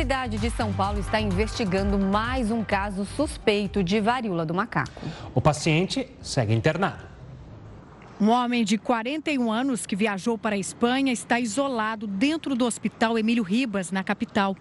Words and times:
cidade 0.00 0.38
de 0.38 0.48
São 0.48 0.72
Paulo 0.72 0.98
está 0.98 1.20
investigando 1.20 1.98
mais 1.98 2.50
um 2.50 2.64
caso 2.64 3.04
suspeito 3.04 3.84
de 3.84 4.00
varíola 4.00 4.46
do 4.46 4.54
macaco. 4.54 5.02
O 5.34 5.42
paciente 5.42 6.08
segue 6.22 6.54
internado. 6.54 7.04
Um 8.18 8.30
homem 8.30 8.64
de 8.64 8.78
41 8.78 9.52
anos 9.52 9.84
que 9.84 9.94
viajou 9.94 10.38
para 10.38 10.56
a 10.56 10.58
Espanha 10.58 11.12
está 11.12 11.38
isolado 11.38 12.06
dentro 12.06 12.54
do 12.54 12.64
hospital 12.64 13.18
Emílio 13.18 13.42
Ribas, 13.42 13.92
na 13.92 14.02
capital. 14.02 14.56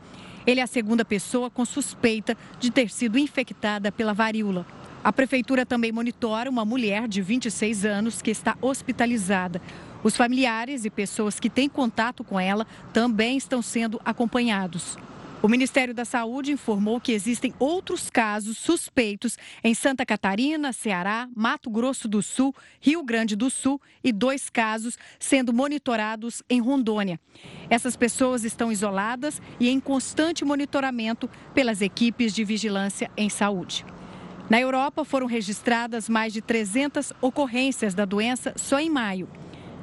Ele 0.46 0.60
é 0.60 0.64
a 0.64 0.68
segunda 0.68 1.06
pessoa 1.06 1.50
com 1.50 1.64
suspeita 1.64 2.36
de 2.60 2.70
ter 2.70 2.90
sido 2.90 3.18
infectada 3.18 3.94
pela 3.94 4.14
varíola. 4.14 4.66
A 5.02 5.14
prefeitura 5.14 5.66
também 5.66 5.94
monitora 5.94 6.50
uma 6.50 6.66
mulher 6.66 7.08
de 7.08 7.22
26 7.22 7.86
anos 7.86 8.22
que 8.22 8.30
está 8.30 8.58
hospitalizada. 8.62 9.62
Os 10.04 10.18
familiares 10.18 10.84
e 10.84 10.90
pessoas 10.90 11.40
que 11.40 11.50
têm 11.50 11.70
contato 11.70 12.26
com 12.26 12.38
ela 12.38 12.68
também 12.92 13.38
estão 13.38 13.62
sendo 13.62 14.02
acompanhados. 14.04 14.98
O 15.42 15.48
Ministério 15.48 15.94
da 15.94 16.04
Saúde 16.04 16.52
informou 16.52 17.00
que 17.00 17.14
existem 17.14 17.54
outros 17.58 18.10
casos 18.10 18.58
suspeitos 18.58 19.38
em 19.64 19.74
Santa 19.74 20.06
Catarina, 20.06 20.74
Ceará, 20.74 21.30
Mato 21.34 21.70
Grosso 21.70 22.10
do 22.10 22.22
Sul, 22.22 22.54
Rio 22.82 23.02
Grande 23.04 23.38
do 23.38 23.50
Sul 23.50 23.82
e 24.04 24.12
dois 24.12 24.50
casos 24.50 24.98
sendo 25.18 25.54
monitorados 25.54 26.44
em 26.50 26.60
Rondônia. 26.60 27.18
Essas 27.70 27.96
pessoas 27.96 28.44
estão 28.44 28.70
isoladas 28.70 29.42
e 29.62 29.70
em 29.70 29.80
constante 29.80 30.44
monitoramento 30.44 31.30
pelas 31.54 31.82
equipes 31.82 32.34
de 32.34 32.44
vigilância 32.44 33.10
em 33.16 33.30
saúde. 33.30 33.86
Na 34.50 34.60
Europa 34.60 35.06
foram 35.06 35.26
registradas 35.26 36.10
mais 36.10 36.34
de 36.34 36.42
300 36.42 37.14
ocorrências 37.22 37.94
da 37.94 38.04
doença 38.04 38.54
só 38.58 38.78
em 38.78 38.90
maio. 38.90 39.30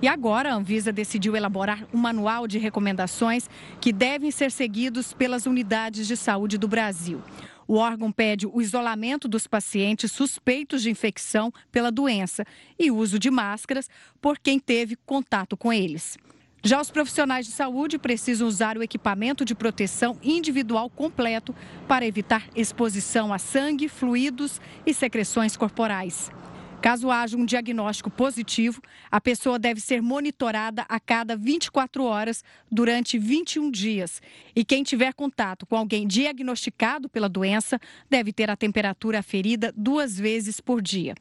E 0.03 0.09
agora 0.09 0.53
a 0.53 0.55
Anvisa 0.55 0.93
decidiu 0.93 1.35
elaborar 1.35 1.87
um 1.93 1.97
manual 1.97 2.47
de 2.47 2.59
recomendações 2.59 3.49
que 3.81 3.93
devem 3.93 4.31
ser 4.31 4.51
seguidos 4.51 5.15
pelas 5.15 5.47
unidades 5.47 6.07
de 6.07 6.17
saúde 6.17 6.59
do 6.59 6.69
Brasil. 6.69 7.23
O 7.67 7.77
órgão 7.77 8.13
pede 8.13 8.47
o 8.47 8.61
isolamento 8.61 9.27
dos 9.27 9.47
pacientes 9.47 10.13
suspeitos 10.13 10.83
de 10.83 10.91
infecção 10.91 11.53
pela 11.73 11.91
doença 11.91 12.45
e 12.79 12.91
uso 12.91 13.19
de 13.19 13.31
máscaras 13.31 13.89
por 14.21 14.39
quem 14.39 14.59
teve 14.59 14.97
contato 14.97 15.57
com 15.57 15.73
eles. 15.73 16.17
Já 16.63 16.81
os 16.81 16.91
profissionais 16.91 17.47
de 17.47 17.53
saúde 17.53 17.99
precisam 17.99 18.47
usar 18.47 18.77
o 18.77 18.83
equipamento 18.83 19.45
de 19.45 19.55
proteção 19.55 20.19
individual 20.23 20.91
completo 20.91 21.55
para 21.89 22.07
evitar 22.07 22.47
exposição 22.55 23.33
a 23.33 23.39
sangue, 23.39 23.89
fluidos 23.89 24.61
e 24.85 24.93
secreções 24.93 25.57
corporais. 25.57 26.31
Caso 26.81 27.11
haja 27.11 27.37
um 27.37 27.45
diagnóstico 27.45 28.11
positivo, 28.11 28.81
a 29.11 29.21
pessoa 29.21 29.59
deve 29.59 29.81
ser 29.81 30.01
monitorada 30.01 30.85
a 30.89 31.01
cada 31.01 31.37
24 31.37 32.05
horas 32.05 32.45
durante 32.71 33.19
21 33.19 33.71
dias. 33.71 34.23
E 34.55 34.65
quem 34.65 34.83
tiver 34.83 35.13
contato 35.15 35.67
com 35.67 35.77
alguém 35.77 36.07
diagnosticado 36.07 37.09
pela 37.09 37.29
doença 37.29 37.81
deve 38.09 38.33
ter 38.33 38.51
a 38.51 38.57
temperatura 38.57 39.19
aferida 39.19 39.73
duas 39.77 40.19
vezes 40.19 40.61
por 40.61 40.81
dia. 40.81 41.15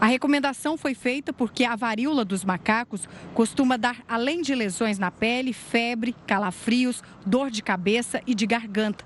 A 0.00 0.06
recomendação 0.06 0.76
foi 0.76 0.94
feita 0.94 1.32
porque 1.32 1.64
a 1.64 1.76
varíola 1.76 2.24
dos 2.24 2.44
macacos 2.44 3.08
costuma 3.32 3.76
dar, 3.76 4.02
além 4.08 4.42
de 4.42 4.54
lesões 4.54 4.98
na 4.98 5.10
pele, 5.10 5.52
febre, 5.52 6.14
calafrios, 6.26 7.02
dor 7.24 7.50
de 7.50 7.62
cabeça 7.62 8.20
e 8.26 8.34
de 8.34 8.46
garganta. 8.46 9.04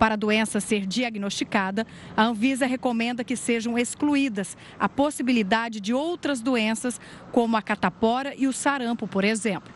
Para 0.00 0.14
a 0.14 0.16
doença 0.16 0.60
ser 0.60 0.86
diagnosticada, 0.86 1.86
a 2.16 2.24
Anvisa 2.24 2.64
recomenda 2.64 3.22
que 3.22 3.36
sejam 3.36 3.78
excluídas 3.78 4.56
a 4.78 4.88
possibilidade 4.88 5.78
de 5.78 5.92
outras 5.92 6.40
doenças, 6.40 6.98
como 7.30 7.54
a 7.54 7.60
catapora 7.60 8.34
e 8.34 8.46
o 8.46 8.52
sarampo, 8.52 9.06
por 9.06 9.24
exemplo. 9.24 9.70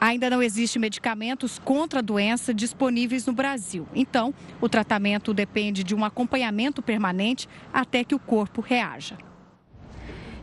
Ainda 0.00 0.30
não 0.30 0.42
existe 0.42 0.78
medicamentos 0.78 1.58
contra 1.58 1.98
a 1.98 2.02
doença 2.02 2.54
disponíveis 2.54 3.26
no 3.26 3.34
Brasil. 3.34 3.86
Então, 3.94 4.32
o 4.62 4.68
tratamento 4.68 5.34
depende 5.34 5.84
de 5.84 5.94
um 5.94 6.06
acompanhamento 6.06 6.80
permanente 6.80 7.46
até 7.70 8.02
que 8.02 8.14
o 8.14 8.18
corpo 8.18 8.62
reaja. 8.62 9.18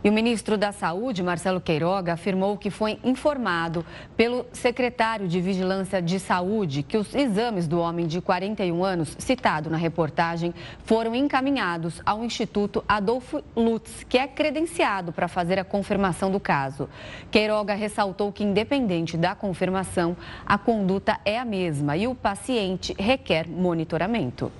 E 0.04 0.10
o 0.10 0.12
ministro 0.12 0.58
da 0.58 0.70
Saúde, 0.70 1.22
Marcelo 1.22 1.62
Queiroga, 1.62 2.12
afirmou 2.12 2.58
que 2.58 2.68
foi 2.68 2.98
informado 3.02 3.86
pelo 4.14 4.44
secretário 4.52 5.26
de 5.26 5.40
Vigilância 5.40 6.02
de 6.02 6.20
Saúde 6.20 6.82
que 6.82 6.98
os 6.98 7.14
exames 7.14 7.66
do 7.66 7.80
homem 7.80 8.06
de 8.06 8.20
41 8.20 8.84
anos, 8.84 9.16
citado 9.18 9.70
na 9.70 9.78
reportagem, 9.78 10.52
foram 10.84 11.14
encaminhados 11.14 12.02
ao 12.04 12.22
Instituto 12.22 12.84
Adolfo 12.86 13.42
Lutz, 13.56 14.04
que 14.06 14.18
é 14.18 14.28
credenciado 14.28 15.10
para 15.10 15.26
fazer 15.26 15.58
a 15.58 15.64
confirmação 15.64 16.30
do 16.30 16.38
caso. 16.38 16.86
Queiroga 17.30 17.72
ressaltou 17.72 18.30
que, 18.30 18.44
independente 18.44 19.16
da 19.16 19.34
confirmação, 19.34 20.14
a 20.44 20.58
conduta 20.58 21.18
é 21.24 21.38
a 21.38 21.46
mesma 21.46 21.96
e 21.96 22.06
o 22.06 22.14
paciente 22.14 22.94
requer 22.98 23.48
monitoramento. 23.48 24.52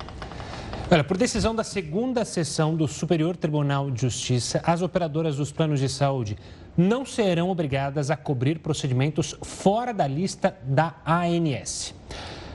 Olha, 0.94 1.02
por 1.02 1.16
decisão 1.16 1.52
da 1.52 1.64
segunda 1.64 2.24
sessão 2.24 2.76
do 2.76 2.86
Superior 2.86 3.36
Tribunal 3.36 3.90
de 3.90 4.02
Justiça, 4.02 4.62
as 4.64 4.80
operadoras 4.80 5.34
dos 5.34 5.50
planos 5.50 5.80
de 5.80 5.88
saúde 5.88 6.38
não 6.76 7.04
serão 7.04 7.50
obrigadas 7.50 8.12
a 8.12 8.16
cobrir 8.16 8.60
procedimentos 8.60 9.36
fora 9.42 9.92
da 9.92 10.06
lista 10.06 10.56
da 10.62 10.94
ANS. 11.04 11.92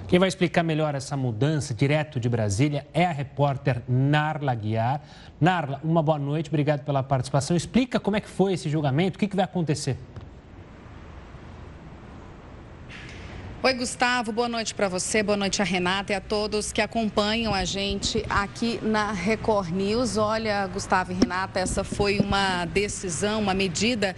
Quem 0.08 0.18
vai 0.18 0.30
explicar 0.30 0.64
melhor 0.64 0.96
essa 0.96 1.18
mudança, 1.18 1.74
direto 1.74 2.18
de 2.18 2.30
Brasília, 2.30 2.88
é 2.94 3.06
a 3.06 3.12
repórter 3.12 3.82
Narla 3.90 4.56
Guiar. 4.56 5.02
Narla, 5.42 5.82
uma 5.84 6.02
boa 6.02 6.18
noite, 6.18 6.48
obrigado 6.48 6.86
pela 6.86 7.04
participação. 7.04 7.58
Explica 7.58 8.00
como 8.00 8.16
é 8.16 8.22
que 8.22 8.30
foi 8.30 8.54
esse 8.54 8.70
julgamento, 8.70 9.18
o 9.18 9.20
que, 9.20 9.28
que 9.28 9.36
vai 9.36 9.44
acontecer. 9.44 9.98
Oi, 13.62 13.74
Gustavo, 13.74 14.32
boa 14.32 14.48
noite 14.48 14.74
para 14.74 14.88
você, 14.88 15.22
boa 15.22 15.36
noite 15.36 15.62
a 15.62 15.66
Renata 15.66 16.14
e 16.14 16.16
a 16.16 16.22
todos 16.22 16.72
que 16.72 16.80
acompanham 16.80 17.54
a 17.54 17.66
gente 17.66 18.26
aqui 18.30 18.80
na 18.82 19.12
Record 19.12 19.72
News. 19.72 20.16
Olha, 20.16 20.66
Gustavo 20.68 21.12
e 21.12 21.16
Renata, 21.16 21.60
essa 21.60 21.84
foi 21.84 22.20
uma 22.20 22.64
decisão, 22.64 23.42
uma 23.42 23.54
medida 23.54 24.16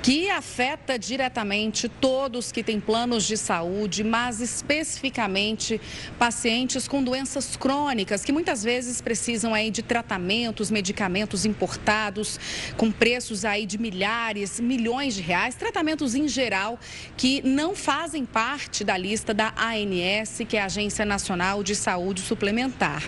que 0.00 0.30
afeta 0.30 0.96
diretamente 0.96 1.88
todos 1.88 2.52
que 2.52 2.62
têm 2.62 2.78
planos 2.78 3.24
de 3.24 3.36
saúde, 3.36 4.04
mas 4.04 4.40
especificamente 4.40 5.80
pacientes 6.16 6.86
com 6.86 7.02
doenças 7.02 7.56
crônicas, 7.56 8.24
que 8.24 8.30
muitas 8.30 8.62
vezes 8.62 9.00
precisam 9.00 9.52
aí 9.52 9.72
de 9.72 9.82
tratamentos, 9.82 10.70
medicamentos 10.70 11.44
importados, 11.44 12.38
com 12.76 12.92
preços 12.92 13.44
aí 13.44 13.66
de 13.66 13.76
milhares, 13.76 14.60
milhões 14.60 15.16
de 15.16 15.20
reais, 15.20 15.56
tratamentos 15.56 16.14
em 16.14 16.28
geral 16.28 16.78
que 17.16 17.42
não 17.42 17.74
fazem 17.74 18.24
parte 18.24 18.83
da 18.84 18.96
lista 18.96 19.32
da 19.32 19.52
ANS, 19.56 20.42
que 20.48 20.56
é 20.56 20.62
a 20.62 20.66
Agência 20.66 21.04
Nacional 21.04 21.62
de 21.62 21.74
Saúde 21.74 22.20
Suplementar. 22.20 23.02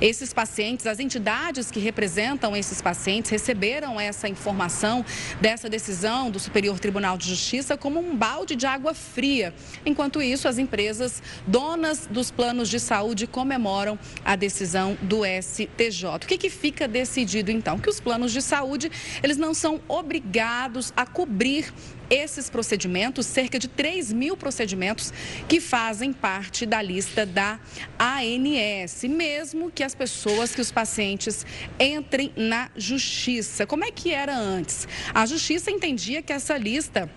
Esses 0.00 0.32
pacientes, 0.32 0.86
as 0.86 0.98
entidades 0.98 1.70
que 1.70 1.78
representam 1.78 2.56
esses 2.56 2.82
pacientes, 2.82 3.30
receberam 3.30 4.00
essa 4.00 4.28
informação 4.28 5.04
dessa 5.40 5.68
decisão 5.68 6.30
do 6.30 6.38
Superior 6.38 6.78
Tribunal 6.78 7.16
de 7.16 7.28
Justiça 7.28 7.76
como 7.76 8.00
um 8.00 8.16
balde 8.16 8.56
de 8.56 8.66
água 8.66 8.92
fria. 8.92 9.54
Enquanto 9.86 10.20
isso, 10.20 10.48
as 10.48 10.58
empresas 10.58 11.22
donas 11.46 12.06
dos 12.10 12.30
planos 12.30 12.68
de 12.68 12.80
saúde 12.80 13.26
comemoram 13.26 13.98
a 14.24 14.34
decisão 14.36 14.98
do 15.00 15.22
STJ. 15.24 16.06
O 16.16 16.18
que, 16.26 16.36
que 16.36 16.50
fica 16.50 16.88
decidido 16.88 17.50
então? 17.50 17.78
Que 17.78 17.88
os 17.88 18.00
planos 18.00 18.32
de 18.32 18.42
saúde, 18.42 18.90
eles 19.22 19.36
não 19.36 19.54
são 19.54 19.80
obrigados 19.88 20.92
a 20.96 21.06
cobrir 21.06 21.72
esses 22.10 22.50
procedimentos, 22.50 23.24
cerca 23.24 23.58
de 23.58 23.68
3 23.68 24.12
mil 24.12 24.36
procedimentos 24.36 25.12
que 25.48 25.60
fazem 25.60 26.12
parte 26.12 26.66
da 26.66 26.82
lista 26.82 27.24
da 27.24 27.60
ANS, 27.98 29.04
mesmo 29.04 29.70
que 29.70 29.84
as 29.84 29.94
pessoas, 29.94 30.54
que 30.54 30.60
os 30.60 30.72
pacientes 30.72 31.46
entrem 31.78 32.32
na 32.36 32.68
justiça. 32.76 33.64
Como 33.64 33.84
é 33.84 33.92
que 33.92 34.12
era 34.12 34.36
antes? 34.36 34.88
A 35.14 35.24
justiça 35.24 35.70
entendia 35.70 36.20
que 36.20 36.32
essa 36.32 36.58
lista 36.58 37.08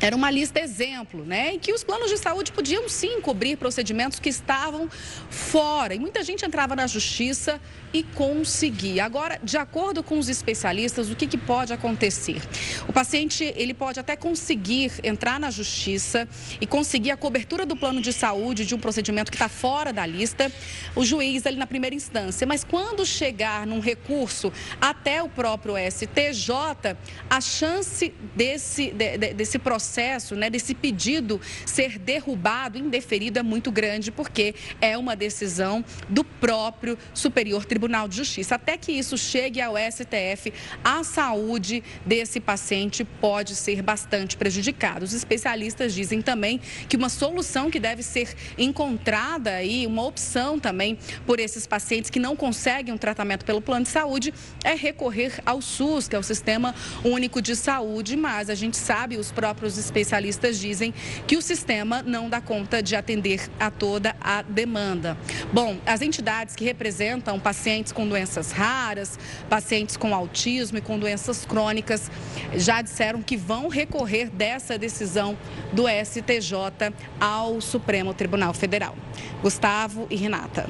era 0.00 0.14
uma 0.14 0.30
lista 0.30 0.60
exemplo, 0.60 1.24
né? 1.24 1.54
Em 1.54 1.58
que 1.58 1.72
os 1.72 1.82
planos 1.82 2.08
de 2.08 2.16
saúde 2.16 2.52
podiam 2.52 2.88
sim 2.88 3.20
cobrir 3.20 3.56
procedimentos 3.56 4.20
que 4.20 4.28
estavam 4.28 4.88
fora. 5.28 5.94
E 5.94 5.98
muita 5.98 6.22
gente 6.22 6.44
entrava 6.44 6.76
na 6.76 6.86
justiça 6.86 7.60
e 7.92 8.02
conseguia. 8.02 9.04
Agora, 9.04 9.38
de 9.42 9.56
acordo 9.56 10.02
com 10.02 10.18
os 10.18 10.28
especialistas, 10.28 11.10
o 11.10 11.16
que, 11.16 11.26
que 11.26 11.38
pode 11.38 11.72
acontecer? 11.72 12.40
O 12.86 12.92
paciente 12.92 13.52
ele 13.56 13.74
pode 13.74 13.98
até 13.98 14.16
conseguir 14.16 14.92
entrar 15.02 15.40
na 15.40 15.50
justiça 15.50 16.28
e 16.60 16.66
conseguir 16.66 17.10
a 17.10 17.16
cobertura 17.16 17.64
do 17.64 17.76
plano 17.76 18.00
de 18.00 18.12
saúde 18.12 18.64
de 18.64 18.74
um 18.74 18.78
procedimento 18.78 19.30
que 19.30 19.36
está 19.36 19.48
fora 19.48 19.92
da 19.92 20.04
lista, 20.04 20.52
o 20.94 21.04
juiz 21.04 21.46
ali 21.46 21.56
na 21.56 21.66
primeira 21.66 21.94
instância. 21.94 22.46
Mas 22.46 22.64
quando 22.64 23.04
chegar 23.04 23.66
num 23.66 23.80
recurso 23.80 24.52
até 24.80 25.22
o 25.22 25.28
próprio 25.28 25.74
STJ, 25.90 26.96
a 27.28 27.40
chance 27.40 28.12
desse, 28.34 28.90
de, 28.90 29.18
desse 29.34 29.58
processo 29.58 29.78
processo, 29.88 30.34
né, 30.34 30.50
desse 30.50 30.74
pedido 30.74 31.40
ser 31.64 31.98
derrubado, 31.98 32.78
indeferido, 32.78 33.38
é 33.38 33.42
muito 33.42 33.70
grande, 33.70 34.10
porque 34.10 34.54
é 34.80 34.98
uma 34.98 35.14
decisão 35.14 35.84
do 36.08 36.24
próprio 36.24 36.98
Superior 37.14 37.64
Tribunal 37.64 37.77
de 38.08 38.16
Justiça. 38.16 38.56
Até 38.56 38.76
que 38.76 38.90
isso 38.90 39.16
chegue 39.16 39.60
ao 39.60 39.74
STF, 39.76 40.52
a 40.82 41.04
saúde 41.04 41.82
desse 42.04 42.40
paciente 42.40 43.04
pode 43.04 43.54
ser 43.54 43.82
bastante 43.82 44.36
prejudicada. 44.36 45.04
Os 45.04 45.12
especialistas 45.12 45.94
dizem 45.94 46.20
também 46.20 46.60
que 46.88 46.96
uma 46.96 47.08
solução 47.08 47.70
que 47.70 47.78
deve 47.78 48.02
ser 48.02 48.34
encontrada 48.56 49.50
aí, 49.50 49.86
uma 49.86 50.04
opção 50.04 50.58
também 50.58 50.98
por 51.26 51.38
esses 51.38 51.66
pacientes 51.66 52.10
que 52.10 52.18
não 52.18 52.34
conseguem 52.34 52.92
um 52.92 52.98
tratamento 52.98 53.44
pelo 53.44 53.60
plano 53.60 53.84
de 53.84 53.90
saúde, 53.90 54.34
é 54.64 54.74
recorrer 54.74 55.40
ao 55.46 55.62
SUS, 55.62 56.08
que 56.08 56.16
é 56.16 56.18
o 56.18 56.22
Sistema 56.22 56.74
Único 57.04 57.40
de 57.40 57.54
Saúde, 57.54 58.16
mas 58.16 58.50
a 58.50 58.54
gente 58.54 58.76
sabe, 58.76 59.16
os 59.16 59.30
próprios 59.30 59.78
especialistas 59.78 60.58
dizem 60.58 60.92
que 61.26 61.36
o 61.36 61.42
sistema 61.42 62.02
não 62.02 62.28
dá 62.28 62.40
conta 62.40 62.82
de 62.82 62.96
atender 62.96 63.48
a 63.60 63.70
toda 63.70 64.16
a 64.20 64.42
demanda. 64.42 65.16
Bom, 65.52 65.76
as 65.86 66.00
entidades 66.02 66.56
que 66.56 66.64
representam 66.64 67.38
pacientes 67.38 67.67
com 67.94 68.08
doenças 68.08 68.50
raras, 68.50 69.18
pacientes 69.48 69.96
com 69.96 70.14
autismo 70.14 70.78
e 70.78 70.80
com 70.80 70.98
doenças 70.98 71.44
crônicas 71.44 72.10
já 72.54 72.80
disseram 72.80 73.20
que 73.20 73.36
vão 73.36 73.68
recorrer 73.68 74.30
dessa 74.30 74.78
decisão 74.78 75.36
do 75.72 75.84
STJ 75.86 76.94
ao 77.20 77.60
Supremo 77.60 78.14
Tribunal 78.14 78.54
Federal. 78.54 78.94
Gustavo 79.42 80.06
e 80.08 80.16
Renata. 80.16 80.66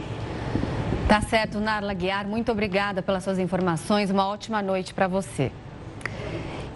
Tá 1.09 1.21
certo, 1.21 1.61
Narla 1.61 1.95
Guiar, 1.95 2.27
muito 2.27 2.51
obrigada 2.51 3.01
pelas 3.01 3.23
suas 3.23 3.39
informações. 3.39 4.11
Uma 4.11 4.27
ótima 4.27 4.61
noite 4.61 4.93
para 4.93 5.07
você. 5.07 5.53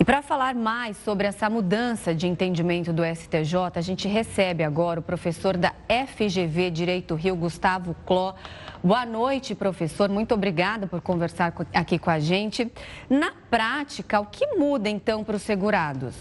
E 0.03 0.05
para 0.05 0.21
falar 0.21 0.55
mais 0.55 0.97
sobre 0.97 1.29
essa 1.29 1.49
mudança 1.49 2.13
de 2.13 2.27
entendimento 2.27 2.93
do 2.93 3.03
STJ, 3.05 3.55
a 3.77 3.81
gente 3.81 4.09
recebe 4.09 4.65
agora 4.65 4.99
o 4.99 5.03
professor 5.03 5.57
da 5.57 5.73
FGV 5.89 6.71
Direito 6.71 7.15
Rio, 7.15 7.37
Gustavo 7.37 7.95
Cló. 8.05 8.35
Boa 8.85 9.07
noite, 9.07 9.55
professor. 9.55 10.09
Muito 10.09 10.35
obrigada 10.35 10.89
por 10.89 11.01
conversar 11.01 11.55
aqui 11.73 12.01
com 12.01 12.11
a 12.11 12.19
gente. 12.19 12.69
Na 13.09 13.33
prática, 13.49 14.19
o 14.19 14.27
que 14.27 14.45
muda 14.57 14.91
então 14.91 15.23
para 15.23 15.37
os 15.37 15.43
segurados? 15.43 16.17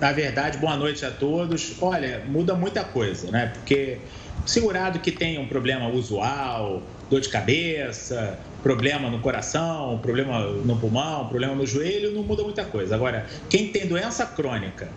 Na 0.00 0.12
verdade, 0.12 0.56
boa 0.56 0.78
noite 0.78 1.04
a 1.04 1.10
todos. 1.10 1.76
Olha, 1.82 2.24
muda 2.26 2.54
muita 2.54 2.82
coisa, 2.84 3.30
né? 3.30 3.52
Porque 3.52 3.98
segurado 4.46 4.98
que 5.00 5.12
tem 5.12 5.38
um 5.38 5.46
problema 5.46 5.90
usual, 5.90 6.82
dor 7.10 7.20
de 7.20 7.28
cabeça, 7.28 8.38
problema 8.62 9.10
no 9.10 9.20
coração, 9.20 9.98
problema 9.98 10.40
no 10.40 10.78
pulmão, 10.78 11.28
problema 11.28 11.54
no 11.54 11.66
joelho, 11.66 12.12
não 12.12 12.22
muda 12.22 12.42
muita 12.42 12.64
coisa. 12.64 12.94
Agora, 12.94 13.26
quem 13.50 13.68
tem 13.68 13.86
doença 13.86 14.24
crônica, 14.24 14.88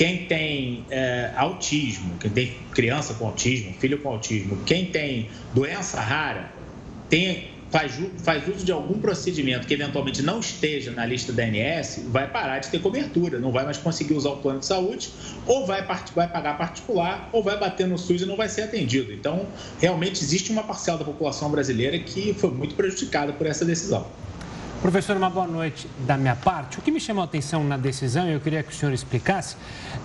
quem 0.00 0.24
tem 0.24 0.86
é, 0.88 1.30
autismo, 1.36 2.16
quem 2.18 2.30
tem 2.30 2.54
criança 2.72 3.12
com 3.12 3.26
autismo, 3.26 3.74
filho 3.78 3.98
com 3.98 4.08
autismo, 4.08 4.56
quem 4.64 4.86
tem 4.86 5.28
doença 5.52 6.00
rara, 6.00 6.50
tem 7.10 7.50
faz, 7.70 8.00
faz 8.24 8.48
uso 8.48 8.64
de 8.64 8.72
algum 8.72 8.98
procedimento 8.98 9.66
que 9.66 9.74
eventualmente 9.74 10.22
não 10.22 10.40
esteja 10.40 10.90
na 10.90 11.04
lista 11.04 11.34
da 11.34 11.42
ANS, 11.42 12.06
vai 12.06 12.26
parar 12.26 12.60
de 12.60 12.70
ter 12.70 12.80
cobertura, 12.80 13.38
não 13.38 13.52
vai 13.52 13.66
mais 13.66 13.76
conseguir 13.76 14.14
usar 14.14 14.30
o 14.30 14.36
plano 14.38 14.60
de 14.60 14.64
saúde, 14.64 15.10
ou 15.44 15.66
vai, 15.66 15.86
vai 16.14 16.28
pagar 16.28 16.56
particular, 16.56 17.28
ou 17.30 17.42
vai 17.42 17.58
bater 17.58 17.86
no 17.86 17.98
SUS 17.98 18.22
e 18.22 18.24
não 18.24 18.38
vai 18.38 18.48
ser 18.48 18.62
atendido. 18.62 19.12
Então, 19.12 19.48
realmente 19.78 20.24
existe 20.24 20.50
uma 20.50 20.62
parcela 20.62 20.96
da 20.96 21.04
população 21.04 21.50
brasileira 21.50 21.98
que 21.98 22.32
foi 22.32 22.50
muito 22.50 22.74
prejudicada 22.74 23.34
por 23.34 23.46
essa 23.46 23.66
decisão. 23.66 24.10
Professor, 24.82 25.16
uma 25.16 25.28
boa 25.28 25.46
noite 25.46 25.88
da 26.06 26.16
minha 26.16 26.34
parte. 26.34 26.78
O 26.78 26.82
que 26.82 26.90
me 26.90 26.98
chamou 26.98 27.22
a 27.22 27.24
atenção 27.24 27.62
na 27.62 27.76
decisão, 27.76 28.26
e 28.28 28.32
eu 28.32 28.40
queria 28.40 28.62
que 28.62 28.72
o 28.72 28.74
senhor 28.74 28.92
explicasse, 28.92 29.56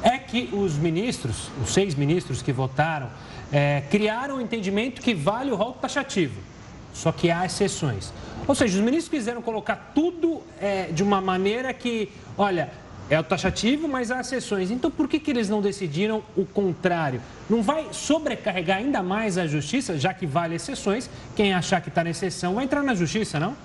é 0.04 0.18
que 0.18 0.50
os 0.52 0.78
ministros, 0.78 1.50
os 1.64 1.74
seis 1.74 1.96
ministros 1.96 2.42
que 2.42 2.52
votaram, 2.52 3.10
é, 3.52 3.84
criaram 3.90 4.36
o 4.36 4.38
um 4.40 4.42
entendimento 4.42 5.02
que 5.02 5.14
vale 5.14 5.52
o 5.52 5.56
rol 5.56 5.74
taxativo 5.74 6.56
só 6.96 7.12
que 7.12 7.30
há 7.30 7.46
exceções. 7.46 8.12
Ou 8.48 8.56
seja, 8.56 8.78
os 8.78 8.84
ministros 8.84 9.10
quiseram 9.10 9.42
colocar 9.42 9.92
tudo 9.94 10.42
é, 10.60 10.86
de 10.86 11.04
uma 11.04 11.20
maneira 11.20 11.74
que, 11.74 12.10
olha, 12.38 12.72
é 13.10 13.20
o 13.20 13.24
taxativo, 13.24 13.88
mas 13.88 14.10
há 14.10 14.22
exceções. 14.22 14.72
Então, 14.72 14.90
por 14.90 15.08
que, 15.08 15.20
que 15.20 15.30
eles 15.30 15.50
não 15.50 15.62
decidiram 15.62 16.24
o 16.38 16.46
contrário? 16.46 17.22
Não 17.50 17.62
vai 17.62 17.88
sobrecarregar 17.92 18.78
ainda 18.78 19.04
mais 19.04 19.38
a 19.38 19.46
justiça, 19.46 20.00
já 20.00 20.14
que 20.14 20.26
vale 20.26 20.56
exceções? 20.56 21.10
Quem 21.36 21.54
achar 21.54 21.82
que 21.82 21.90
está 21.90 22.04
na 22.04 22.12
exceção 22.12 22.56
vai 22.56 22.64
entrar 22.64 22.82
na 22.82 22.96
justiça, 22.96 23.40
não? 23.40 23.56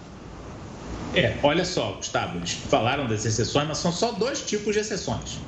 É, 1.14 1.38
olha 1.42 1.64
só, 1.64 1.92
Gustavo, 1.94 2.38
eles 2.38 2.52
falaram 2.52 3.08
das 3.08 3.24
exceções, 3.24 3.66
mas 3.66 3.78
são 3.78 3.92
só 3.92 4.12
dois 4.12 4.42
tipos 4.42 4.74
de 4.74 4.80
exceções. 4.80 5.40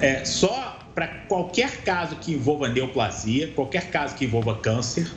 É, 0.00 0.24
só 0.24 0.78
para 0.94 1.06
qualquer 1.28 1.82
caso 1.82 2.16
que 2.16 2.32
envolva 2.32 2.68
neoplasia, 2.68 3.52
qualquer 3.52 3.90
caso 3.90 4.14
que 4.14 4.24
envolva 4.24 4.58
câncer, 4.58 5.14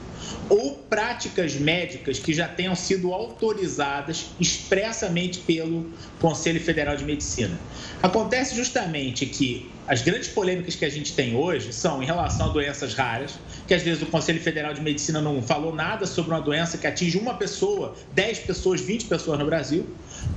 ou 0.50 0.76
práticas 0.90 1.56
médicas 1.56 2.20
que 2.20 2.34
já 2.34 2.48
tenham 2.48 2.76
sido 2.76 3.14
autorizadas 3.14 4.28
expressamente 4.40 5.40
pelo 5.40 5.92
Conselho 6.20 6.60
Federal 6.60 6.96
de 6.96 7.04
Medicina. 7.04 7.58
Acontece 8.02 8.56
justamente 8.56 9.26
que 9.26 9.70
as 9.88 10.02
grandes 10.02 10.30
polêmicas 10.30 10.76
que 10.76 10.86
a 10.86 10.90
gente 10.90 11.14
tem 11.14 11.36
hoje 11.36 11.74
são 11.74 12.02
em 12.02 12.06
relação 12.06 12.48
a 12.48 12.50
doenças 12.50 12.94
raras, 12.94 13.40
que 13.68 13.74
às 13.74 13.82
vezes 13.82 14.02
o 14.02 14.06
Conselho 14.06 14.40
Federal 14.40 14.74
de 14.74 14.82
Medicina 14.82 15.22
não 15.22 15.42
falou 15.42 15.74
nada 15.74 16.06
sobre 16.06 16.32
uma 16.32 16.42
doença 16.42 16.78
que 16.78 16.88
atinge 16.88 17.18
uma 17.18 17.34
pessoa, 17.36 17.96
10 18.14 18.40
pessoas, 18.40 18.82
20 18.82 19.06
pessoas 19.06 19.40
no 19.40 19.46
Brasil, 19.46 19.88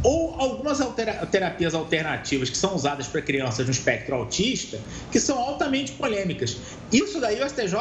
ou 0.02 0.40
algumas 0.40 0.78
terapias 1.30 1.74
alternativas 1.74 2.50
que 2.50 2.56
são 2.56 2.74
usadas 2.74 3.06
para 3.06 3.22
crianças 3.22 3.66
no 3.66 3.72
espectro 3.72 4.14
autista, 4.14 4.78
que 5.10 5.20
são 5.20 5.38
altamente 5.38 5.92
polêmicas. 5.92 6.56
Isso 6.90 7.20
daí 7.20 7.42
o 7.42 7.48
STJ 7.48 7.76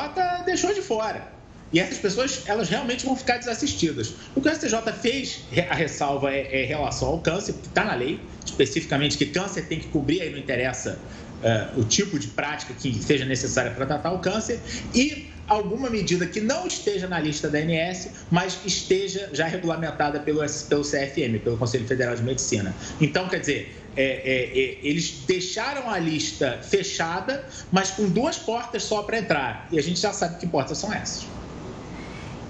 deixou 0.46 0.74
de 0.74 0.82
fora. 0.82 1.41
E 1.74 1.80
essas 1.80 1.98
pessoas, 1.98 2.44
elas 2.46 2.70
realmente 2.70 3.06
vão 3.06 3.16
ficar 3.16 3.38
desassistidas. 3.38 4.14
O 4.36 4.42
que 4.42 4.50
o 4.50 4.54
STJ 4.54 4.78
fez, 5.02 5.42
a 5.70 5.76
ressalva 5.76 6.32
é, 6.32 6.42
é 6.52 6.64
em 6.64 6.68
relação 6.68 7.08
ao 7.10 7.20
câncer, 7.20 7.54
que 7.54 7.68
está 7.68 7.86
na 7.86 7.96
lei, 7.96 8.20
especificamente 8.46 9.18
que 9.18 9.26
câncer 9.28 9.68
tem 9.68 9.80
que 9.80 9.88
cobrir, 9.88 10.22
aí 10.22 10.32
não 10.32 10.38
interessa 10.38 11.00
uh, 11.42 11.80
o 11.80 11.84
tipo 11.84 12.20
de 12.20 12.28
prática 12.28 12.74
que 12.74 12.94
seja 13.02 13.26
necessária 13.26 13.72
para 13.72 13.86
tratar 13.86 14.12
o 14.12 14.20
câncer, 14.20 14.60
e 14.94 15.32
alguma 15.48 15.90
medida 15.90 16.26
que 16.26 16.40
não 16.40 16.68
esteja 16.68 17.08
na 17.08 17.20
lista 17.20 17.50
da 17.50 17.60
ANS, 17.60 18.10
mas 18.30 18.60
esteja 18.66 19.30
já 19.34 19.48
regulamentada 19.48 20.20
pelo, 20.20 20.40
pelo 20.70 20.84
CFM, 20.84 21.42
pelo 21.44 21.58
Conselho 21.58 21.86
Federal 21.86 22.16
de 22.16 22.24
Medicina. 22.24 22.74
Então, 23.00 23.28
quer 23.28 23.40
dizer, 23.40 23.76
é, 23.96 24.04
é, 24.04 24.60
é, 24.60 24.78
eles 24.82 25.24
deixaram 25.28 25.90
a 25.90 26.00
lista 26.00 26.60
fechada, 26.62 27.46
mas 27.72 27.92
com 27.92 28.08
duas 28.08 28.38
portas 28.38 28.84
só 28.84 29.04
para 29.04 29.20
entrar. 29.20 29.68
E 29.72 29.78
a 29.78 29.84
gente 29.84 30.00
já 30.00 30.14
sabe 30.14 30.40
que 30.40 30.48
portas 30.48 30.78
são 30.78 30.94
essas. 30.94 31.28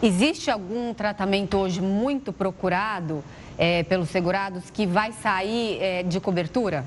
Existe 0.04 0.50
algum 0.50 0.96
tratamento 0.96 1.56
hoje 1.58 1.80
muito 1.80 2.34
procurado 2.34 3.24
é, 3.56 3.84
pelos 3.84 4.10
segurados 4.10 4.64
que 4.74 4.88
vai 4.88 5.12
sair 5.12 5.78
é, 5.80 6.02
de 6.02 6.20
cobertura? 6.20 6.84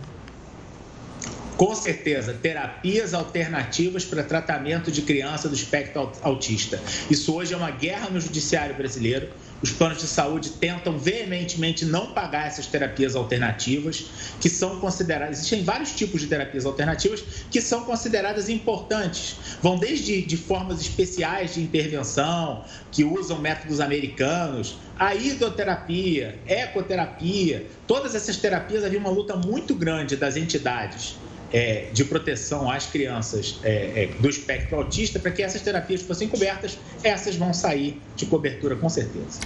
Com 1.56 1.72
certeza, 1.76 2.34
terapias 2.34 3.14
alternativas 3.14 4.04
para 4.04 4.24
tratamento 4.24 4.90
de 4.90 5.02
criança 5.02 5.48
do 5.48 5.54
espectro 5.54 6.10
autista. 6.22 6.82
Isso 7.08 7.32
hoje 7.32 7.54
é 7.54 7.56
uma 7.56 7.70
guerra 7.70 8.10
no 8.10 8.20
judiciário 8.20 8.74
brasileiro. 8.74 9.28
Os 9.62 9.70
planos 9.70 9.98
de 9.98 10.06
saúde 10.06 10.50
tentam 10.50 10.98
veementemente 10.98 11.84
não 11.84 12.12
pagar 12.12 12.46
essas 12.46 12.66
terapias 12.66 13.16
alternativas, 13.16 14.06
que 14.40 14.48
são 14.48 14.78
consideradas. 14.78 15.38
Existem 15.38 15.64
vários 15.64 15.92
tipos 15.92 16.20
de 16.20 16.26
terapias 16.26 16.66
alternativas 16.66 17.22
que 17.50 17.60
são 17.60 17.84
consideradas 17.84 18.48
importantes. 18.48 19.36
Vão 19.62 19.78
desde 19.78 20.20
de 20.22 20.36
formas 20.36 20.80
especiais 20.80 21.54
de 21.54 21.62
intervenção, 21.62 22.64
que 22.90 23.04
usam 23.04 23.38
métodos 23.38 23.80
americanos, 23.80 24.78
a 24.98 25.14
hidroterapia, 25.14 26.42
ecoterapia. 26.46 27.70
Todas 27.86 28.14
essas 28.14 28.36
terapias 28.36 28.84
havia 28.84 28.98
uma 28.98 29.10
luta 29.10 29.34
muito 29.34 29.74
grande 29.74 30.16
das 30.16 30.36
entidades 30.36 31.24
é, 31.54 31.86
de 31.92 32.04
proteção 32.04 32.68
às 32.68 32.84
crianças 32.84 33.60
é, 33.62 34.10
é, 34.10 34.20
do 34.20 34.28
espectro 34.28 34.76
autista 34.76 35.20
para 35.20 35.30
que 35.30 35.40
essas 35.40 35.62
terapias 35.62 36.02
fossem 36.02 36.26
cobertas, 36.26 36.76
essas 37.04 37.36
vão 37.36 37.54
sair 37.54 38.02
de 38.16 38.26
cobertura 38.26 38.74
com 38.74 38.88
certeza. 38.88 39.40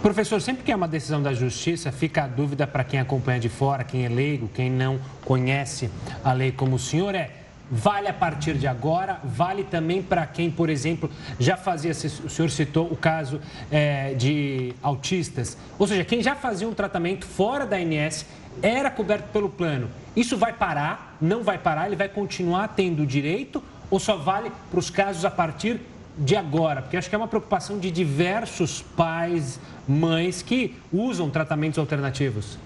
Professor, 0.00 0.40
sempre 0.40 0.62
que 0.64 0.72
é 0.72 0.76
uma 0.76 0.88
decisão 0.88 1.22
da 1.22 1.34
justiça, 1.34 1.92
fica 1.92 2.24
a 2.24 2.26
dúvida 2.26 2.66
para 2.66 2.82
quem 2.82 2.98
acompanha 2.98 3.38
de 3.38 3.50
fora, 3.50 3.84
quem 3.84 4.06
é 4.06 4.08
leigo, 4.08 4.48
quem 4.54 4.70
não 4.70 4.98
conhece 5.22 5.90
a 6.24 6.32
lei 6.32 6.50
como 6.50 6.76
o 6.76 6.78
senhor 6.78 7.14
é. 7.14 7.30
Vale 7.70 8.08
a 8.08 8.12
partir 8.14 8.54
de 8.54 8.66
agora, 8.66 9.20
vale 9.22 9.62
também 9.62 10.02
para 10.02 10.26
quem, 10.26 10.50
por 10.50 10.70
exemplo, 10.70 11.08
já 11.38 11.56
fazia, 11.56 11.92
o 11.92 11.94
senhor 12.30 12.50
citou 12.50 12.90
o 12.90 12.96
caso 12.96 13.38
é, 13.70 14.14
de 14.14 14.72
autistas, 14.82 15.56
ou 15.78 15.86
seja, 15.86 16.04
quem 16.04 16.20
já 16.20 16.34
fazia 16.34 16.66
um 16.66 16.74
tratamento 16.74 17.26
fora 17.26 17.64
da 17.64 17.76
ANS 17.76 18.24
era 18.60 18.90
coberto 18.90 19.28
pelo 19.32 19.48
plano. 19.48 19.88
Isso 20.16 20.36
vai 20.36 20.52
parar? 20.52 21.09
Não 21.20 21.42
vai 21.42 21.58
parar? 21.58 21.86
Ele 21.86 21.96
vai 21.96 22.08
continuar 22.08 22.68
tendo 22.68 23.06
direito 23.06 23.62
ou 23.90 23.98
só 23.98 24.16
vale 24.16 24.50
para 24.70 24.78
os 24.78 24.88
casos 24.88 25.24
a 25.24 25.30
partir 25.30 25.80
de 26.16 26.36
agora? 26.36 26.82
Porque 26.82 26.96
acho 26.96 27.08
que 27.08 27.14
é 27.14 27.18
uma 27.18 27.28
preocupação 27.28 27.78
de 27.78 27.90
diversos 27.90 28.82
pais, 28.96 29.58
mães 29.86 30.42
que 30.42 30.76
usam 30.92 31.28
tratamentos 31.30 31.78
alternativos. 31.78 32.58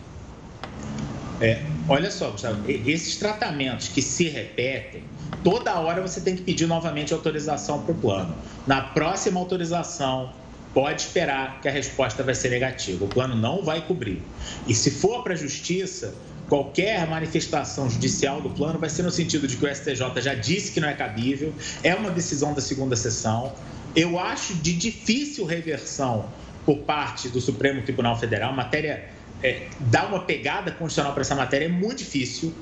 É, 1.41 1.63
olha 1.89 2.11
só, 2.11 2.31
Gustavo, 2.31 2.63
esses 2.71 3.17
tratamentos 3.17 3.89
que 3.89 4.01
se 4.01 4.29
repetem, 4.29 5.03
toda 5.43 5.75
hora 5.81 6.01
você 6.01 6.21
tem 6.21 6.37
que 6.37 6.43
pedir 6.43 6.67
novamente 6.67 7.13
autorização 7.13 7.83
para 7.83 7.93
o 7.93 7.95
plano. 7.97 8.35
Na 8.67 8.81
próxima 8.81 9.41
autorização, 9.41 10.33
pode 10.73 11.03
esperar 11.03 11.61
que 11.61 11.69
a 11.69 11.71
resposta 11.71 12.23
vai 12.23 12.35
ser 12.35 12.51
negativa. 12.51 13.05
O 13.05 13.09
plano 13.09 13.35
não 13.37 13.63
vai 13.63 13.81
cobrir. 13.81 14.23
E 14.67 14.75
se 14.75 14.91
for 14.91 15.23
para 15.23 15.35
a 15.35 15.37
justiça, 15.37 16.15
qualquer 16.49 17.07
manifestação 17.09 17.89
judicial 17.89 18.41
do 18.41 18.51
plano 18.51 18.79
vai 18.79 18.91
ser 18.91 19.03
no 19.03 19.11
sentido 19.11 19.47
de 19.47 19.57
que 19.57 19.65
o 19.65 19.75
STJ 19.75 20.21
já 20.21 20.35
disse 20.35 20.73
que 20.73 20.81
não 20.81 20.89
é 20.89 20.95
cabível, 20.95 21.53
é 21.83 21.95
uma 21.95 22.11
decisão 22.11 22.53
da 22.53 22.61
segunda 22.61 22.97
sessão. 22.97 23.53
Eu 23.95 24.19
acho 24.19 24.55
de 24.55 24.73
difícil 24.73 25.45
reversão 25.45 26.29
por 26.65 26.79
parte 26.79 27.29
do 27.29 27.41
Supremo 27.41 27.83
Tribunal 27.83 28.19
Federal, 28.19 28.53
matéria 28.53 29.09
é, 29.43 29.69
dar 29.79 30.07
uma 30.07 30.21
pegada 30.21 30.71
constitucional 30.71 31.13
para 31.13 31.21
essa 31.21 31.35
matéria 31.35 31.67
é 31.67 31.69
muito 31.69 31.99
difícil. 31.99 32.53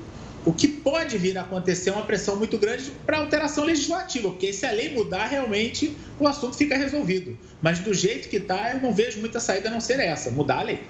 O 0.45 0.51
que 0.51 0.67
pode 0.67 1.17
vir 1.17 1.37
a 1.37 1.41
acontecer 1.41 1.89
é 1.89 1.93
uma 1.93 2.03
pressão 2.03 2.35
muito 2.35 2.57
grande 2.57 2.91
para 3.05 3.17
alteração 3.17 3.63
legislativa, 3.63 4.29
porque 4.29 4.51
se 4.51 4.65
a 4.65 4.71
lei 4.71 4.93
mudar, 4.93 5.27
realmente 5.27 5.95
o 6.19 6.27
assunto 6.27 6.57
fica 6.57 6.75
resolvido. 6.75 7.37
Mas 7.61 7.79
do 7.79 7.93
jeito 7.93 8.27
que 8.27 8.35
está, 8.35 8.73
eu 8.73 8.81
não 8.81 8.93
vejo 8.93 9.21
muita 9.21 9.39
saída 9.39 9.69
a 9.69 9.71
não 9.71 9.79
ser 9.79 10.01
essa, 10.01 10.29
mudar 10.29 10.59
a 10.59 10.63
lei. 10.63 10.83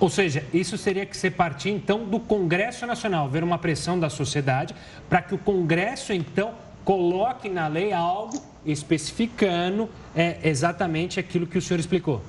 Ou 0.00 0.08
seja, 0.08 0.44
isso 0.54 0.78
seria 0.78 1.04
que 1.04 1.16
ser 1.16 1.32
partir, 1.32 1.70
então, 1.70 2.04
do 2.04 2.20
Congresso 2.20 2.86
Nacional, 2.86 3.28
ver 3.28 3.42
uma 3.42 3.58
pressão 3.58 3.98
da 3.98 4.08
sociedade 4.08 4.74
para 5.08 5.20
que 5.20 5.34
o 5.34 5.38
Congresso, 5.38 6.12
então, 6.12 6.54
coloque 6.84 7.48
na 7.48 7.66
lei 7.66 7.92
algo 7.92 8.40
especificando 8.64 9.90
é, 10.14 10.38
exatamente 10.44 11.18
aquilo 11.18 11.46
que 11.46 11.58
o 11.58 11.62
senhor 11.62 11.80
explicou. 11.80 12.22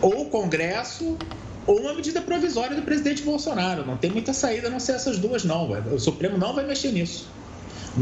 Ou 0.00 0.22
o 0.22 0.30
Congresso 0.30 1.18
ou 1.66 1.80
uma 1.80 1.94
medida 1.94 2.20
provisória 2.20 2.76
do 2.76 2.82
presidente 2.82 3.22
Bolsonaro. 3.22 3.86
Não 3.86 3.96
tem 3.96 4.10
muita 4.10 4.32
saída 4.32 4.68
a 4.68 4.70
não 4.70 4.80
ser 4.80 4.92
essas 4.92 5.18
duas, 5.18 5.44
não. 5.44 5.70
O 5.92 5.98
Supremo 5.98 6.36
não 6.36 6.54
vai 6.54 6.66
mexer 6.66 6.92
nisso. 6.92 7.28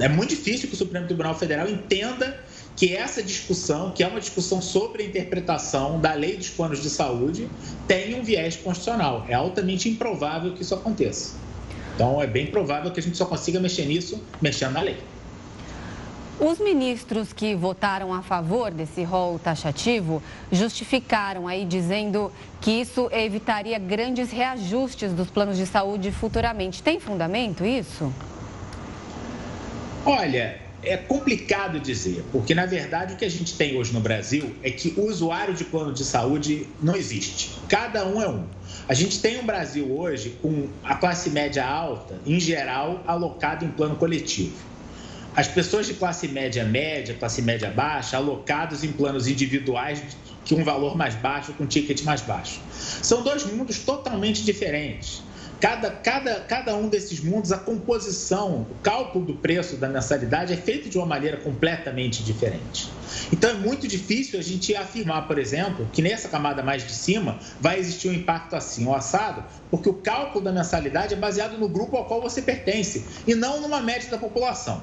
É 0.00 0.09
muito 0.09 0.31
difícil 0.31 0.69
que 0.69 0.75
o 0.75 0.79
Supremo 0.79 1.07
Tribunal 1.07 1.35
Federal 1.35 1.69
entenda 1.69 2.41
que 2.76 2.95
essa 2.95 3.23
discussão, 3.23 3.91
que 3.91 4.02
é 4.02 4.07
uma 4.07 4.21
discussão 4.21 4.61
sobre 4.61 5.02
a 5.02 5.07
interpretação 5.07 6.00
da 6.00 6.14
lei 6.14 6.37
dos 6.37 6.49
planos 6.49 6.83
de 6.83 6.91
saúde, 6.91 7.49
tem 7.87 8.14
um 8.14 8.23
viés 8.23 8.57
constitucional. 8.57 9.26
É 9.29 9.35
altamente 9.35 9.88
improvável 9.88 10.52
que 10.55 10.62
isso 10.62 10.75
aconteça. 10.75 11.37
Então, 11.95 12.23
é 12.23 12.26
bem 12.26 12.47
provável 12.47 12.91
que 12.91 13.00
a 13.00 13.02
gente 13.02 13.17
só 13.17 13.26
consiga 13.26 13.61
mexer 13.61 13.85
nisso 13.85 14.23
mexendo 14.41 14.73
na 14.73 14.81
lei. 14.81 14.97
Os 16.41 16.59
ministros 16.59 17.33
que 17.33 17.55
votaram 17.55 18.12
a 18.12 18.23
favor 18.23 18.71
desse 18.73 19.05
rol 19.05 19.38
taxativo 19.38 20.23
justificaram 20.50 21.47
aí 21.47 21.64
dizendo 21.64 22.33
que 22.61 22.71
isso 22.71 23.09
evitaria 23.12 23.79
grandes 23.79 24.33
reajustes 24.33 25.12
dos 25.12 25.31
planos 25.31 25.57
de 25.57 25.67
saúde 25.67 26.11
futuramente. 26.11 26.83
Tem 26.83 26.99
fundamento 26.99 27.64
isso? 27.64 28.12
Olha, 30.05 30.62
é 30.83 30.97
complicado 30.97 31.79
dizer, 31.79 32.25
porque 32.33 32.55
na 32.55 32.67
verdade 32.67 33.15
o 33.15 33.17
que 33.17 33.25
a 33.25 33.31
gente 33.31 33.57
tem 33.57 33.77
hoje 33.77 33.93
no 33.93 34.01
Brasil 34.01 34.55
é 34.62 34.71
que 34.71 34.95
o 34.97 35.07
usuário 35.07 35.55
de 35.55 35.65
plano 35.65 35.93
de 35.93 36.05
saúde 36.05 36.67
não 36.81 36.97
existe. 36.97 37.51
Cada 37.69 38.07
um 38.07 38.21
é 38.21 38.29
um. 38.29 38.45
A 38.89 38.95
gente 38.95 39.21
tem 39.21 39.39
um 39.39 39.47
Brasil 39.47 39.91
hoje 39.97 40.39
com 40.43 40.69
a 40.83 40.95
classe 40.95 41.31
média 41.31 41.65
alta, 41.65 42.21
em 42.27 42.41
geral, 42.41 43.03
alocado 43.07 43.65
em 43.65 43.69
plano 43.69 43.97
coletivo 43.97 44.73
as 45.35 45.49
pessoas 45.49 45.87
de 45.87 45.95
classe 45.95 46.29
média 46.29 46.65
média, 46.65 47.15
classe 47.19 47.41
média 47.41 47.71
baixa, 47.71 48.17
alocados 48.17 48.85
em 48.85 48.93
planos 48.93 49.27
individuais 49.27 50.03
que 50.45 50.55
um 50.55 50.65
valor 50.65 50.97
mais 50.97 51.15
baixo, 51.15 51.53
com 51.55 51.67
ticket 51.67 52.03
mais 52.03 52.21
baixo. 52.21 52.61
São 52.71 53.23
dois 53.23 53.47
mundos 53.47 53.79
totalmente 53.79 54.45
diferentes. 54.45 55.23
Cada, 55.62 55.92
cada, 55.92 56.40
cada 56.40 56.75
um 56.75 56.88
desses 56.88 57.21
mundos, 57.21 57.52
a 57.52 57.57
composição, 57.57 58.66
o 58.69 58.75
cálculo 58.83 59.26
do 59.26 59.35
preço 59.35 59.76
da 59.76 59.88
mensalidade 59.88 60.52
é 60.52 60.57
feito 60.57 60.88
de 60.88 60.99
uma 60.99 61.07
maneira 61.07 61.37
completamente 61.37 62.25
diferente. 62.25 62.90
Então 63.33 63.49
é 63.49 63.54
muito 63.54 63.87
difícil 63.87 64.40
a 64.40 64.42
gente 64.42 64.75
afirmar, 64.75 65.28
por 65.28 65.38
exemplo, 65.38 65.88
que 65.92 66.02
nessa 66.02 66.28
camada 66.28 66.64
mais 66.64 66.85
de 66.85 66.92
cima 66.92 67.38
vai 67.61 67.78
existir 67.78 68.09
um 68.09 68.12
impacto 68.12 68.57
assim 68.57 68.88
ou 68.88 68.97
assado, 68.97 69.45
porque 69.71 69.88
o 69.88 69.95
cálculo 69.95 70.45
da 70.45 70.50
mensalidade 70.50 71.14
é 71.14 71.16
baseado 71.16 71.57
no 71.57 71.69
grupo 71.69 71.97
ao 71.97 72.07
qual 72.07 72.21
você 72.21 72.42
pertence 72.42 73.07
e 73.25 73.37
não 73.37 73.61
numa 73.61 73.81
média 73.81 74.11
da 74.11 74.19
população. 74.19 74.83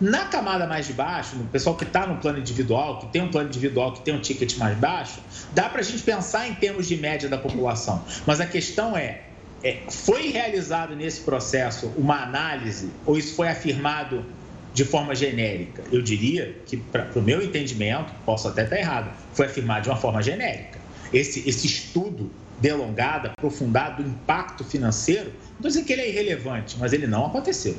Na 0.00 0.24
camada 0.24 0.66
mais 0.66 0.88
de 0.88 0.94
baixo, 0.94 1.36
no 1.36 1.44
pessoal 1.44 1.76
que 1.76 1.84
está 1.84 2.08
no 2.08 2.16
plano 2.16 2.40
individual, 2.40 2.98
que 2.98 3.06
tem 3.12 3.22
um 3.22 3.28
plano 3.28 3.48
individual, 3.48 3.92
que 3.92 4.00
tem 4.00 4.12
um 4.12 4.20
ticket 4.20 4.56
mais 4.56 4.76
baixo, 4.76 5.20
dá 5.52 5.68
para 5.68 5.78
a 5.78 5.84
gente 5.84 6.02
pensar 6.02 6.48
em 6.48 6.54
termos 6.56 6.88
de 6.88 6.96
média 6.96 7.28
da 7.28 7.38
população. 7.38 8.04
Mas 8.26 8.40
a 8.40 8.46
questão 8.46 8.96
é, 8.96 9.26
é 9.62 9.78
foi 9.88 10.28
realizado 10.28 10.94
nesse 10.96 11.20
processo 11.20 11.92
uma 11.96 12.22
análise, 12.22 12.90
ou 13.06 13.16
isso 13.16 13.34
foi 13.34 13.48
afirmado 13.48 14.24
de 14.74 14.84
forma 14.84 15.14
genérica? 15.14 15.82
Eu 15.92 16.02
diria 16.02 16.56
que, 16.66 16.76
para 16.76 17.08
o 17.14 17.22
meu 17.22 17.42
entendimento, 17.42 18.12
posso 18.24 18.48
até 18.48 18.64
estar 18.64 18.76
errado, 18.76 19.12
foi 19.32 19.46
afirmado 19.46 19.82
de 19.82 19.88
uma 19.90 19.96
forma 19.96 20.22
genérica. 20.22 20.78
Esse, 21.12 21.46
esse 21.48 21.66
estudo 21.66 22.30
delongado, 22.58 23.28
aprofundado 23.28 24.02
do 24.02 24.08
impacto 24.08 24.64
financeiro, 24.64 25.30
não 25.30 25.56
estou 25.56 25.68
dizendo 25.68 25.84
que 25.84 25.92
ele 25.92 26.02
é 26.02 26.08
irrelevante, 26.08 26.76
mas 26.78 26.92
ele 26.92 27.06
não 27.06 27.26
aconteceu. 27.26 27.76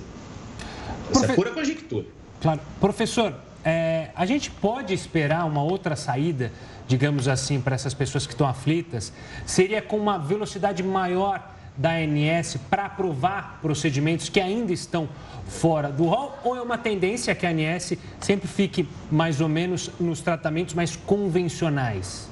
Profe... 1.08 1.24
Isso 1.24 1.32
é 1.32 1.36
pura 1.36 1.52
conjectura. 1.52 2.06
Claro. 2.42 2.60
Professor, 2.80 3.34
é, 3.64 4.10
a 4.14 4.26
gente 4.26 4.52
pode 4.52 4.94
esperar 4.94 5.46
uma 5.46 5.64
outra 5.64 5.96
saída, 5.96 6.52
digamos 6.86 7.28
assim, 7.28 7.62
para 7.62 7.76
essas 7.76 7.94
pessoas 7.94 8.28
que 8.28 8.34
estão 8.34 8.46
aflitas? 8.48 9.14
Seria 9.46 9.82
com 9.82 9.98
uma 9.98 10.18
velocidade 10.18 10.84
maior 10.84 11.53
da 11.76 11.92
ANS 11.96 12.58
para 12.70 12.86
aprovar 12.86 13.60
procedimentos 13.62 14.30
que 14.30 14.40
ainda 14.40 14.72
estão 14.72 15.10
fora 15.48 15.90
do 15.90 16.06
rol? 16.06 16.38
Ou 16.44 16.56
é 16.56 16.62
uma 16.62 16.78
tendência 16.78 17.34
que 17.36 17.46
a 17.46 17.50
ANS 17.50 17.94
sempre 18.20 18.48
fique 18.48 18.88
mais 19.12 19.42
ou 19.42 19.50
menos 19.50 19.90
nos 20.00 20.22
tratamentos 20.22 20.74
mais 20.74 20.96
convencionais? 20.96 22.30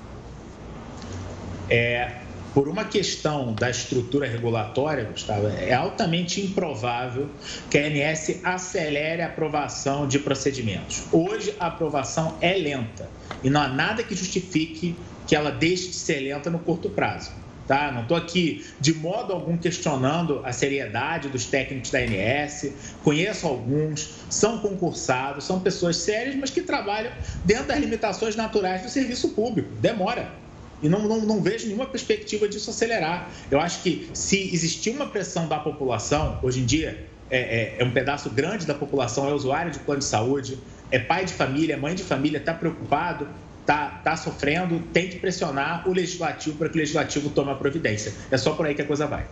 É, 1.69 2.11
por 2.53 2.67
uma 2.67 2.83
questão 2.83 3.53
da 3.53 3.69
estrutura 3.69 4.27
regulatória, 4.27 5.05
Gustavo, 5.05 5.47
é 5.47 5.73
altamente 5.73 6.41
improvável 6.41 7.29
que 7.69 7.77
a 7.77 7.85
ANS 7.85 8.41
acelere 8.43 9.21
a 9.21 9.27
aprovação 9.27 10.05
de 10.05 10.19
procedimentos. 10.19 11.03
Hoje, 11.13 11.55
a 11.57 11.67
aprovação 11.67 12.35
é 12.41 12.53
lenta 12.53 13.09
e 13.41 13.49
não 13.49 13.61
há 13.61 13.69
nada 13.69 14.03
que 14.03 14.13
justifique 14.13 14.95
que 15.25 15.33
ela 15.33 15.49
deixe 15.49 15.87
de 15.87 15.95
ser 15.95 16.19
lenta 16.19 16.49
no 16.49 16.59
curto 16.59 16.89
prazo. 16.89 17.31
Tá? 17.67 17.91
Não 17.91 18.01
estou 18.01 18.17
aqui 18.17 18.65
de 18.79 18.93
modo 18.93 19.31
algum 19.31 19.55
questionando 19.57 20.41
a 20.43 20.51
seriedade 20.51 21.29
dos 21.29 21.45
técnicos 21.45 21.91
da 21.91 21.99
ANS, 21.99 22.73
conheço 23.03 23.47
alguns, 23.47 24.15
são 24.29 24.57
concursados, 24.57 25.45
são 25.45 25.59
pessoas 25.59 25.97
sérias, 25.97 26.35
mas 26.35 26.49
que 26.49 26.61
trabalham 26.61 27.11
dentro 27.45 27.67
das 27.67 27.79
limitações 27.79 28.35
naturais 28.35 28.81
do 28.81 28.89
serviço 28.89 29.29
público. 29.29 29.69
Demora 29.79 30.41
e 30.81 30.89
não, 30.89 31.07
não, 31.07 31.21
não, 31.21 31.41
vejo 31.41 31.67
nenhuma 31.67 31.85
perspectiva 31.85 32.47
disso 32.47 32.71
acelerar. 32.71 33.29
Eu 33.51 33.59
acho 33.59 33.83
que 33.83 34.09
se 34.13 34.53
existir 34.53 34.89
uma 34.91 35.05
pressão 35.05 35.47
da 35.47 35.59
população, 35.59 36.39
hoje 36.41 36.59
em 36.59 36.65
dia 36.65 37.07
é, 37.29 37.39
é, 37.39 37.75
é 37.79 37.83
um 37.85 37.91
pedaço 37.91 38.29
grande 38.29 38.65
da 38.65 38.73
população, 38.73 39.29
é 39.29 39.33
usuário 39.33 39.71
de 39.71 39.79
plano 39.79 39.99
de 39.99 40.05
saúde, 40.05 40.57
é 40.89 40.97
pai 40.97 41.23
de 41.23 41.33
família, 41.33 41.77
mãe 41.77 41.93
de 41.93 42.03
família, 42.03 42.39
está 42.39 42.53
preocupado, 42.53 43.27
está 43.71 44.01
tá 44.03 44.17
sofrendo, 44.17 44.79
tem 44.93 45.07
que 45.07 45.17
pressionar 45.17 45.87
o 45.87 45.93
legislativo 45.93 46.57
para 46.57 46.69
que 46.69 46.75
o 46.75 46.79
legislativo 46.79 47.29
tome 47.29 47.51
a 47.51 47.55
providência. 47.55 48.13
É 48.29 48.37
só 48.37 48.51
por 48.53 48.65
aí 48.65 48.75
que 48.75 48.81
a 48.81 48.85
coisa 48.85 49.07
vai. 49.07 49.25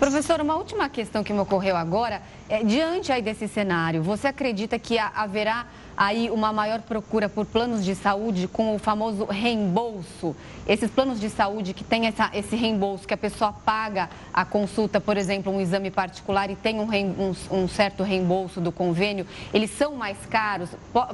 Professor, 0.00 0.40
uma 0.40 0.56
última 0.56 0.88
questão 0.88 1.22
que 1.22 1.30
me 1.30 1.40
ocorreu 1.40 1.76
agora, 1.76 2.22
é, 2.48 2.64
diante 2.64 3.12
aí 3.12 3.20
desse 3.20 3.46
cenário, 3.46 4.02
você 4.02 4.28
acredita 4.28 4.78
que 4.78 4.98
haverá 4.98 5.66
aí 5.94 6.30
uma 6.30 6.50
maior 6.54 6.80
procura 6.80 7.28
por 7.28 7.44
planos 7.44 7.84
de 7.84 7.94
saúde 7.94 8.48
com 8.48 8.74
o 8.74 8.78
famoso 8.78 9.26
reembolso. 9.26 10.34
Esses 10.66 10.90
planos 10.90 11.20
de 11.20 11.28
saúde 11.28 11.74
que 11.74 11.84
tem 11.84 12.06
essa, 12.06 12.30
esse 12.32 12.56
reembolso, 12.56 13.06
que 13.06 13.12
a 13.12 13.18
pessoa 13.18 13.52
paga 13.52 14.08
a 14.32 14.42
consulta, 14.42 15.02
por 15.02 15.18
exemplo, 15.18 15.52
um 15.52 15.60
exame 15.60 15.90
particular 15.90 16.50
e 16.50 16.56
tem 16.56 16.80
um, 16.80 16.88
um, 16.88 17.34
um 17.50 17.68
certo 17.68 18.02
reembolso 18.02 18.58
do 18.58 18.72
convênio, 18.72 19.26
eles 19.52 19.70
são 19.70 19.96
mais 19.96 20.16
caros? 20.30 20.70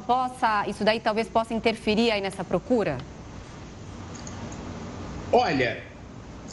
Possa, 0.07 0.65
isso 0.69 0.85
daí 0.85 1.01
talvez 1.01 1.29
possa 1.29 1.53
interferir 1.53 2.13
aí 2.13 2.21
nessa 2.21 2.45
procura? 2.45 2.99
Olha, 5.33 5.83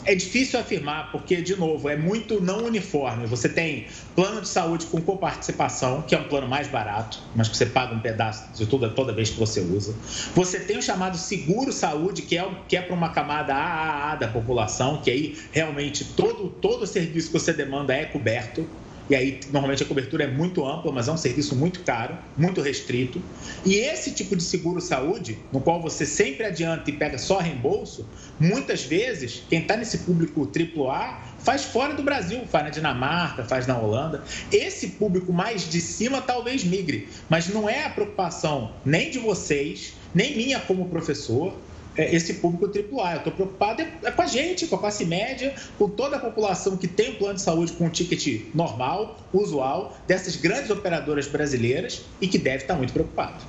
é 0.04 0.14
difícil 0.14 0.58
afirmar, 0.58 1.10
porque, 1.10 1.36
de 1.36 1.56
novo, 1.56 1.88
é 1.88 1.96
muito 1.96 2.40
não 2.40 2.64
uniforme. 2.64 3.26
Você 3.26 3.48
tem 3.48 3.86
plano 4.14 4.40
de 4.40 4.48
saúde 4.48 4.86
com 4.86 5.00
coparticipação, 5.00 6.02
que 6.02 6.14
é 6.14 6.18
um 6.18 6.28
plano 6.28 6.46
mais 6.46 6.68
barato, 6.68 7.18
mas 7.34 7.48
que 7.48 7.56
você 7.56 7.66
paga 7.66 7.94
um 7.94 8.00
pedaço 8.00 8.52
de 8.54 8.66
tudo 8.66 8.88
toda 8.94 9.12
vez 9.12 9.30
que 9.30 9.38
você 9.38 9.60
usa. 9.60 9.94
Você 10.34 10.60
tem 10.60 10.76
o 10.76 10.82
chamado 10.82 11.16
seguro 11.16 11.72
saúde, 11.72 12.22
que 12.22 12.36
é, 12.36 12.48
que 12.68 12.76
é 12.76 12.82
para 12.82 12.94
uma 12.94 13.10
camada 13.10 13.54
AAA 13.54 14.16
da 14.16 14.28
população, 14.28 15.00
que 15.02 15.10
aí 15.10 15.38
realmente 15.52 16.04
todo, 16.04 16.50
todo 16.50 16.82
o 16.82 16.86
serviço 16.86 17.28
que 17.28 17.38
você 17.38 17.52
demanda 17.52 17.94
é 17.94 18.04
coberto. 18.04 18.68
E 19.08 19.14
aí 19.14 19.40
normalmente 19.50 19.82
a 19.82 19.86
cobertura 19.86 20.24
é 20.24 20.26
muito 20.26 20.66
ampla, 20.66 20.90
mas 20.90 21.08
é 21.08 21.12
um 21.12 21.16
serviço 21.16 21.54
muito 21.54 21.80
caro, 21.80 22.16
muito 22.36 22.60
restrito. 22.60 23.22
E 23.64 23.74
esse 23.74 24.12
tipo 24.12 24.34
de 24.34 24.42
seguro-saúde, 24.42 25.38
no 25.52 25.60
qual 25.60 25.80
você 25.80 26.06
sempre 26.06 26.46
adianta 26.46 26.90
e 26.90 26.94
pega 26.94 27.18
só 27.18 27.38
reembolso, 27.38 28.08
muitas 28.38 28.82
vezes, 28.82 29.42
quem 29.48 29.60
está 29.60 29.76
nesse 29.76 29.98
público 29.98 30.50
AAA 30.50 31.34
faz 31.38 31.64
fora 31.64 31.94
do 31.94 32.02
Brasil, 32.02 32.40
faz 32.46 32.64
na 32.64 32.70
Dinamarca, 32.70 33.44
faz 33.44 33.66
na 33.66 33.78
Holanda. 33.78 34.24
Esse 34.50 34.88
público 34.88 35.32
mais 35.32 35.68
de 35.68 35.80
cima 35.80 36.22
talvez 36.22 36.64
migre, 36.64 37.08
mas 37.28 37.48
não 37.48 37.68
é 37.68 37.84
a 37.84 37.90
preocupação 37.90 38.72
nem 38.84 39.10
de 39.10 39.18
vocês, 39.18 39.94
nem 40.14 40.36
minha 40.36 40.60
como 40.60 40.88
professor, 40.88 41.58
esse 41.96 42.34
público 42.34 42.66
AAA. 42.66 43.12
Eu 43.12 43.18
estou 43.18 43.32
preocupado 43.32 43.82
é, 43.82 43.92
é 44.04 44.10
com 44.10 44.22
a 44.22 44.26
gente, 44.26 44.66
com 44.66 44.76
a 44.76 44.78
classe 44.78 45.04
média, 45.04 45.54
com 45.78 45.88
toda 45.88 46.16
a 46.16 46.18
população 46.18 46.76
que 46.76 46.88
tem 46.88 47.12
um 47.12 47.14
plano 47.14 47.34
de 47.34 47.42
saúde 47.42 47.72
com 47.72 47.86
um 47.86 47.88
ticket 47.88 48.46
normal, 48.54 49.18
usual, 49.32 49.96
dessas 50.06 50.36
grandes 50.36 50.70
operadoras 50.70 51.26
brasileiras 51.26 52.02
e 52.20 52.28
que 52.28 52.38
deve 52.38 52.64
estar 52.64 52.74
muito 52.74 52.92
preocupado. 52.92 53.44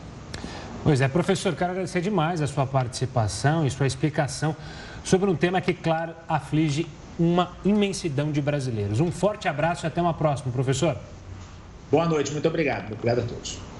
Pois 0.83 1.01
é, 1.01 1.07
professor, 1.07 1.55
quero 1.55 1.71
agradecer 1.71 2.01
demais 2.01 2.41
a 2.41 2.47
sua 2.47 2.67
participação 2.67 3.65
e 3.65 3.71
sua 3.71 3.87
explicação 3.87 4.55
sobre 5.03 5.29
um 5.29 5.35
tema 5.35 5.59
que, 5.59 5.73
claro, 5.73 6.13
aflige 6.27 6.87
uma 7.17 7.57
imensidão 7.63 8.31
de 8.31 8.41
brasileiros. 8.41 8.99
Um 8.99 9.11
forte 9.11 9.47
abraço 9.47 9.85
e 9.85 9.87
até 9.87 10.01
uma 10.01 10.13
próxima, 10.13 10.51
professor. 10.51 10.97
Boa 11.89 12.05
noite, 12.05 12.31
muito 12.31 12.47
obrigado. 12.47 12.91
Obrigado 12.93 13.19
a 13.19 13.23
todos 13.23 13.74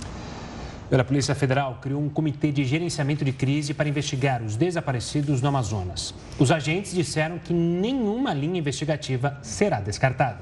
pela 0.89 1.04
Polícia 1.04 1.34
Federal 1.34 1.80
criou 1.82 2.01
um 2.01 2.10
comitê 2.10 2.51
de 2.51 2.63
gerenciamento 2.63 3.25
de 3.25 3.32
crise 3.32 3.74
para 3.74 3.89
investigar 3.89 4.44
os 4.44 4.56
desaparecidos 4.56 5.42
no 5.42 5.48
Amazonas. 5.48 6.13
Os 6.39 6.51
agentes 6.51 6.94
disseram 6.94 7.39
que 7.39 7.54
nenhuma 7.54 8.34
linha 8.34 8.60
investigativa 8.60 9.39
será 9.42 9.80
descartada. 9.80 10.42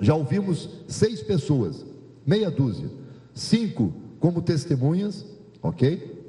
Já 0.00 0.14
ouvimos 0.14 0.68
seis 0.88 1.22
pessoas, 1.22 1.84
meia 2.26 2.50
dúzia, 2.50 2.88
cinco 3.32 3.92
como 4.20 4.42
testemunhas, 4.42 5.24
ok? 5.62 6.24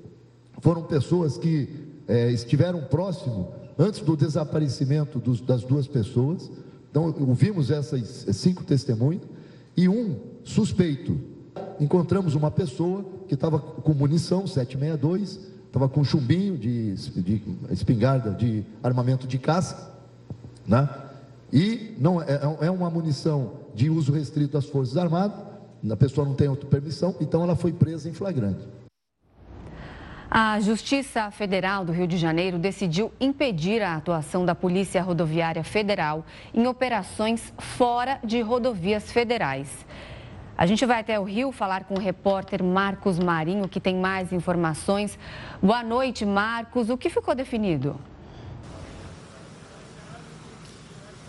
Foram 0.60 0.84
pessoas 0.84 1.38
que 1.38 1.70
é, 2.08 2.32
estiveram 2.32 2.84
próximo 2.86 3.54
antes 3.78 4.00
do 4.02 4.16
desaparecimento 4.16 5.20
dos, 5.20 5.42
das 5.42 5.64
duas 5.64 5.88
pessoas. 5.88 6.50
Então, 6.90 7.14
ouvimos 7.28 7.70
essas 7.70 8.26
cinco 8.36 8.64
testemunhas 8.64 9.24
e 9.76 9.90
um 9.90 10.18
suspeito 10.44 11.35
encontramos 11.80 12.36
uma 12.36 12.52
pessoa 12.52 13.06
que 13.28 13.34
estava 13.34 13.60
com 13.60 13.94
munição 13.94 14.48
762, 14.48 15.40
estava 15.66 15.90
com 15.90 16.04
chumbinho 16.04 16.58
de, 16.58 16.96
de 16.96 17.42
espingarda 17.70 18.32
de 18.32 18.64
armamento 18.82 19.28
de 19.28 19.38
caça, 19.38 19.94
né? 20.66 20.90
E 21.52 21.96
não 21.98 22.22
é, 22.22 22.40
é, 22.62 22.72
uma 22.72 22.90
munição 22.90 23.54
de 23.74 23.90
uso 23.90 24.12
restrito 24.12 24.54
das 24.54 24.66
Forças 24.66 24.98
Armadas, 24.98 25.38
a 25.90 25.96
pessoa 25.96 26.28
não 26.28 26.34
tem 26.34 26.48
outra 26.48 26.68
permissão, 26.68 27.16
então 27.20 27.44
ela 27.44 27.56
foi 27.56 27.72
presa 27.72 28.10
em 28.10 28.14
flagrante. 28.14 28.66
A 30.30 30.60
Justiça 30.60 31.30
Federal 31.32 31.86
do 31.86 31.94
Rio 31.94 32.08
de 32.08 32.18
Janeiro 32.18 32.58
decidiu 32.58 33.12
impedir 33.22 33.82
a 33.82 33.96
atuação 33.96 34.44
da 34.46 34.56
Polícia 34.56 35.02
Rodoviária 35.02 35.64
Federal 35.64 36.26
em 36.54 36.68
operações 36.68 37.54
fora 37.58 38.20
de 38.24 38.42
rodovias 38.42 39.12
federais. 39.12 39.86
A 40.58 40.66
gente 40.66 40.86
vai 40.86 41.02
até 41.02 41.20
o 41.20 41.24
Rio 41.24 41.52
falar 41.52 41.84
com 41.84 41.96
o 41.96 42.00
repórter 42.00 42.64
Marcos 42.64 43.20
Marinho, 43.20 43.68
que 43.68 43.80
tem 43.80 43.96
mais 43.96 44.32
informações. 44.32 45.20
Boa 45.62 45.84
noite, 45.84 46.26
Marcos. 46.26 46.90
O 46.90 46.98
que 46.98 47.10
ficou 47.10 47.36
definido? 47.36 48.00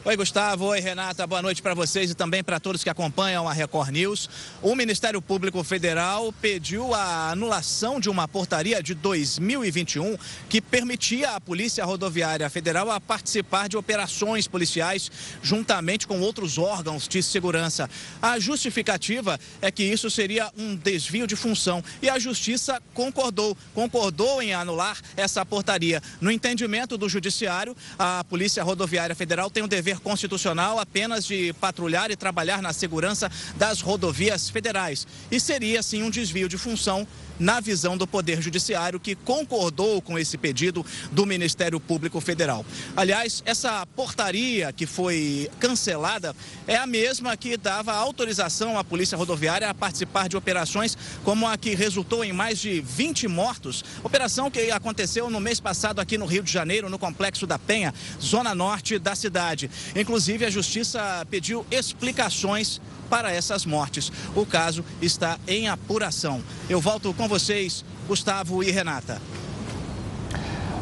Oi, 0.06 0.16
Gustavo. 0.16 0.66
Oi, 0.66 0.78
Renata. 0.78 1.26
Boa 1.26 1.42
noite 1.42 1.60
para 1.60 1.75
vocês 1.75 2.12
e 2.12 2.14
também 2.14 2.40
para 2.40 2.60
todos 2.60 2.84
que 2.84 2.88
acompanham 2.88 3.48
a 3.48 3.52
Record 3.52 3.88
News. 3.90 4.30
O 4.62 4.76
Ministério 4.76 5.20
Público 5.20 5.64
Federal 5.64 6.32
pediu 6.32 6.94
a 6.94 7.32
anulação 7.32 7.98
de 7.98 8.08
uma 8.08 8.28
portaria 8.28 8.80
de 8.80 8.94
2021 8.94 10.16
que 10.48 10.60
permitia 10.60 11.30
à 11.30 11.40
Polícia 11.40 11.84
Rodoviária 11.84 12.48
Federal 12.48 12.88
a 12.88 13.00
participar 13.00 13.68
de 13.68 13.76
operações 13.76 14.46
policiais 14.46 15.10
juntamente 15.42 16.06
com 16.06 16.20
outros 16.20 16.56
órgãos 16.56 17.08
de 17.08 17.20
segurança. 17.20 17.90
A 18.22 18.38
justificativa 18.38 19.40
é 19.60 19.72
que 19.72 19.82
isso 19.82 20.08
seria 20.08 20.52
um 20.56 20.76
desvio 20.76 21.26
de 21.26 21.34
função 21.34 21.82
e 22.00 22.08
a 22.08 22.16
Justiça 22.16 22.80
concordou, 22.94 23.58
concordou 23.75 24.40
em 24.40 24.54
anular 24.54 25.00
essa 25.16 25.44
portaria. 25.44 26.00
No 26.20 26.30
entendimento 26.30 26.96
do 26.96 27.08
Judiciário, 27.08 27.76
a 27.98 28.22
Polícia 28.22 28.62
Rodoviária 28.62 29.16
Federal 29.16 29.50
tem 29.50 29.64
o 29.64 29.68
dever 29.68 29.95
poder 29.96 30.00
constitucional 30.00 30.78
apenas 30.78 31.26
de 31.26 31.52
patrulhar 31.54 32.11
e 32.11 32.16
trabalhar 32.16 32.62
na 32.62 32.72
segurança 32.72 33.30
das 33.56 33.80
rodovias 33.80 34.48
federais. 34.48 35.06
E 35.30 35.40
seria, 35.40 35.82
sim, 35.82 36.02
um 36.02 36.11
desvio 36.11 36.48
de 36.48 36.59
função 36.59 37.06
na 37.38 37.61
visão 37.61 37.96
do 37.96 38.06
Poder 38.06 38.40
Judiciário, 38.40 39.00
que 39.00 39.14
concordou 39.14 40.00
com 40.00 40.18
esse 40.18 40.38
pedido 40.38 40.85
do 41.12 41.26
Ministério 41.26 41.78
Público 41.78 42.20
Federal. 42.20 42.64
Aliás, 42.96 43.42
essa 43.44 43.87
portaria 43.94 44.72
que 44.72 44.87
foi 44.87 45.50
cancelada 45.61 46.35
é 46.66 46.76
a 46.76 46.87
mesma 46.87 47.37
que 47.37 47.56
dava 47.56 47.92
autorização 47.92 48.78
à 48.78 48.85
Polícia 48.85 49.16
Rodoviária 49.16 49.68
a 49.68 49.74
participar 49.74 50.28
de 50.28 50.37
operações 50.37 50.96
como 51.24 51.46
a 51.46 51.56
que 51.56 51.74
resultou 51.74 52.24
em 52.24 52.32
mais 52.32 52.59
de 52.59 52.80
20 52.80 53.28
mortos. 53.28 53.85
Operação 54.02 54.50
que 54.50 54.70
aconteceu 54.70 55.28
no 55.30 55.40
mês 55.40 55.61
passado 55.61 56.00
aqui 56.00 56.16
no 56.16 56.26
Rio 56.26 56.42
de 56.42 56.50
Janeiro, 56.50 56.88
no 56.88 56.98
Complexo 56.98 57.46
da 57.46 57.59
Penha, 57.59 57.92
zona 58.20 58.54
norte 58.54 58.98
da 58.98 59.14
cidade. 59.14 59.70
Inclusive, 59.94 60.44
a 60.44 60.51
Justiça 60.51 61.27
pediu 61.31 61.64
explicações 61.70 62.81
para 63.09 63.33
essas 63.33 63.64
mortes. 63.64 64.11
O 64.35 64.44
caso 64.44 64.85
está 65.01 65.38
em 65.46 65.68
apuração. 65.68 66.42
Eu 66.68 66.81
volto 66.81 67.12
com 67.14 67.29
vocês, 67.29 67.85
Gustavo 68.09 68.62
e 68.62 68.70
Renata. 68.70 69.20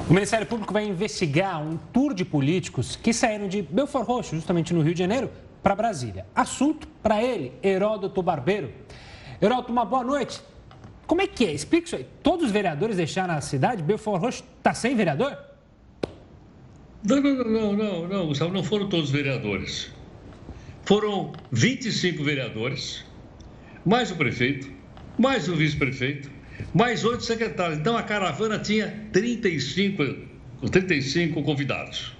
O 0.09 0.13
Ministério 0.13 0.47
Público 0.47 0.73
vai 0.73 0.85
investigar 0.87 1.63
um 1.63 1.79
tour 1.93 2.13
de 2.13 2.25
políticos 2.25 2.95
que 2.95 3.13
saíram 3.13 3.49
de 3.49 3.63
Belfort 3.63 4.07
Roxo, 4.07 4.37
justamente 4.37 4.75
no 4.75 4.83
Rio 4.83 4.93
de 4.93 4.99
Janeiro, 4.99 5.31
para 5.63 5.75
Brasília. 5.75 6.27
Assunto 6.35 6.87
para 7.03 7.23
ele, 7.23 7.53
Heródoto 7.63 8.23
Barbeiro. 8.23 8.71
Heródoto, 9.41 9.73
uma 9.73 9.85
boa 9.85 10.05
noite. 10.05 10.43
Como 11.07 11.23
é 11.23 11.27
que 11.27 11.47
é? 11.47 11.53
Explica 11.53 11.87
isso 11.87 11.97
aí. 11.97 12.07
Todos 12.23 12.47
os 12.47 12.51
vereadores 12.51 12.97
deixaram 12.97 13.35
a 13.35 13.41
cidade? 13.41 13.83
Belfort 13.83 14.21
Roxo 14.21 14.45
está 14.59 14.75
sem 14.75 14.95
vereador? 14.95 15.39
Não, 17.07 17.21
não, 17.21 17.45
não, 17.45 17.77
não, 17.77 18.09
não, 18.09 18.27
Gustavo, 18.29 18.51
não 18.51 18.65
foram 18.65 18.89
todos 18.89 19.11
vereadores. 19.11 19.93
Foram 20.85 21.33
25 21.53 22.25
vereadores, 22.25 23.05
mais 23.85 24.11
o 24.11 24.17
prefeito, 24.17 24.71
mais 25.19 25.47
o 25.47 25.55
vice-prefeito, 25.55 26.31
mais 26.75 27.05
oito 27.05 27.23
secretários. 27.23 27.79
Então 27.79 27.95
a 27.95 28.03
caravana 28.03 28.59
tinha 28.59 29.07
35, 29.13 30.03
35 30.71 31.43
convidados, 31.43 32.17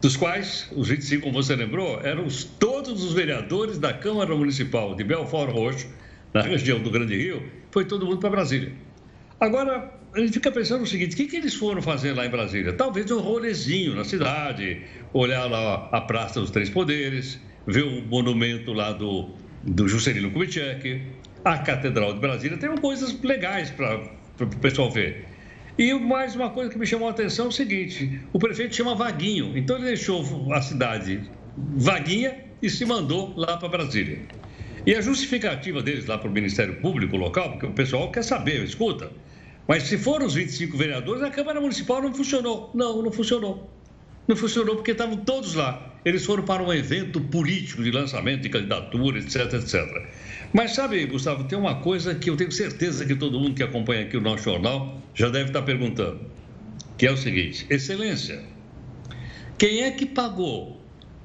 dos 0.00 0.16
quais 0.16 0.70
os 0.74 0.88
25, 0.88 1.24
como 1.24 1.42
você 1.42 1.54
lembrou, 1.54 2.00
eram 2.02 2.26
todos 2.58 3.04
os 3.04 3.12
vereadores 3.12 3.78
da 3.78 3.92
Câmara 3.92 4.34
Municipal 4.34 4.94
de 4.94 5.04
Belfort 5.04 5.52
Roxo, 5.52 5.86
na 6.32 6.40
região 6.40 6.80
do 6.80 6.90
Grande 6.90 7.14
Rio, 7.14 7.42
foi 7.70 7.84
todo 7.84 8.06
mundo 8.06 8.18
para 8.18 8.30
Brasília. 8.30 8.72
Agora, 9.38 9.92
a 10.14 10.20
gente 10.20 10.32
fica 10.32 10.50
pensando 10.50 10.82
o 10.82 10.86
seguinte: 10.86 11.14
o 11.14 11.16
que, 11.16 11.26
que 11.26 11.36
eles 11.36 11.54
foram 11.54 11.80
fazer 11.80 12.12
lá 12.12 12.26
em 12.26 12.30
Brasília? 12.30 12.72
Talvez 12.72 13.10
um 13.10 13.20
rolezinho 13.20 13.94
na 13.94 14.04
cidade, 14.04 14.82
olhar 15.12 15.46
lá 15.46 15.88
a 15.90 16.00
Praça 16.00 16.40
dos 16.40 16.50
Três 16.50 16.68
Poderes, 16.68 17.40
ver 17.66 17.82
o 17.82 18.02
monumento 18.02 18.72
lá 18.72 18.92
do, 18.92 19.30
do 19.62 19.88
Juscelino 19.88 20.30
Kubitschek, 20.30 21.02
a 21.44 21.58
Catedral 21.58 22.14
de 22.14 22.20
Brasília, 22.20 22.56
tem 22.58 22.74
coisas 22.76 23.18
legais 23.22 23.70
para 23.70 24.00
o 24.40 24.46
pessoal 24.58 24.90
ver. 24.90 25.26
E 25.78 25.94
mais 25.94 26.36
uma 26.36 26.50
coisa 26.50 26.70
que 26.70 26.78
me 26.78 26.86
chamou 26.86 27.08
a 27.08 27.12
atenção 27.12 27.46
é 27.46 27.48
o 27.48 27.52
seguinte: 27.52 28.20
o 28.32 28.38
prefeito 28.38 28.76
chama 28.76 28.94
Vaguinho, 28.94 29.56
então 29.56 29.76
ele 29.76 29.86
deixou 29.86 30.52
a 30.52 30.60
cidade 30.60 31.22
vaguinha 31.56 32.36
e 32.62 32.68
se 32.68 32.84
mandou 32.84 33.34
lá 33.36 33.56
para 33.56 33.68
Brasília. 33.68 34.20
E 34.86 34.94
a 34.94 35.00
justificativa 35.00 35.80
deles 35.80 36.06
lá 36.06 36.18
para 36.18 36.28
o 36.28 36.32
Ministério 36.32 36.74
Público 36.80 37.16
local, 37.16 37.52
porque 37.52 37.66
o 37.66 37.72
pessoal 37.72 38.10
quer 38.10 38.24
saber, 38.24 38.62
escuta, 38.64 39.10
mas 39.66 39.84
se 39.84 39.96
foram 39.96 40.26
os 40.26 40.34
25 40.34 40.76
vereadores, 40.76 41.22
a 41.22 41.30
Câmara 41.30 41.60
Municipal 41.60 42.02
não 42.02 42.12
funcionou. 42.12 42.70
Não, 42.74 43.02
não 43.02 43.12
funcionou. 43.12 43.70
Não 44.26 44.36
funcionou 44.36 44.76
porque 44.76 44.92
estavam 44.92 45.16
todos 45.16 45.54
lá. 45.54 45.92
Eles 46.04 46.24
foram 46.24 46.44
para 46.44 46.62
um 46.62 46.72
evento 46.72 47.20
político 47.20 47.82
de 47.82 47.90
lançamento 47.90 48.42
de 48.42 48.48
candidatura, 48.48 49.18
etc, 49.18 49.52
etc. 49.54 50.06
Mas 50.52 50.72
sabe, 50.74 51.04
Gustavo, 51.06 51.44
tem 51.44 51.56
uma 51.56 51.76
coisa 51.76 52.14
que 52.14 52.28
eu 52.28 52.36
tenho 52.36 52.50
certeza 52.50 53.06
que 53.06 53.14
todo 53.14 53.38
mundo 53.38 53.54
que 53.54 53.62
acompanha 53.62 54.02
aqui 54.02 54.16
o 54.16 54.20
nosso 54.20 54.44
jornal 54.44 55.00
já 55.14 55.28
deve 55.28 55.50
estar 55.50 55.62
perguntando, 55.62 56.20
que 56.98 57.06
é 57.06 57.12
o 57.12 57.16
seguinte: 57.16 57.66
Excelência, 57.70 58.42
quem 59.56 59.82
é 59.82 59.90
que 59.92 60.04
pagou 60.04 60.80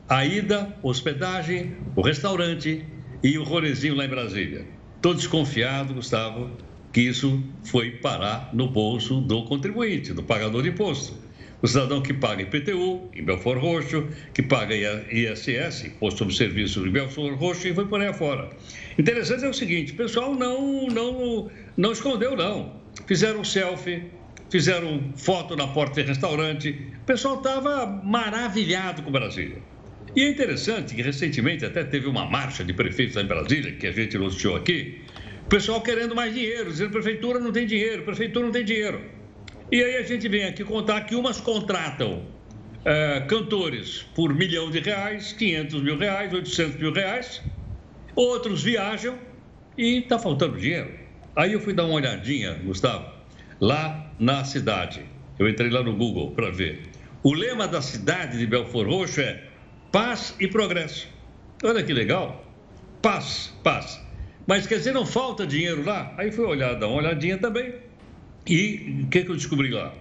a 0.08 0.24
ida, 0.24 0.76
hospedagem, 0.84 1.76
o 1.96 2.02
restaurante 2.02 2.86
e 3.24 3.38
o 3.38 3.44
rolezinho 3.44 3.96
lá 3.96 4.06
em 4.06 4.10
Brasília? 4.10 4.66
Estou 4.96 5.14
desconfiado, 5.14 5.94
Gustavo, 5.96 6.52
que 6.98 7.02
isso 7.02 7.44
foi 7.64 7.92
parar 7.92 8.50
no 8.54 8.68
bolso 8.68 9.22
do 9.22 9.44
contribuinte, 9.44 10.14
do 10.14 10.24
pagador 10.24 10.64
de 10.64 10.70
imposto. 10.70 11.14
O 11.62 11.68
cidadão 11.68 12.02
que 12.02 12.12
paga 12.12 12.42
IPTU 12.42 13.12
em 13.14 13.24
Belfort 13.24 13.62
Roxo, 13.62 14.08
que 14.34 14.42
paga 14.42 14.74
ISS, 14.76 15.86
Imposto 15.86 16.18
sobre 16.18 16.34
Serviço 16.34 16.88
em 16.88 16.90
Belfort 16.90 17.38
Roxo, 17.38 17.68
e 17.68 17.76
foi 17.76 17.86
por 17.86 18.02
aí 18.02 18.08
afora. 18.08 18.50
Interessante 18.98 19.46
é 19.46 19.48
o 19.48 19.54
seguinte: 19.54 19.94
o 19.94 19.96
pessoal 19.96 20.34
não, 20.34 20.88
não, 20.88 21.52
não 21.78 21.92
escondeu, 21.92 22.36
não. 22.36 22.74
Fizeram 23.06 23.44
selfie, 23.44 24.06
fizeram 24.50 25.14
foto 25.16 25.56
na 25.56 25.68
porta 25.68 26.02
de 26.02 26.08
restaurante. 26.08 26.70
O 27.04 27.06
pessoal 27.06 27.36
estava 27.36 27.86
maravilhado 27.86 29.04
com 29.04 29.12
Brasília. 29.12 29.62
E 30.16 30.24
é 30.24 30.30
interessante 30.32 30.96
que 30.96 31.04
recentemente 31.04 31.64
até 31.64 31.84
teve 31.84 32.08
uma 32.08 32.26
marcha 32.26 32.64
de 32.64 32.74
prefeitos 32.74 33.16
em 33.18 33.26
Brasília, 33.26 33.74
que 33.74 33.86
a 33.86 33.92
gente 33.92 34.18
anunciou 34.18 34.56
aqui, 34.56 35.00
o 35.48 35.50
pessoal 35.50 35.80
querendo 35.80 36.14
mais 36.14 36.34
dinheiro, 36.34 36.70
dizendo 36.70 36.92
prefeitura 36.92 37.40
não 37.40 37.54
tem 37.54 37.66
dinheiro, 37.66 38.04
prefeitura 38.04 38.46
não 38.46 38.52
tem 38.52 38.66
dinheiro. 38.66 39.02
E 39.72 39.82
aí 39.82 39.96
a 39.96 40.04
gente 40.04 40.28
vem 40.28 40.44
aqui 40.44 40.62
contar 40.62 41.00
que 41.06 41.16
umas 41.16 41.40
contratam 41.40 42.26
é, 42.84 43.22
cantores 43.22 44.06
por 44.14 44.34
milhão 44.34 44.70
de 44.70 44.82
reais, 44.82 45.32
500 45.32 45.82
mil 45.82 45.98
reais, 45.98 46.34
800 46.34 46.76
mil 46.76 46.92
reais, 46.92 47.42
outros 48.14 48.62
viajam 48.62 49.18
e 49.78 50.00
está 50.00 50.20
faltando 50.20 50.58
dinheiro. 50.58 50.92
Aí 51.34 51.54
eu 51.54 51.62
fui 51.62 51.74
dar 51.74 51.86
uma 51.86 51.94
olhadinha, 51.94 52.56
Gustavo, 52.66 53.10
lá 53.62 54.12
na 54.20 54.44
cidade. 54.44 55.06
Eu 55.40 55.48
entrei 55.48 55.70
lá 55.70 55.82
no 55.82 55.96
Google 55.96 56.32
para 56.32 56.52
ver. 56.52 56.82
O 57.24 57.34
lema 57.34 57.70
da 57.70 57.82
cidade 57.82 58.38
de 58.38 58.46
Belfort 58.46 58.86
Roxo 58.86 59.22
é 59.22 59.46
paz 59.94 60.36
e 60.42 60.48
progresso. 60.50 61.08
Olha 61.64 61.82
que 61.82 61.94
legal. 61.94 62.46
Paz, 63.02 63.54
paz. 63.64 64.07
Mas 64.48 64.66
quer 64.66 64.78
dizer, 64.78 64.94
não 64.94 65.06
falta 65.06 65.46
dinheiro 65.46 65.84
lá? 65.84 66.16
Aí 66.18 66.32
fui 66.32 66.46
olhar, 66.46 66.74
dar 66.76 66.88
uma 66.88 66.98
olhadinha 66.98 67.38
também. 67.38 67.76
E 68.48 69.04
o 69.04 69.08
que, 69.08 69.24
que 69.24 69.30
eu 69.30 69.36
descobri 69.36 69.70
lá? 69.70 69.94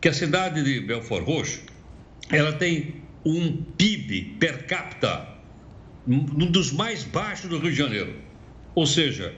Que 0.00 0.08
a 0.08 0.12
cidade 0.12 0.62
de 0.62 0.80
Belfort 0.80 1.24
Roxo, 1.24 1.62
ela 2.30 2.52
tem 2.52 2.96
um 3.24 3.62
PIB 3.62 4.36
per 4.40 4.66
capita 4.66 5.32
um 6.06 6.50
dos 6.50 6.72
mais 6.72 7.04
baixos 7.04 7.48
do 7.48 7.58
Rio 7.58 7.70
de 7.70 7.76
Janeiro. 7.76 8.16
Ou 8.74 8.86
seja, 8.86 9.34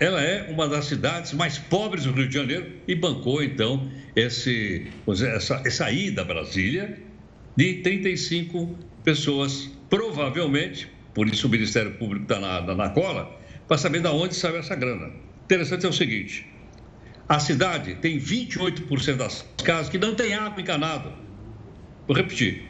ela 0.00 0.22
é 0.22 0.50
uma 0.50 0.68
das 0.68 0.86
cidades 0.86 1.32
mais 1.32 1.58
pobres 1.58 2.04
do 2.04 2.12
Rio 2.12 2.28
de 2.28 2.34
Janeiro 2.34 2.72
e 2.86 2.94
bancou, 2.94 3.42
então, 3.42 3.90
esse, 4.16 4.86
essa, 5.06 5.62
essa 5.64 5.90
ida 5.90 6.24
Brasília 6.24 6.98
de 7.56 7.74
35 7.74 8.78
pessoas, 9.04 9.70
provavelmente, 9.90 10.88
por 11.14 11.28
isso 11.28 11.46
o 11.46 11.50
Ministério 11.50 11.92
Público 11.94 12.22
está 12.22 12.38
na, 12.38 12.60
na, 12.62 12.74
na, 12.74 12.90
cola, 12.90 13.36
para 13.68 13.76
saber 13.78 14.00
de 14.00 14.08
onde 14.08 14.34
saiu 14.34 14.56
essa 14.56 14.74
grana. 14.74 15.12
Interessante 15.44 15.86
é 15.86 15.88
o 15.88 15.92
seguinte: 15.92 16.46
a 17.28 17.38
cidade 17.38 17.94
tem 17.96 18.18
28% 18.18 19.16
das 19.16 19.44
casas 19.62 19.90
que 19.90 19.98
não 19.98 20.14
tem 20.14 20.34
água 20.34 20.60
encanada. 20.60 21.12
Vou 22.06 22.16
repetir: 22.16 22.64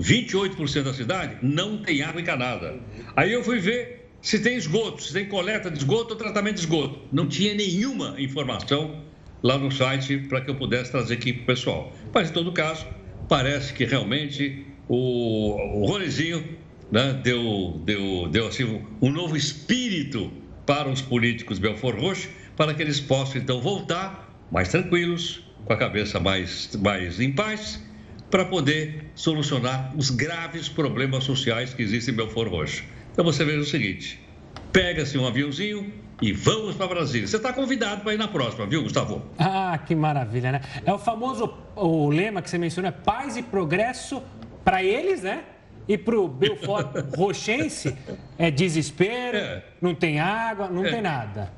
28% 0.00 0.82
da 0.84 0.94
cidade 0.94 1.36
não 1.42 1.82
tem 1.82 2.00
água 2.02 2.20
encanada. 2.20 2.78
Aí 3.16 3.32
eu 3.32 3.42
fui 3.42 3.58
ver 3.58 4.08
se 4.22 4.38
tem 4.38 4.56
esgoto, 4.56 5.02
se 5.02 5.12
tem 5.12 5.26
coleta 5.26 5.70
de 5.70 5.78
esgoto 5.78 6.14
ou 6.14 6.16
tratamento 6.16 6.54
de 6.54 6.60
esgoto. 6.60 7.00
Não 7.12 7.26
tinha 7.26 7.54
nenhuma 7.54 8.14
informação 8.18 9.04
lá 9.42 9.58
no 9.58 9.70
site 9.70 10.18
para 10.28 10.40
que 10.40 10.50
eu 10.50 10.54
pudesse 10.54 10.90
trazer 10.90 11.14
aqui 11.14 11.32
para 11.32 11.42
o 11.42 11.46
pessoal. 11.46 11.92
Mas, 12.12 12.30
em 12.30 12.32
todo 12.32 12.52
caso, 12.52 12.86
parece 13.28 13.72
que 13.72 13.84
realmente 13.84 14.66
o, 14.88 15.82
o 15.82 15.86
Ronezinho 15.86 16.58
né, 16.90 17.20
deu, 17.22 17.80
deu, 17.84 18.28
deu 18.28 18.48
assim, 18.48 18.82
um 19.00 19.10
novo 19.10 19.36
espírito 19.36 20.30
para 20.66 20.88
os 20.88 21.00
políticos 21.00 21.58
Belfort 21.58 21.98
Roxo, 21.98 22.28
para 22.56 22.74
que 22.74 22.82
eles 22.82 23.00
possam, 23.00 23.40
então, 23.40 23.60
voltar 23.60 24.34
mais 24.50 24.68
tranquilos, 24.68 25.42
com 25.64 25.72
a 25.72 25.76
cabeça 25.76 26.18
mais, 26.18 26.74
mais 26.76 27.20
em 27.20 27.32
paz, 27.32 27.82
para 28.30 28.44
poder 28.44 29.10
solucionar 29.14 29.92
os 29.96 30.10
graves 30.10 30.68
problemas 30.68 31.24
sociais 31.24 31.72
que 31.72 31.82
existem 31.82 32.12
em 32.12 32.16
Belfort 32.16 32.50
Roxo. 32.50 32.84
Então 33.12 33.24
você 33.24 33.44
veja 33.44 33.60
o 33.60 33.64
seguinte: 33.64 34.20
pega-se 34.72 35.16
um 35.18 35.26
aviãozinho 35.26 35.92
e 36.20 36.32
vamos 36.32 36.74
para 36.74 36.86
Brasília. 36.86 37.26
Você 37.26 37.36
está 37.36 37.52
convidado 37.52 38.02
para 38.02 38.14
ir 38.14 38.18
na 38.18 38.28
próxima, 38.28 38.66
viu, 38.66 38.82
Gustavo? 38.82 39.22
Ah, 39.38 39.78
que 39.78 39.94
maravilha, 39.94 40.52
né? 40.52 40.60
É 40.84 40.92
o 40.92 40.98
famoso 40.98 41.52
o 41.74 42.08
lema 42.08 42.42
que 42.42 42.50
você 42.50 42.58
mencionou: 42.58 42.88
é 42.88 42.92
paz 42.92 43.36
e 43.36 43.42
progresso 43.42 44.22
para 44.64 44.82
eles, 44.82 45.22
né? 45.22 45.44
E 45.88 45.96
para 45.96 46.18
o 46.18 46.28
Belfort 46.28 46.94
Rochense 47.16 47.96
é 48.38 48.50
desespero, 48.50 49.38
é. 49.38 49.64
não 49.80 49.94
tem 49.94 50.20
água, 50.20 50.68
não 50.68 50.84
é. 50.84 50.90
tem 50.90 51.00
nada. 51.00 51.52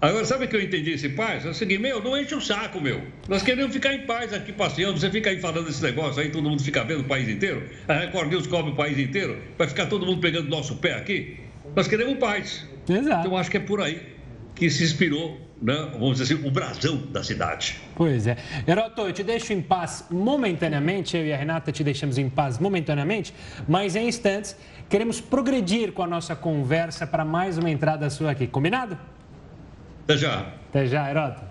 Agora, 0.00 0.24
sabe 0.26 0.44
o 0.44 0.48
que 0.48 0.54
eu 0.54 0.60
entendi 0.60 0.90
esse 0.90 1.08
paz? 1.08 1.46
É 1.46 1.48
o 1.48 1.54
seguinte, 1.54 1.80
meu, 1.80 2.02
não 2.02 2.14
enche 2.14 2.34
o 2.34 2.40
saco, 2.40 2.78
meu. 2.78 3.00
Nós 3.26 3.42
queremos 3.42 3.72
ficar 3.72 3.94
em 3.94 4.02
paz 4.04 4.34
aqui 4.34 4.52
passeando. 4.52 5.00
Você 5.00 5.10
fica 5.10 5.30
aí 5.30 5.40
falando 5.40 5.66
esse 5.70 5.82
negócio 5.82 6.20
aí, 6.20 6.30
todo 6.30 6.46
mundo 6.46 6.62
fica 6.62 6.84
vendo 6.84 7.00
o 7.00 7.04
país 7.04 7.26
inteiro. 7.26 7.62
A 7.88 7.94
Record 7.94 8.28
News 8.28 8.46
cobre 8.46 8.72
o 8.72 8.74
país 8.74 8.98
inteiro. 8.98 9.38
Vai 9.56 9.66
ficar 9.66 9.86
todo 9.86 10.04
mundo 10.04 10.20
pegando 10.20 10.50
nosso 10.50 10.76
pé 10.76 10.92
aqui. 10.92 11.38
Nós 11.74 11.88
queremos 11.88 12.18
paz. 12.18 12.68
Exato. 12.86 13.26
Então, 13.26 13.38
acho 13.38 13.50
que 13.50 13.56
é 13.56 13.60
por 13.60 13.80
aí 13.80 14.14
que 14.54 14.68
se 14.70 14.84
inspirou, 14.84 15.40
né, 15.64 15.88
vamos 15.94 16.18
dizer 16.18 16.34
assim, 16.34 16.46
o 16.46 16.50
brasão 16.50 16.98
da 17.10 17.24
cidade. 17.24 17.80
Pois 17.96 18.26
é. 18.26 18.36
Heroto, 18.68 19.00
eu 19.00 19.12
te 19.14 19.24
deixo 19.24 19.50
em 19.54 19.62
paz 19.62 20.04
momentaneamente, 20.10 21.16
eu 21.16 21.24
e 21.24 21.32
a 21.32 21.36
Renata 21.38 21.72
te 21.72 21.82
deixamos 21.82 22.18
em 22.18 22.28
paz 22.28 22.58
momentaneamente, 22.58 23.32
mas 23.66 23.96
em 23.96 24.06
instantes 24.06 24.54
queremos 24.90 25.22
progredir 25.22 25.92
com 25.92 26.02
a 26.02 26.06
nossa 26.06 26.36
conversa 26.36 27.06
para 27.06 27.24
mais 27.24 27.56
uma 27.56 27.70
entrada 27.70 28.10
sua 28.10 28.32
aqui. 28.32 28.46
Combinado? 28.46 28.98
Até 30.04 30.18
já. 30.18 30.52
Até 30.68 30.86
já, 30.86 31.08
Heródoto. 31.08 31.42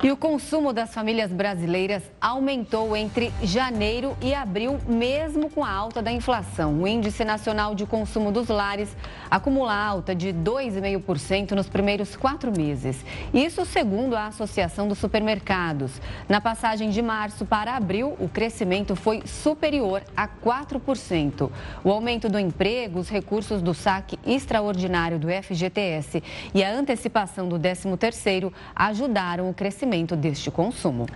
E 0.00 0.12
o 0.12 0.16
consumo 0.16 0.72
das 0.72 0.94
famílias 0.94 1.32
brasileiras 1.32 2.04
aumentou 2.20 2.96
entre 2.96 3.32
janeiro 3.42 4.16
e 4.22 4.32
abril, 4.32 4.78
mesmo 4.86 5.50
com 5.50 5.64
a 5.64 5.72
alta 5.72 6.00
da 6.00 6.12
inflação. 6.12 6.80
O 6.80 6.86
Índice 6.86 7.24
Nacional 7.24 7.74
de 7.74 7.84
Consumo 7.84 8.30
dos 8.30 8.46
Lares 8.46 8.96
acumula 9.28 9.74
alta 9.74 10.14
de 10.14 10.28
2,5% 10.28 11.50
nos 11.50 11.68
primeiros 11.68 12.14
quatro 12.14 12.52
meses. 12.56 13.04
Isso 13.34 13.66
segundo 13.66 14.14
a 14.14 14.28
Associação 14.28 14.86
dos 14.86 14.98
Supermercados. 14.98 16.00
Na 16.28 16.40
passagem 16.40 16.90
de 16.90 17.02
março 17.02 17.44
para 17.44 17.74
abril, 17.74 18.16
o 18.20 18.28
crescimento 18.28 18.94
foi 18.94 19.24
superior 19.26 20.04
a 20.16 20.28
4%. 20.28 21.50
O 21.82 21.90
aumento 21.90 22.28
do 22.28 22.38
emprego, 22.38 23.00
os 23.00 23.08
recursos 23.08 23.60
do 23.60 23.74
saque 23.74 24.16
extraordinário 24.24 25.18
do 25.18 25.26
FGTS 25.26 26.22
e 26.54 26.62
a 26.62 26.70
antecipação 26.70 27.48
do 27.48 27.58
13º 27.58 28.52
ajudaram 28.76 29.50
o 29.50 29.54
crescimento 29.54 29.87
crescimento 29.88 30.14
deste 30.14 30.50
consumo. 30.50 31.06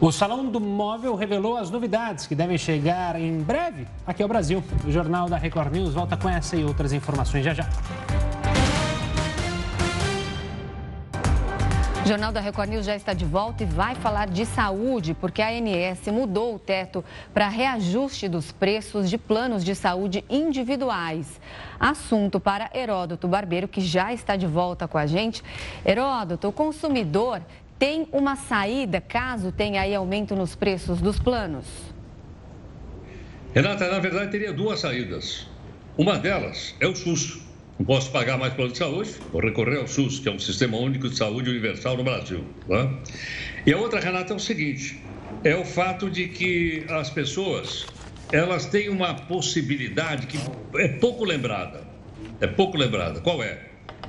O 0.00 0.10
Salão 0.10 0.46
do 0.46 0.60
Móvel 0.60 1.14
revelou 1.14 1.56
as 1.56 1.70
novidades 1.70 2.26
que 2.26 2.34
devem 2.34 2.58
chegar 2.58 3.20
em 3.20 3.38
breve 3.38 3.86
aqui 4.06 4.22
ao 4.22 4.28
Brasil. 4.28 4.62
O 4.84 4.90
Jornal 4.90 5.28
da 5.28 5.36
Record 5.36 5.72
News 5.72 5.94
volta 5.94 6.16
com 6.16 6.28
essa 6.28 6.56
e 6.56 6.64
outras 6.64 6.92
informações 6.92 7.44
já 7.44 7.54
já. 7.54 7.68
O 12.02 12.08
Jornal 12.08 12.32
da 12.32 12.40
Record 12.40 12.70
News 12.70 12.86
já 12.86 12.96
está 12.96 13.12
de 13.12 13.26
volta 13.26 13.62
e 13.62 13.66
vai 13.66 13.94
falar 13.94 14.26
de 14.26 14.46
saúde, 14.46 15.12
porque 15.12 15.42
a 15.42 15.50
ANS 15.50 16.06
mudou 16.06 16.54
o 16.54 16.58
teto 16.58 17.04
para 17.32 17.46
reajuste 17.46 18.26
dos 18.26 18.50
preços 18.50 19.10
de 19.10 19.18
planos 19.18 19.62
de 19.62 19.74
saúde 19.74 20.24
individuais. 20.30 21.38
Assunto 21.78 22.40
para 22.40 22.70
Heródoto 22.74 23.28
Barbeiro, 23.28 23.68
que 23.68 23.82
já 23.82 24.14
está 24.14 24.34
de 24.34 24.46
volta 24.46 24.88
com 24.88 24.96
a 24.96 25.06
gente. 25.06 25.44
Heródoto, 25.84 26.48
o 26.48 26.52
consumidor 26.52 27.42
tem 27.80 28.06
uma 28.12 28.36
saída 28.36 29.00
caso 29.00 29.50
tenha 29.50 29.80
aí 29.80 29.94
aumento 29.94 30.36
nos 30.36 30.54
preços 30.54 31.00
dos 31.00 31.18
planos? 31.18 31.64
Renata, 33.54 33.90
na 33.90 33.98
verdade 33.98 34.30
teria 34.30 34.52
duas 34.52 34.80
saídas. 34.80 35.48
Uma 35.96 36.18
delas 36.18 36.76
é 36.78 36.86
o 36.86 36.94
SUS. 36.94 37.40
Não 37.78 37.86
posso 37.86 38.12
pagar 38.12 38.36
mais 38.36 38.52
plano 38.52 38.72
de 38.72 38.76
saúde, 38.76 39.14
vou 39.32 39.40
recorrer 39.40 39.78
ao 39.78 39.88
SUS, 39.88 40.18
que 40.18 40.28
é 40.28 40.32
um 40.32 40.38
sistema 40.38 40.76
único 40.76 41.08
de 41.08 41.16
saúde 41.16 41.48
universal 41.48 41.96
no 41.96 42.04
Brasil. 42.04 42.44
Tá? 42.68 42.92
E 43.66 43.72
a 43.72 43.78
outra, 43.78 43.98
Renata, 43.98 44.34
é 44.34 44.36
o 44.36 44.38
seguinte: 44.38 45.02
é 45.42 45.56
o 45.56 45.64
fato 45.64 46.10
de 46.10 46.28
que 46.28 46.84
as 46.90 47.08
pessoas 47.08 47.86
elas 48.30 48.66
têm 48.66 48.90
uma 48.90 49.14
possibilidade 49.14 50.26
que 50.26 50.38
é 50.76 50.88
pouco 50.88 51.24
lembrada. 51.24 51.82
É 52.42 52.46
pouco 52.46 52.76
lembrada. 52.76 53.20
Qual 53.20 53.42
é? 53.42 53.58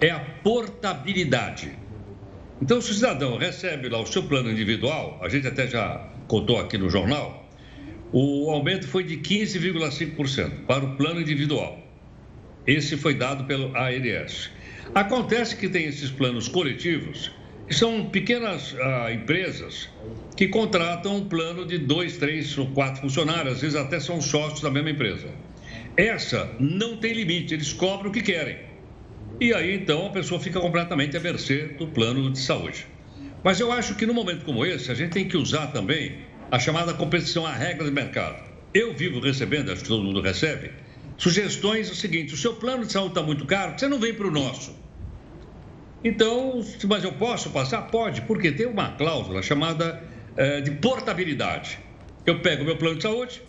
É 0.01 0.09
a 0.09 0.19
portabilidade. 0.19 1.80
Então, 2.61 2.79
se 2.79 2.91
o 2.91 2.93
cidadão 2.93 3.37
recebe 3.37 3.89
lá 3.89 3.99
o 3.99 4.05
seu 4.05 4.23
plano 4.23 4.51
individual, 4.51 5.19
a 5.21 5.27
gente 5.27 5.47
até 5.47 5.67
já 5.67 6.07
contou 6.27 6.59
aqui 6.59 6.77
no 6.77 6.89
jornal, 6.89 7.49
o 8.13 8.51
aumento 8.51 8.87
foi 8.87 9.03
de 9.03 9.17
15,5% 9.17 10.65
para 10.67 10.85
o 10.85 10.95
plano 10.95 11.19
individual. 11.19 11.79
Esse 12.67 12.97
foi 12.97 13.15
dado 13.15 13.45
pelo 13.45 13.75
ANS. 13.75 14.51
Acontece 14.93 15.55
que 15.55 15.67
tem 15.67 15.85
esses 15.85 16.11
planos 16.11 16.47
coletivos, 16.47 17.31
que 17.67 17.73
são 17.73 18.05
pequenas 18.09 18.75
ah, 18.79 19.11
empresas 19.11 19.89
que 20.37 20.47
contratam 20.47 21.17
um 21.17 21.25
plano 21.27 21.65
de 21.65 21.79
dois, 21.79 22.17
três 22.17 22.55
ou 22.57 22.67
quatro 22.67 23.01
funcionários, 23.01 23.53
às 23.55 23.61
vezes 23.61 23.75
até 23.75 23.99
são 23.99 24.21
sócios 24.21 24.61
da 24.61 24.69
mesma 24.69 24.91
empresa. 24.91 25.29
Essa 25.97 26.51
não 26.59 26.97
tem 26.97 27.13
limite, 27.13 27.53
eles 27.53 27.73
cobram 27.73 28.11
o 28.11 28.13
que 28.13 28.21
querem. 28.21 28.70
E 29.41 29.55
aí, 29.55 29.73
então, 29.73 30.05
a 30.05 30.09
pessoa 30.11 30.39
fica 30.39 30.59
completamente 30.59 31.17
à 31.17 31.19
mercê 31.19 31.63
do 31.69 31.87
plano 31.87 32.29
de 32.29 32.37
saúde. 32.37 32.85
Mas 33.43 33.59
eu 33.59 33.71
acho 33.71 33.95
que 33.95 34.05
no 34.05 34.13
momento 34.13 34.45
como 34.45 34.63
esse, 34.63 34.91
a 34.91 34.93
gente 34.93 35.13
tem 35.13 35.27
que 35.27 35.35
usar 35.35 35.65
também 35.71 36.19
a 36.51 36.59
chamada 36.59 36.93
competição 36.93 37.43
à 37.43 37.51
regra 37.51 37.83
do 37.83 37.91
mercado. 37.91 38.39
Eu 38.71 38.93
vivo 38.93 39.19
recebendo, 39.19 39.71
acho 39.71 39.81
que 39.81 39.87
todo 39.87 40.03
mundo 40.03 40.21
recebe, 40.21 40.71
sugestões 41.17 41.89
o 41.89 41.95
seguinte: 41.95 42.35
o 42.35 42.37
seu 42.37 42.53
plano 42.53 42.85
de 42.85 42.91
saúde 42.91 43.13
está 43.13 43.23
muito 43.23 43.43
caro, 43.47 43.73
você 43.75 43.87
não 43.87 43.99
vem 43.99 44.13
para 44.13 44.27
o 44.27 44.31
nosso. 44.31 44.75
Então, 46.03 46.63
mas 46.87 47.03
eu 47.03 47.13
posso 47.13 47.49
passar? 47.49 47.81
Pode, 47.87 48.21
porque 48.21 48.51
tem 48.51 48.67
uma 48.67 48.91
cláusula 48.91 49.41
chamada 49.41 50.03
é, 50.37 50.61
de 50.61 50.69
portabilidade. 50.69 51.79
Eu 52.27 52.41
pego 52.41 52.63
meu 52.63 52.77
plano 52.77 52.97
de 52.97 53.01
saúde 53.01 53.41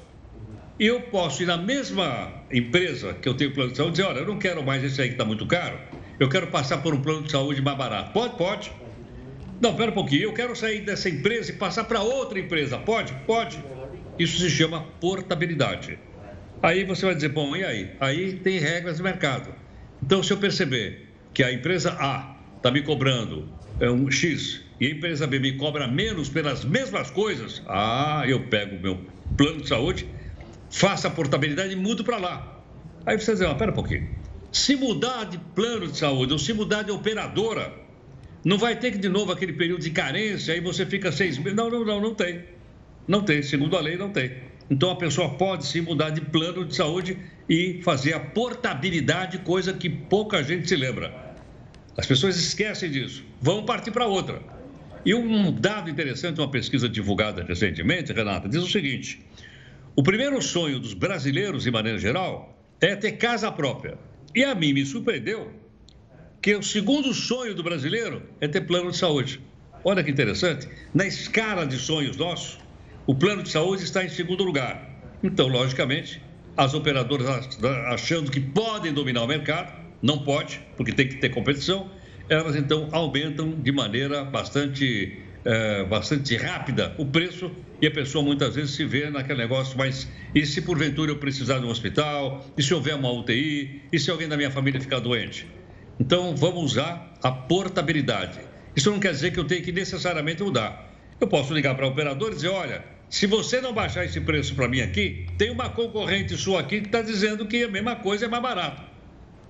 eu 0.87 1.01
posso 1.01 1.43
ir 1.43 1.47
na 1.47 1.57
mesma 1.57 2.45
empresa 2.51 3.15
que 3.15 3.29
eu 3.29 3.35
tenho 3.35 3.53
plano 3.53 3.71
de 3.71 3.77
saúde 3.77 3.93
e 3.93 4.03
dizer: 4.03 4.09
olha, 4.09 4.21
eu 4.21 4.27
não 4.27 4.39
quero 4.39 4.63
mais 4.65 4.83
esse 4.83 5.01
aí 5.01 5.09
que 5.09 5.15
está 5.15 5.25
muito 5.25 5.47
caro, 5.47 5.79
eu 6.19 6.29
quero 6.29 6.49
passar 6.49 6.79
por 6.79 6.95
um 6.95 7.01
plano 7.01 7.23
de 7.23 7.31
saúde 7.31 7.63
mais 7.63 7.77
barato. 7.77 8.13
Pode? 8.13 8.37
Pode. 8.37 8.73
Não, 9.61 9.77
pera 9.77 9.93
um 9.93 9.95
pouquinho, 9.95 10.23
eu 10.23 10.33
quero 10.33 10.57
sair 10.57 10.81
dessa 10.81 11.09
empresa 11.09 11.53
e 11.53 11.55
passar 11.55 11.85
para 11.85 12.01
outra 12.01 12.39
empresa. 12.39 12.79
Pode? 12.79 13.13
Pode. 13.27 13.63
Isso 14.19 14.41
se 14.41 14.51
chama 14.51 14.83
portabilidade. 15.01 15.99
Aí 16.61 16.85
você 16.85 17.07
vai 17.07 17.15
dizer, 17.15 17.29
bom, 17.29 17.55
e 17.55 17.65
aí? 17.65 17.91
Aí 18.01 18.33
tem 18.35 18.59
regras 18.59 18.97
de 18.97 19.03
mercado. 19.03 19.55
Então, 20.03 20.23
se 20.23 20.33
eu 20.33 20.37
perceber 20.37 21.09
que 21.33 21.43
a 21.43 21.53
empresa 21.53 21.93
A 21.93 22.37
está 22.57 22.71
me 22.71 22.83
cobrando 22.83 23.49
é, 23.81 23.89
um 23.89 24.11
X 24.11 24.63
e 24.81 24.87
a 24.87 24.91
empresa 24.91 25.27
B 25.27 25.39
me 25.39 25.53
cobra 25.53 25.87
menos 25.87 26.29
pelas 26.29 26.65
mesmas 26.65 27.11
coisas, 27.11 27.63
ah, 27.69 28.25
eu 28.27 28.41
pego 28.49 28.77
o 28.77 28.81
meu 28.81 29.01
plano 29.37 29.61
de 29.61 29.69
saúde, 29.69 30.09
faço 30.73 31.07
a 31.07 31.11
portabilidade 31.11 31.75
e 31.75 31.77
mudo 31.77 32.03
para 32.03 32.17
lá. 32.17 32.63
Aí 33.07 33.19
você 33.19 33.33
dizer, 33.33 33.55
pera 33.55 33.71
um 33.71 33.75
pouquinho. 33.75 34.09
Se 34.51 34.75
mudar 34.75 35.25
de 35.25 35.39
plano 35.39 35.87
de 35.87 35.97
saúde 35.97 36.33
ou 36.33 36.39
se 36.39 36.53
mudar 36.53 36.83
de 36.83 36.91
operadora, 36.91 37.73
não 38.45 38.59
vai 38.59 38.75
ter 38.77 38.91
que 38.91 38.99
de 38.99 39.09
novo 39.09 39.31
aquele 39.31 39.53
período 39.53 39.83
de 39.83 39.91
carência, 39.91 40.55
aí 40.55 40.61
você 40.61 40.85
fica 40.85 41.13
seis 41.13 41.39
meses. 41.39 41.55
Não, 41.55 41.71
não, 41.71 41.85
não, 41.85 42.01
não 42.01 42.15
tem. 42.15 42.43
Não 43.07 43.23
tem. 43.23 43.43
Segundo 43.43 43.77
a 43.77 43.81
lei, 43.81 43.97
não 43.97 44.11
tem. 44.11 44.33
Então 44.71 44.91
a 44.91 44.97
pessoa 44.97 45.31
pode 45.31 45.67
se 45.67 45.81
mudar 45.81 46.11
de 46.11 46.21
plano 46.21 46.65
de 46.65 46.75
saúde 46.75 47.19
e 47.49 47.81
fazer 47.83 48.15
a 48.15 48.21
portabilidade, 48.21 49.39
coisa 49.39 49.73
que 49.73 49.89
pouca 49.89 50.43
gente 50.43 50.69
se 50.69 50.77
lembra. 50.77 51.35
As 51.97 52.07
pessoas 52.07 52.37
esquecem 52.37 52.91
disso. 52.91 53.23
Vão 53.41 53.65
partir 53.65 53.91
para 53.91 54.07
outra. 54.07 54.41
E 55.05 55.15
um 55.15 55.53
dado 55.53 55.91
interessante, 55.91 56.41
uma 56.41 56.51
pesquisa 56.51 56.89
divulgada 56.89 57.43
recentemente, 57.43 58.13
Renata, 58.13 58.49
diz 58.49 58.63
o 58.63 58.69
seguinte: 58.69 59.21
o 59.95 60.03
primeiro 60.03 60.41
sonho 60.41 60.79
dos 60.79 60.95
brasileiros, 60.95 61.65
de 61.65 61.71
maneira 61.71 61.99
geral, 61.99 62.59
é 62.81 62.97
ter 62.97 63.13
casa 63.13 63.53
própria. 63.53 63.99
E 64.35 64.43
a 64.43 64.55
mim 64.55 64.73
me 64.73 64.87
surpreendeu 64.87 65.53
que 66.41 66.55
o 66.57 66.63
segundo 66.63 67.13
sonho 67.13 67.55
do 67.55 67.63
brasileiro 67.63 68.23
é 68.41 68.49
ter 68.49 68.63
plano 68.63 68.91
de 68.91 68.97
saúde. 68.97 69.41
Olha 69.85 70.03
que 70.03 70.11
interessante. 70.11 70.69
Na 70.95 71.07
escala 71.07 71.67
de 71.67 71.77
sonhos 71.77 72.17
nossos, 72.17 72.59
o 73.07 73.15
plano 73.15 73.43
de 73.43 73.51
saúde 73.51 73.85
está 73.85 74.03
em 74.03 74.09
segundo 74.09 74.43
lugar. 74.43 74.91
Então, 75.23 75.47
logicamente, 75.47 76.23
as 76.57 76.73
operadoras 76.73 77.29
achando 77.89 78.31
que 78.31 78.41
podem 78.41 78.93
dominar 78.93 79.23
o 79.23 79.27
mercado, 79.27 79.73
não 80.01 80.19
pode, 80.19 80.61
porque 80.77 80.93
tem 80.93 81.09
que 81.09 81.17
ter 81.17 81.29
competição, 81.29 81.91
elas 82.29 82.57
então 82.57 82.89
aumentam 82.93 83.51
de 83.53 83.71
maneira 83.71 84.25
bastante, 84.25 85.19
é, 85.45 85.85
bastante 85.85 86.37
rápida 86.37 86.95
o 86.99 87.05
preço 87.05 87.51
e 87.83 87.87
a 87.89 87.91
pessoa 87.91 88.25
muitas 88.25 88.55
vezes 88.55 88.77
se 88.77 88.85
vê 88.85 89.11
naquele 89.11 89.41
negócio, 89.41 89.77
mas 89.77 90.09
e 90.33 90.47
se 90.47 90.63
porventura 90.63 91.11
eu 91.11 91.17
precisar 91.17 91.59
de 91.59 91.67
um 91.67 91.69
hospital, 91.69 92.47
e 92.57 92.63
se 92.63 92.73
houver 92.73 92.95
uma 92.95 93.11
UTI, 93.11 93.83
e 93.93 93.99
se 93.99 94.09
alguém 94.09 94.29
da 94.29 94.37
minha 94.37 94.53
família 94.53 94.81
ficar 94.81 95.01
doente? 95.01 95.49
Então, 95.99 96.37
vamos 96.37 96.63
usar 96.63 97.13
a 97.21 97.33
portabilidade. 97.33 98.39
Isso 98.77 98.89
não 98.89 99.01
quer 99.01 99.11
dizer 99.11 99.33
que 99.33 99.41
eu 99.41 99.45
tenho 99.45 99.65
que 99.65 99.73
necessariamente 99.73 100.45
mudar. 100.45 100.93
Eu 101.21 101.27
posso 101.27 101.53
ligar 101.53 101.75
para 101.75 101.85
a 101.85 101.89
operadora 101.89 102.33
e 102.33 102.37
dizer: 102.37 102.51
olha, 102.51 102.85
se 103.11 103.27
você 103.27 103.61
não 103.61 103.73
baixar 103.73 104.05
esse 104.05 104.21
preço 104.21 104.55
para 104.55 104.69
mim 104.69 104.81
aqui, 104.81 105.27
tem 105.37 105.51
uma 105.51 105.69
concorrente 105.69 106.37
sua 106.37 106.61
aqui 106.61 106.81
que 106.81 106.87
está 106.87 107.03
dizendo 107.03 107.47
que 107.47 107.65
a 107.65 107.69
mesma 107.69 107.97
coisa 107.97 108.27
é 108.27 108.29
mais 108.29 108.43
barato. 108.43 108.83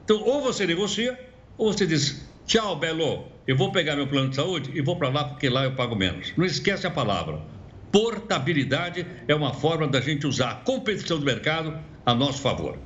Então, 0.05 0.23
ou 0.23 0.41
você 0.41 0.67
negocia, 0.67 1.21
ou 1.59 1.71
você 1.71 1.87
diz: 1.87 2.27
tchau, 2.47 2.77
Belo, 2.77 3.27
eu 3.47 3.57
vou 3.57 3.71
pegar 3.71 3.95
meu 3.95 4.07
plano 4.07 4.31
de 4.31 4.37
saúde 4.37 4.71
e 4.75 4.81
vou 4.81 4.97
para 4.97 5.11
lá 5.11 5.25
porque 5.25 5.51
lá 5.51 5.65
eu 5.65 5.73
pago 5.73 5.95
menos. 5.95 6.33
Não 6.35 6.47
esquece 6.47 6.87
a 6.87 6.91
palavra. 6.91 7.52
Portabilidade 7.93 9.07
é 9.29 9.35
uma 9.35 9.53
forma 9.53 9.87
da 9.87 10.01
gente 10.01 10.27
usar 10.27 10.51
a 10.51 10.55
competição 10.55 11.19
do 11.19 11.27
mercado 11.27 11.79
a 12.07 12.15
nosso 12.15 12.41
favor. 12.41 12.79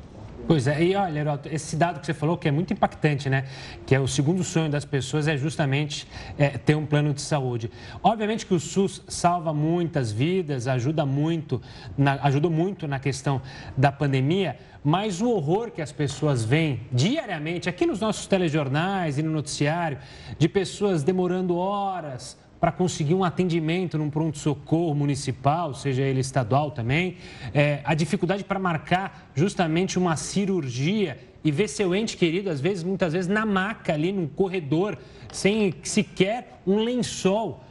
Pois 0.48 0.66
é, 0.66 0.82
e 0.82 0.94
olha, 0.94 1.20
Heroto, 1.20 1.48
esse 1.48 1.76
dado 1.76 1.98
que 1.98 2.06
você 2.06 2.14
falou 2.14 2.36
que 2.36 2.46
é 2.46 2.50
muito 2.50 2.72
impactante, 2.72 3.30
né? 3.30 3.46
Que 3.86 3.94
é 3.94 4.00
o 4.00 4.06
segundo 4.06 4.44
sonho 4.44 4.68
das 4.68 4.84
pessoas 4.84 5.26
é 5.26 5.36
justamente 5.36 6.06
é, 6.36 6.50
ter 6.50 6.74
um 6.76 6.84
plano 6.84 7.14
de 7.14 7.20
saúde. 7.20 7.70
Obviamente 8.02 8.44
que 8.44 8.54
o 8.54 8.60
SUS 8.60 9.02
salva 9.08 9.54
muitas 9.54 10.12
vidas, 10.12 10.68
ajuda 10.68 11.06
muito, 11.06 11.62
na, 11.96 12.14
ajudou 12.24 12.50
muito 12.50 12.86
na 12.86 12.98
questão 12.98 13.40
da 13.76 13.90
pandemia, 13.90 14.56
mas 14.84 15.20
o 15.20 15.30
horror 15.30 15.70
que 15.70 15.82
as 15.82 15.90
pessoas 15.90 16.44
veem 16.44 16.80
diariamente, 16.92 17.68
aqui 17.68 17.86
nos 17.86 18.00
nossos 18.00 18.26
telejornais 18.26 19.18
e 19.18 19.22
no 19.22 19.30
noticiário, 19.30 19.98
de 20.38 20.48
pessoas 20.48 21.02
demorando 21.02 21.56
horas 21.56 22.36
para 22.60 22.72
conseguir 22.72 23.14
um 23.14 23.22
atendimento 23.22 23.98
num 23.98 24.10
pronto-socorro 24.10 24.94
municipal, 24.94 25.74
seja 25.74 26.02
ele 26.02 26.20
estadual 26.20 26.70
também, 26.70 27.16
é, 27.52 27.80
a 27.84 27.94
dificuldade 27.94 28.44
para 28.44 28.58
marcar 28.58 29.30
justamente 29.34 29.98
uma 29.98 30.16
cirurgia 30.16 31.18
e 31.44 31.50
ver 31.50 31.68
seu 31.68 31.94
ente 31.94 32.16
querido, 32.16 32.50
às 32.50 32.60
vezes, 32.60 32.82
muitas 32.82 33.12
vezes, 33.12 33.28
na 33.28 33.46
maca 33.46 33.92
ali, 33.92 34.12
no 34.12 34.26
corredor, 34.26 34.98
sem 35.30 35.74
sequer 35.82 36.60
um 36.66 36.82
lençol. 36.82 37.62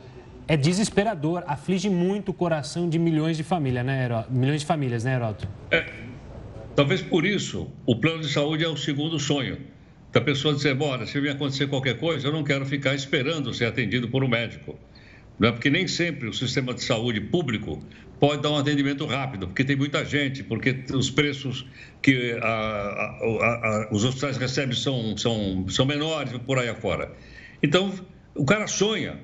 É 0.47 0.55
desesperador, 0.55 1.43
aflige 1.47 1.89
muito 1.89 2.29
o 2.29 2.33
coração 2.33 2.87
de 2.87 2.99
milhões 2.99 3.35
de 3.35 3.43
famílias, 3.43 3.85
né, 3.85 4.05
Heró... 4.05 4.25
milhões 4.29 4.61
de 4.61 4.67
famílias, 4.67 5.03
né, 5.03 5.15
Heroto? 5.15 5.47
É, 5.71 5.91
talvez 6.75 7.01
por 7.01 7.25
isso 7.25 7.67
o 7.85 7.95
plano 7.95 8.21
de 8.21 8.29
saúde 8.29 8.63
é 8.63 8.67
o 8.67 8.77
segundo 8.77 9.17
sonho 9.19 9.57
da 10.15 10.21
pessoa 10.21 10.53
dizer, 10.53 10.73
bora, 10.75 11.05
se 11.05 11.19
me 11.19 11.27
acontecer 11.27 11.67
qualquer 11.67 11.99
coisa, 11.99 12.29
eu 12.29 12.31
não 12.31 12.41
quero 12.41 12.65
ficar 12.65 12.95
esperando 12.95 13.53
ser 13.53 13.65
atendido 13.65 14.07
por 14.07 14.23
um 14.23 14.29
médico. 14.29 14.79
Não 15.37 15.49
é 15.49 15.51
porque 15.51 15.69
nem 15.69 15.89
sempre 15.89 16.29
o 16.29 16.33
sistema 16.33 16.73
de 16.73 16.81
saúde 16.81 17.19
público 17.19 17.83
pode 18.17 18.41
dar 18.41 18.51
um 18.51 18.57
atendimento 18.57 19.05
rápido, 19.05 19.47
porque 19.47 19.65
tem 19.65 19.75
muita 19.75 20.05
gente, 20.05 20.41
porque 20.41 20.85
os 20.93 21.09
preços 21.09 21.65
que 22.01 22.31
a, 22.41 22.47
a, 22.47 22.47
a, 22.47 23.89
os 23.91 24.05
hospitais 24.05 24.37
recebem 24.37 24.73
são, 24.73 25.17
são, 25.17 25.67
são 25.67 25.85
menores 25.85 26.31
por 26.45 26.59
aí 26.59 26.69
afora. 26.69 27.11
Então, 27.61 27.93
o 28.33 28.45
cara 28.45 28.67
sonha, 28.67 29.19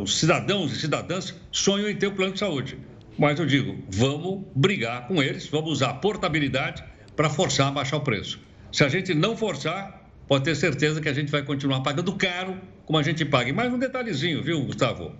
os 0.00 0.18
cidadãos 0.18 0.72
e 0.72 0.80
cidadãs 0.80 1.40
sonham 1.52 1.88
em 1.88 1.94
ter 1.94 2.08
o 2.08 2.10
um 2.10 2.14
plano 2.16 2.32
de 2.32 2.40
saúde. 2.40 2.76
Mas 3.16 3.38
eu 3.38 3.46
digo, 3.46 3.78
vamos 3.88 4.46
brigar 4.52 5.06
com 5.06 5.22
eles, 5.22 5.46
vamos 5.46 5.70
usar 5.70 5.90
a 5.90 5.94
portabilidade 5.94 6.82
para 7.14 7.30
forçar 7.30 7.68
a 7.68 7.70
baixar 7.70 7.98
o 7.98 8.00
preço. 8.00 8.40
Se 8.72 8.82
a 8.82 8.88
gente 8.88 9.14
não 9.14 9.36
forçar, 9.36 10.03
pode 10.26 10.44
ter 10.44 10.54
certeza 10.54 11.00
que 11.00 11.08
a 11.08 11.12
gente 11.12 11.30
vai 11.30 11.42
continuar 11.42 11.80
pagando 11.80 12.12
caro 12.14 12.60
como 12.86 12.98
a 12.98 13.02
gente 13.02 13.24
paga. 13.24 13.50
E 13.50 13.52
mais 13.52 13.72
um 13.72 13.78
detalhezinho, 13.78 14.42
viu, 14.42 14.64
Gustavo? 14.64 15.12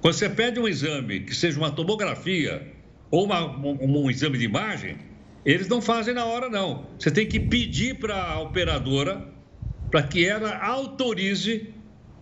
Quando 0.00 0.14
você 0.14 0.28
pede 0.28 0.60
um 0.60 0.68
exame 0.68 1.20
que 1.20 1.34
seja 1.34 1.58
uma 1.58 1.70
tomografia 1.70 2.72
ou 3.10 3.24
uma, 3.24 3.44
um, 3.44 4.04
um 4.04 4.10
exame 4.10 4.38
de 4.38 4.44
imagem, 4.44 4.96
eles 5.44 5.68
não 5.68 5.80
fazem 5.80 6.14
na 6.14 6.24
hora, 6.24 6.48
não. 6.48 6.86
Você 6.98 7.10
tem 7.10 7.26
que 7.26 7.40
pedir 7.40 7.98
para 7.98 8.14
a 8.14 8.40
operadora 8.40 9.26
para 9.90 10.02
que 10.02 10.26
ela 10.26 10.56
autorize 10.58 11.72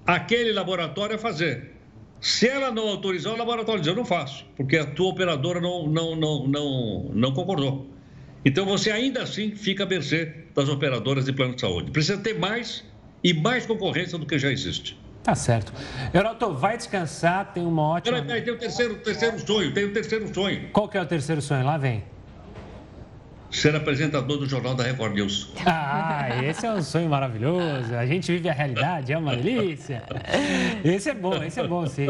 aquele 0.07 0.53
laboratório 0.53 1.17
a 1.17 1.19
fazer. 1.19 1.73
Se 2.21 2.49
ela 2.49 2.71
não 2.71 2.89
autorizar, 2.89 3.35
o 3.35 3.37
laboratório 3.37 3.81
diz, 3.81 3.89
eu 3.89 3.97
não 3.97 4.05
faço, 4.05 4.47
porque 4.57 4.77
a 4.77 4.87
tua 4.87 5.09
operadora 5.09 5.61
não, 5.61 5.87
não, 5.87 6.17
não, 6.17 6.47
não, 6.47 7.11
não 7.13 7.33
concordou. 7.33 7.91
Então 8.47 8.65
você 8.65 8.93
ainda 8.93 9.25
assim 9.25 9.57
fica 9.57 9.83
a 9.83 9.87
mercê 9.87 10.33
das 10.55 10.69
operadoras 10.69 11.25
de 11.25 11.33
plano 11.33 11.57
de 11.57 11.61
saúde. 11.61 11.91
Precisa 11.91 12.17
ter 12.17 12.39
mais 12.39 12.85
e 13.25 13.35
mais 13.35 13.67
concorrência 13.67 14.17
do 14.17 14.25
que 14.25 14.39
já 14.39 14.53
existe. 14.53 14.97
Tá 15.25 15.35
certo. 15.35 15.73
Heroto, 16.15 16.55
vai 16.55 16.77
descansar, 16.77 17.53
tem 17.53 17.67
uma 17.67 17.83
ótima. 17.83 18.23
Peraí, 18.23 18.25
peraí, 18.25 18.43
tem 18.43 18.55
o 18.55 18.57
terceiro, 18.57 18.95
terceiro 18.99 19.45
sonho, 19.45 19.75
tem 19.75 19.87
o 19.87 19.93
terceiro 19.93 20.33
sonho. 20.33 20.69
Qual 20.73 20.89
que 20.89 20.97
é 20.97 21.03
o 21.03 21.07
terceiro 21.07 21.43
sonho? 21.43 21.67
Lá 21.67 21.77
vem. 21.77 22.05
Ser 23.57 23.75
apresentador 23.75 24.37
do 24.37 24.47
Jornal 24.47 24.75
da 24.75 24.85
Record 24.85 25.15
News. 25.15 25.49
Ah, 25.65 26.45
esse 26.45 26.67
é 26.67 26.73
um 26.73 26.83
sonho 26.83 27.09
maravilhoso. 27.09 27.95
A 27.95 28.05
gente 28.05 28.31
vive 28.31 28.49
a 28.49 28.53
realidade, 28.53 29.13
é 29.13 29.17
uma 29.17 29.35
delícia. 29.35 30.03
Esse 30.85 31.11
é 31.11 31.15
bom, 31.15 31.43
esse 31.43 31.61
é 31.61 31.67
bom, 31.67 31.87
sim. 31.87 32.07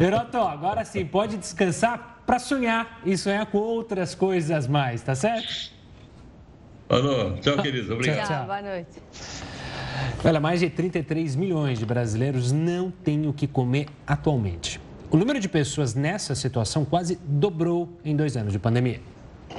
Heroto, 0.00 0.38
agora 0.38 0.84
sim, 0.84 1.04
pode 1.04 1.36
descansar 1.36 2.22
para 2.24 2.38
sonhar 2.38 3.00
e 3.04 3.16
sonhar 3.16 3.46
com 3.46 3.58
outras 3.58 4.14
coisas 4.14 4.68
mais, 4.68 5.02
tá 5.02 5.14
certo? 5.14 5.72
Alô, 6.88 7.32
tchau, 7.40 7.60
querido. 7.62 7.94
Obrigado. 7.94 8.28
Tchau, 8.28 8.44
boa 8.44 8.62
noite. 8.62 9.02
Olha, 10.24 10.38
mais 10.38 10.60
de 10.60 10.70
33 10.70 11.34
milhões 11.34 11.78
de 11.78 11.86
brasileiros 11.86 12.52
não 12.52 12.90
têm 12.90 13.26
o 13.26 13.32
que 13.32 13.46
comer 13.48 13.86
atualmente. 14.06 14.80
O 15.10 15.16
número 15.16 15.40
de 15.40 15.48
pessoas 15.48 15.94
nessa 15.94 16.34
situação 16.34 16.84
quase 16.84 17.18
dobrou 17.24 17.88
em 18.04 18.14
dois 18.14 18.36
anos 18.36 18.52
de 18.52 18.58
pandemia. 18.58 19.00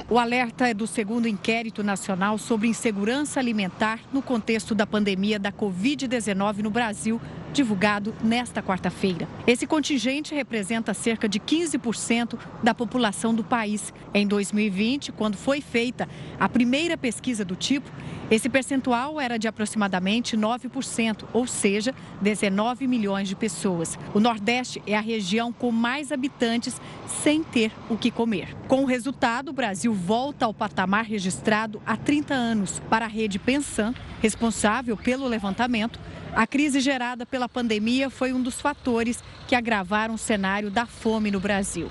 O 0.10 0.20
alerta 0.20 0.68
é 0.68 0.74
do 0.74 0.86
segundo 0.86 1.28
inquérito 1.28 1.84
nacional 1.84 2.38
sobre 2.38 2.68
insegurança 2.68 3.40
alimentar 3.40 4.00
no 4.14 4.22
contexto 4.22 4.76
da 4.76 4.86
pandemia 4.86 5.40
da 5.40 5.52
Covid-19 5.52 6.60
no 6.60 6.70
Brasil, 6.70 7.20
divulgado 7.58 8.14
nesta 8.24 8.62
quarta-feira. 8.62 9.28
Esse 9.48 9.66
contingente 9.66 10.36
representa 10.36 10.94
cerca 10.94 11.28
de 11.28 11.40
15% 11.40 12.38
da 12.62 12.72
população 12.72 13.34
do 13.34 13.44
país. 13.44 13.92
Em 14.14 14.28
2020, 14.28 15.12
quando 15.12 15.36
foi 15.36 15.60
feita 15.60 16.08
a 16.40 16.48
primeira 16.48 16.96
pesquisa 16.96 17.44
do 17.44 17.56
tipo, 17.56 17.90
esse 18.30 18.48
percentual 18.48 19.20
era 19.20 19.40
de 19.40 19.48
aproximadamente 19.48 20.38
9%, 20.38 21.24
ou 21.34 21.48
seja, 21.48 21.96
19 22.22 22.86
milhões 22.86 23.28
de 23.28 23.36
pessoas. 23.36 23.98
O 24.14 24.20
Nordeste 24.20 24.80
é 24.86 24.96
a 24.96 25.02
região 25.02 25.52
com 25.52 25.72
mais 25.72 26.12
habitantes 26.12 26.80
sem 27.24 27.42
ter 27.42 27.72
o 27.90 27.98
que 27.98 28.12
comer. 28.12 28.56
Com 28.68 28.84
o 28.84 28.86
resultado, 28.86 29.50
o 29.50 29.54
Brasil 29.54 29.94
volta 29.94 30.46
ao 30.46 30.54
patamar 30.54 31.06
registrado 31.06 31.82
há 31.86 31.98
30 31.98 32.36
anos. 32.36 32.82
Para 32.88 33.06
a 33.06 33.10
rede 33.10 33.40
Pensan, 33.40 33.96
responsável 34.22 34.96
pelo 34.96 35.28
levantamento, 35.28 36.00
a 36.34 36.46
crise 36.46 36.80
gerada 36.80 37.26
pela 37.26 37.50
pandemia 37.50 38.10
foi 38.10 38.34
um 38.34 38.42
dos 38.42 38.60
fatores 38.62 39.24
que 39.48 39.56
agravaram 39.56 40.14
o 40.14 40.18
cenário 40.18 40.70
da 40.70 40.86
fome 40.86 41.32
no 41.32 41.40
Brasil. 41.40 41.90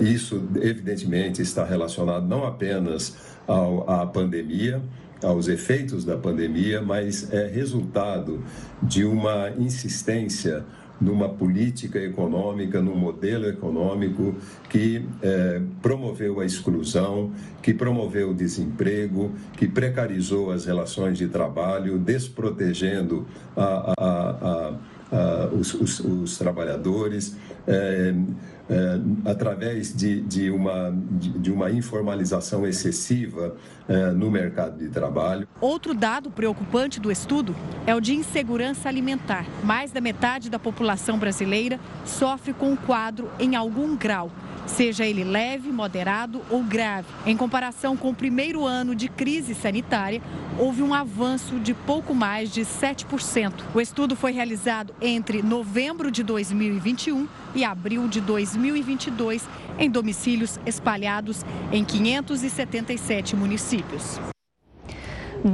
Isso, 0.00 0.48
evidentemente, 0.56 1.40
está 1.42 1.64
relacionado 1.64 2.26
não 2.26 2.44
apenas 2.44 3.36
ao, 3.46 3.88
à 3.88 4.06
pandemia, 4.06 4.82
aos 5.22 5.48
efeitos 5.48 6.04
da 6.04 6.16
pandemia, 6.16 6.82
mas 6.82 7.32
é 7.32 7.46
resultado 7.46 8.42
de 8.82 9.04
uma 9.04 9.50
insistência 9.58 10.64
numa 11.00 11.28
política 11.28 11.98
econômica, 11.98 12.80
num 12.80 12.96
modelo 12.96 13.46
econômico 13.46 14.34
que 14.68 15.04
é, 15.22 15.60
promoveu 15.82 16.40
a 16.40 16.44
exclusão, 16.44 17.32
que 17.62 17.74
promoveu 17.74 18.30
o 18.30 18.34
desemprego, 18.34 19.32
que 19.56 19.66
precarizou 19.66 20.50
as 20.50 20.64
relações 20.64 21.18
de 21.18 21.28
trabalho, 21.28 21.98
desprotegendo 21.98 23.26
a, 23.56 23.94
a, 23.98 24.30
a, 24.30 24.74
os, 25.52 25.74
os, 25.74 26.00
os, 26.00 26.38
trabalhadores. 26.38 27.36
É, 27.66 28.14
é, 28.68 28.98
através 29.30 29.94
de, 29.94 30.20
de, 30.22 30.50
uma, 30.50 30.92
de, 31.12 31.38
de, 31.38 31.52
uma 31.52 31.70
informalização 31.70 32.66
excessiva 32.66 33.54
é, 33.88 34.10
no 34.10 34.28
mercado 34.28 34.76
de 34.76 34.88
trabalho. 34.88 35.46
Outro 35.60 35.94
dado 35.94 36.32
preocupante 36.32 36.98
do 36.98 37.10
estudo 37.12 37.54
é 37.86 37.94
o 37.94 38.00
de 38.00 38.14
insegurança 38.14 38.88
alimentar. 38.88 39.46
Mais 39.62 39.92
da 39.92 40.00
metade 40.00 40.50
da 40.50 40.58
população 40.58 41.16
brasileira 41.16 41.78
sofre 42.04 42.52
com 42.52 42.72
o 42.72 42.76
quadro 42.76 43.30
em 43.38 43.54
algum 43.54 43.96
grau 43.96 44.32
seja 44.66 45.06
ele 45.06 45.24
leve, 45.24 45.70
moderado 45.70 46.42
ou 46.50 46.62
grave. 46.62 47.08
Em 47.24 47.36
comparação 47.36 47.96
com 47.96 48.10
o 48.10 48.14
primeiro 48.14 48.64
ano 48.64 48.94
de 48.94 49.08
crise 49.08 49.54
sanitária, 49.54 50.20
houve 50.58 50.82
um 50.82 50.92
avanço 50.92 51.58
de 51.58 51.72
pouco 51.74 52.14
mais 52.14 52.50
de 52.52 52.62
7%. 52.62 53.52
O 53.74 53.80
estudo 53.80 54.16
foi 54.16 54.32
realizado 54.32 54.94
entre 55.00 55.42
novembro 55.42 56.10
de 56.10 56.22
2021 56.22 57.28
e 57.54 57.64
abril 57.64 58.08
de 58.08 58.20
2022 58.20 59.48
em 59.78 59.90
domicílios 59.90 60.58
espalhados 60.66 61.44
em 61.72 61.84
577 61.84 63.36
municípios. 63.36 64.35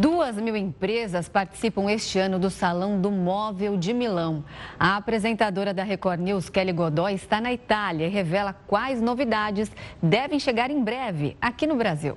Duas 0.01 0.39
mil 0.39 0.57
empresas 0.57 1.29
participam 1.29 1.91
este 1.91 2.19
ano 2.19 2.39
do 2.39 2.49
Salão 2.49 2.99
do 2.99 3.11
Móvel 3.11 3.77
de 3.77 3.93
Milão. 3.93 4.43
A 4.81 4.97
apresentadora 4.97 5.75
da 5.75 5.83
Record 5.83 6.19
News, 6.19 6.49
Kelly 6.49 6.73
Godoy, 6.73 7.13
está 7.13 7.43
na 7.43 7.53
Itália 7.53 8.07
e 8.07 8.11
revela 8.11 8.55
quais 8.67 9.03
novidades 9.03 9.71
devem 10.03 10.41
chegar 10.41 10.71
em 10.71 10.83
breve 10.83 11.37
aqui 11.39 11.67
no 11.67 11.77
Brasil. 11.77 12.17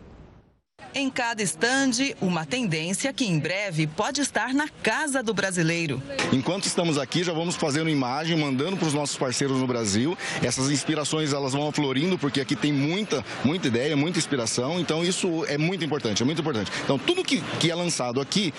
Em 0.97 1.09
cada 1.09 1.43
estande, 1.43 2.15
uma 2.21 2.45
tendência 2.45 3.11
que 3.11 3.25
em 3.25 3.37
breve 3.37 3.85
pode 3.85 4.21
estar 4.21 4.53
na 4.53 4.69
casa 4.69 5.21
do 5.21 5.33
brasileiro. 5.33 6.01
Enquanto 6.31 6.67
estamos 6.67 6.97
aqui, 6.97 7.21
já 7.21 7.33
vamos 7.33 7.57
fazendo 7.57 7.89
imagem, 7.89 8.37
mandando 8.37 8.77
para 8.77 8.87
os 8.87 8.93
nossos 8.93 9.17
parceiros 9.17 9.57
no 9.57 9.67
Brasil. 9.67 10.17
Essas 10.41 10.71
inspirações 10.71 11.33
elas 11.33 11.51
vão 11.51 11.69
florindo, 11.73 12.17
porque 12.17 12.39
aqui 12.39 12.55
tem 12.55 12.71
muita, 12.71 13.25
muita 13.43 13.67
ideia, 13.67 13.93
muita 13.97 14.19
inspiração. 14.19 14.79
Então 14.79 15.03
isso 15.03 15.43
é 15.49 15.57
muito 15.57 15.83
importante, 15.83 16.23
é 16.23 16.25
muito 16.25 16.39
importante. 16.39 16.71
Então 16.85 16.97
tudo 16.97 17.25
que, 17.25 17.41
que 17.59 17.69
é 17.69 17.75
lançado 17.75 18.21
aqui, 18.21 18.53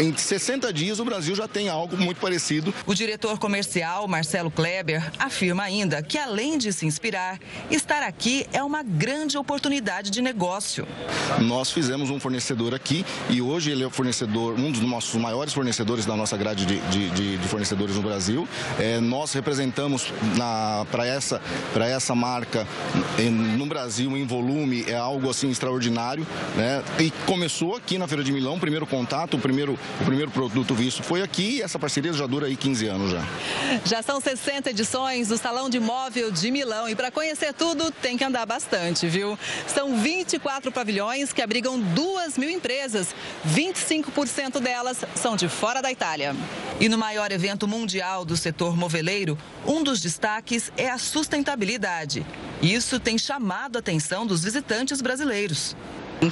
em 0.00 0.16
60 0.16 0.72
dias 0.72 0.98
o 0.98 1.04
Brasil 1.04 1.36
já 1.36 1.46
tem 1.46 1.68
algo 1.68 1.96
muito 1.96 2.20
parecido. 2.20 2.74
O 2.86 2.94
diretor 2.94 3.38
comercial, 3.38 4.08
Marcelo 4.08 4.50
Kleber, 4.50 5.12
afirma 5.16 5.62
ainda 5.62 6.02
que 6.02 6.18
além 6.18 6.58
de 6.58 6.72
se 6.72 6.86
inspirar, 6.86 7.38
estar 7.70 8.02
aqui 8.02 8.48
é 8.52 8.64
uma 8.64 8.82
grande 8.82 9.38
oportunidade 9.38 10.10
de 10.10 10.20
negócio. 10.20 10.84
Nós 11.48 11.70
fizemos 11.70 12.10
um 12.10 12.20
fornecedor 12.20 12.74
aqui 12.74 13.06
e 13.30 13.40
hoje 13.40 13.70
ele 13.70 13.82
é 13.82 13.86
o 13.86 13.90
fornecedor, 13.90 14.52
um 14.60 14.70
dos 14.70 14.82
nossos 14.82 15.18
maiores 15.18 15.54
fornecedores 15.54 16.04
da 16.04 16.14
nossa 16.14 16.36
grade 16.36 16.66
de, 16.66 16.78
de, 16.88 17.38
de 17.38 17.48
fornecedores 17.48 17.96
no 17.96 18.02
Brasil. 18.02 18.46
É, 18.78 19.00
nós 19.00 19.32
representamos 19.32 20.12
para 20.90 21.06
essa, 21.06 21.40
essa 21.74 22.14
marca 22.14 22.68
em, 23.18 23.30
no 23.30 23.64
Brasil 23.64 24.14
em 24.14 24.26
volume 24.26 24.84
é 24.86 24.94
algo 24.94 25.30
assim 25.30 25.48
extraordinário, 25.48 26.26
né? 26.54 26.84
E 26.98 27.10
começou 27.24 27.74
aqui 27.74 27.96
na 27.96 28.06
Feira 28.06 28.22
de 28.22 28.30
Milão, 28.30 28.56
o 28.56 28.60
primeiro 28.60 28.86
contato, 28.86 29.38
o 29.38 29.40
primeiro, 29.40 29.78
o 30.02 30.04
primeiro 30.04 30.30
produto 30.30 30.74
visto 30.74 31.02
foi 31.02 31.22
aqui 31.22 31.56
e 31.56 31.62
essa 31.62 31.78
parceria 31.78 32.12
já 32.12 32.26
dura 32.26 32.46
aí 32.46 32.56
15 32.56 32.86
anos 32.88 33.10
já. 33.10 33.24
Já 33.86 34.02
são 34.02 34.20
60 34.20 34.68
edições 34.68 35.28
do 35.28 35.38
Salão 35.38 35.70
de 35.70 35.80
Móvel 35.80 36.30
de 36.30 36.50
Milão 36.50 36.90
e 36.90 36.94
para 36.94 37.10
conhecer 37.10 37.54
tudo 37.54 37.90
tem 37.90 38.18
que 38.18 38.24
andar 38.24 38.44
bastante, 38.44 39.06
viu? 39.06 39.38
São 39.66 39.96
24 39.96 40.70
pavilhões 40.70 41.32
que 41.38 41.42
abrigam 41.42 41.58
abrigam 41.58 41.78
2 41.80 42.36
mil 42.36 42.50
empresas. 42.50 43.14
25% 43.46 44.60
delas 44.60 45.04
são 45.14 45.36
de 45.36 45.48
fora 45.48 45.80
da 45.80 45.90
Itália. 45.92 46.34
E 46.80 46.88
no 46.88 46.98
maior 46.98 47.30
evento 47.30 47.68
mundial 47.68 48.24
do 48.24 48.36
setor 48.36 48.76
moveleiro, 48.76 49.38
um 49.64 49.82
dos 49.84 50.00
destaques 50.00 50.72
é 50.76 50.90
a 50.90 50.98
sustentabilidade. 50.98 52.26
Isso 52.62 52.98
tem 52.98 53.18
chamado 53.18 53.76
a 53.76 53.78
atenção 53.78 54.26
dos 54.26 54.42
visitantes 54.42 55.00
brasileiros. 55.00 55.76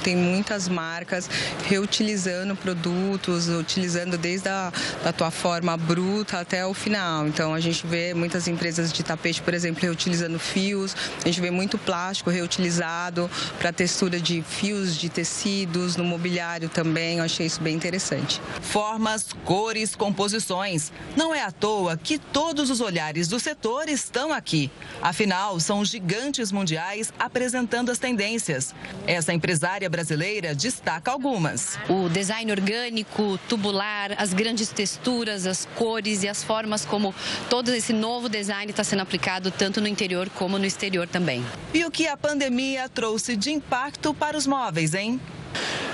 Tem 0.03 0.15
muitas 0.15 0.67
marcas 0.67 1.29
reutilizando 1.67 2.55
produtos, 2.55 3.47
utilizando 3.47 4.17
desde 4.17 4.49
a 4.49 4.71
da 5.03 5.13
tua 5.13 5.31
forma 5.31 5.75
bruta 5.77 6.39
até 6.39 6.65
o 6.65 6.73
final. 6.73 7.27
Então 7.27 7.53
a 7.53 7.59
gente 7.59 7.85
vê 7.85 8.13
muitas 8.13 8.47
empresas 8.47 8.91
de 8.91 9.03
tapete, 9.03 9.41
por 9.41 9.53
exemplo, 9.53 9.81
reutilizando 9.81 10.39
fios, 10.39 10.95
a 11.23 11.27
gente 11.27 11.39
vê 11.41 11.51
muito 11.51 11.77
plástico 11.77 12.29
reutilizado 12.29 13.29
para 13.57 13.71
textura 13.71 14.19
de 14.19 14.41
fios 14.41 14.95
de 14.95 15.09
tecidos, 15.09 15.95
no 15.95 16.03
mobiliário 16.03 16.69
também. 16.69 17.17
Eu 17.17 17.23
achei 17.23 17.45
isso 17.45 17.61
bem 17.61 17.75
interessante. 17.75 18.41
Formas, 18.61 19.29
cores, 19.45 19.95
composições. 19.95 20.91
Não 21.15 21.33
é 21.33 21.43
à 21.43 21.51
toa 21.51 21.97
que 21.97 22.17
todos 22.17 22.69
os 22.69 22.81
olhares 22.81 23.27
do 23.27 23.39
setor 23.39 23.87
estão 23.87 24.33
aqui. 24.33 24.71
Afinal, 25.01 25.59
são 25.59 25.83
gigantes 25.85 26.51
mundiais 26.51 27.13
apresentando 27.17 27.91
as 27.91 27.97
tendências. 27.97 28.73
Essa 29.05 29.33
empresária 29.33 29.76
área 29.77 29.89
brasileira 29.89 30.55
destaca 30.55 31.11
algumas. 31.11 31.77
O 31.87 32.09
design 32.09 32.51
orgânico, 32.51 33.39
tubular, 33.47 34.15
as 34.17 34.33
grandes 34.33 34.69
texturas, 34.69 35.45
as 35.45 35.67
cores 35.75 36.23
e 36.23 36.27
as 36.27 36.43
formas 36.43 36.83
como 36.83 37.13
todo 37.47 37.69
esse 37.69 37.93
novo 37.93 38.27
design 38.27 38.71
está 38.71 38.83
sendo 38.83 39.03
aplicado 39.03 39.51
tanto 39.51 39.79
no 39.79 39.87
interior 39.87 40.29
como 40.31 40.57
no 40.57 40.65
exterior 40.65 41.07
também. 41.07 41.45
E 41.73 41.85
o 41.85 41.91
que 41.91 42.07
a 42.07 42.17
pandemia 42.17 42.89
trouxe 42.89 43.35
de 43.35 43.51
impacto 43.51 44.15
para 44.15 44.35
os 44.35 44.47
móveis, 44.47 44.95
hein? 44.95 45.21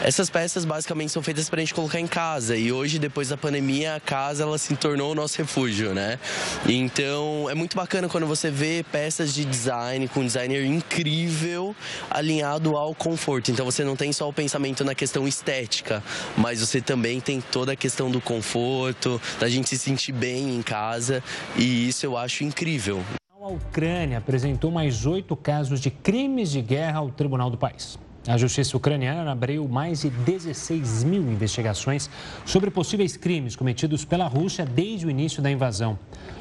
Essas 0.04 0.30
peças 0.30 0.66
basicamente 0.66 1.12
são 1.12 1.24
feitas 1.24 1.50
para 1.50 1.60
a 1.60 1.64
gente 1.64 1.74
colocar 1.74 2.00
em 2.00 2.08
casa 2.08 2.58
e 2.58 2.74
hoje, 2.74 3.00
depois 3.00 3.30
da 3.30 3.38
pandemia, 3.38 3.96
a 3.96 4.00
casa 4.02 4.44
ela 4.44 4.58
se 4.58 4.76
tornou 4.76 5.14
o 5.14 5.16
nosso 5.16 5.38
refúgio, 5.38 5.94
né? 5.94 6.20
Então 6.68 7.50
é 7.50 7.56
muito 7.56 7.78
bacana 7.78 8.10
quando 8.10 8.28
você 8.28 8.52
vê 8.52 8.84
peças 8.92 9.34
de 9.34 9.46
design 9.46 10.06
com 10.10 10.20
um 10.20 10.26
designer 10.26 10.66
incrível 10.66 11.74
alinhado 12.10 12.76
ao 12.76 12.94
conforto. 12.94 13.50
Então 13.50 13.66
você 13.66 13.84
não 13.84 13.96
tem 13.96 14.12
só 14.12 14.28
o 14.28 14.34
pensamento 14.34 14.84
na 14.84 14.94
questão 14.94 15.26
estética, 15.26 16.04
mas 16.36 16.60
você 16.60 16.82
também 16.82 17.22
tem 17.22 17.40
toda 17.40 17.72
a 17.72 17.76
questão 17.76 18.12
do 18.12 18.20
conforto, 18.20 19.22
da 19.40 19.48
gente 19.48 19.70
se 19.70 19.78
sentir 19.78 20.12
bem 20.12 20.56
em 20.56 20.62
casa 20.62 21.24
e 21.56 21.88
isso 21.88 22.06
eu 22.06 22.18
acho 22.18 22.44
incrível. 22.44 23.02
A 23.42 23.48
Ucrânia 23.48 24.18
apresentou 24.18 24.72
mais 24.72 25.06
oito 25.06 25.36
casos 25.36 25.80
de 25.80 25.90
crimes 25.90 26.52
de 26.52 26.62
guerra 26.62 27.00
ao 27.00 27.10
tribunal 27.10 27.50
do 27.50 27.58
país. 27.58 27.98
A 28.26 28.38
justiça 28.38 28.78
ucraniana 28.78 29.34
abriu 29.34 29.68
mais 29.68 30.04
de 30.04 30.10
16 30.10 31.04
mil 31.04 31.24
investigações 31.24 32.10
sobre 32.46 32.72
possíveis 32.72 33.18
crimes 33.18 33.54
cometidos 33.54 34.06
pela 34.06 34.28
Rússia 34.28 34.66
desde 34.66 35.06
o 35.06 35.10
início 35.10 35.42
da 35.42 35.52
invasão. 35.52 36.00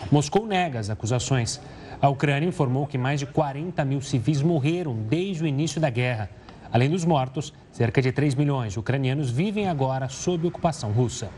Moscou 0.08 0.46
nega 0.46 0.78
as 0.78 0.90
acusações. 0.90 1.60
A 2.00 2.08
Ucrânia 2.08 2.48
informou 2.48 2.86
que 2.86 2.96
mais 2.96 3.18
de 3.18 3.26
40 3.26 3.84
mil 3.84 4.00
civis 4.00 4.40
morreram 4.42 4.94
desde 4.94 5.42
o 5.42 5.46
início 5.46 5.80
da 5.80 5.90
guerra. 5.90 6.30
Além 6.72 6.88
dos 6.88 7.04
mortos, 7.04 7.52
cerca 7.72 8.00
de 8.00 8.12
3 8.12 8.36
milhões 8.36 8.74
de 8.74 8.78
ucranianos 8.78 9.28
vivem 9.28 9.68
agora 9.68 10.08
sob 10.08 10.46
ocupação 10.46 10.92
russa. 10.92 11.30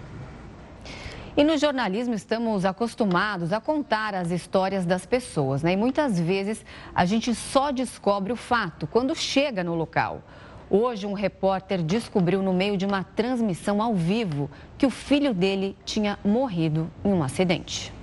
E 1.36 1.42
no 1.42 1.56
jornalismo 1.56 2.14
estamos 2.14 2.64
acostumados 2.64 3.52
a 3.52 3.60
contar 3.60 4.14
as 4.14 4.30
histórias 4.30 4.86
das 4.86 5.04
pessoas, 5.04 5.64
né? 5.64 5.72
E 5.72 5.76
muitas 5.76 6.20
vezes 6.20 6.64
a 6.94 7.04
gente 7.04 7.34
só 7.34 7.72
descobre 7.72 8.32
o 8.32 8.36
fato 8.36 8.86
quando 8.86 9.16
chega 9.16 9.64
no 9.64 9.74
local. 9.74 10.22
Hoje, 10.70 11.06
um 11.08 11.12
repórter 11.12 11.82
descobriu 11.82 12.42
no 12.42 12.52
meio 12.52 12.76
de 12.76 12.86
uma 12.86 13.02
transmissão 13.02 13.82
ao 13.82 13.94
vivo 13.94 14.48
que 14.78 14.86
o 14.86 14.90
filho 14.90 15.34
dele 15.34 15.76
tinha 15.84 16.18
morrido 16.24 16.88
em 17.04 17.12
um 17.12 17.22
acidente. 17.22 17.93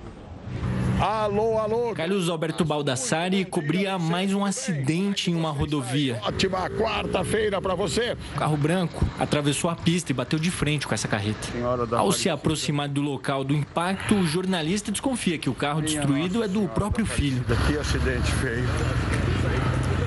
Alô, 1.02 1.58
alô. 1.58 1.92
Carlos 1.96 2.28
Alberto 2.28 2.64
Baldassari 2.64 3.44
cobria 3.44 3.98
mais 3.98 4.32
um 4.32 4.44
acidente 4.44 5.32
em 5.32 5.34
uma 5.34 5.50
rodovia. 5.50 6.20
Ótima 6.22 6.70
quarta-feira 6.70 7.60
para 7.60 7.74
você. 7.74 8.16
O 8.36 8.38
carro 8.38 8.56
branco 8.56 9.04
atravessou 9.18 9.68
a 9.68 9.74
pista 9.74 10.12
e 10.12 10.14
bateu 10.14 10.38
de 10.38 10.48
frente 10.48 10.86
com 10.86 10.94
essa 10.94 11.08
carreta. 11.08 11.48
Ao 11.96 12.12
se 12.12 12.30
aproximar 12.30 12.88
do 12.88 13.02
local 13.02 13.42
do 13.42 13.52
impacto, 13.52 14.14
o 14.14 14.24
jornalista 14.24 14.92
desconfia 14.92 15.36
que 15.38 15.50
o 15.50 15.54
carro 15.54 15.82
destruído 15.82 16.40
é 16.40 16.46
do 16.46 16.68
próprio 16.68 17.04
filho. 17.04 17.44
Que 17.66 17.76
acidente 17.76 18.30
feio. 18.34 18.68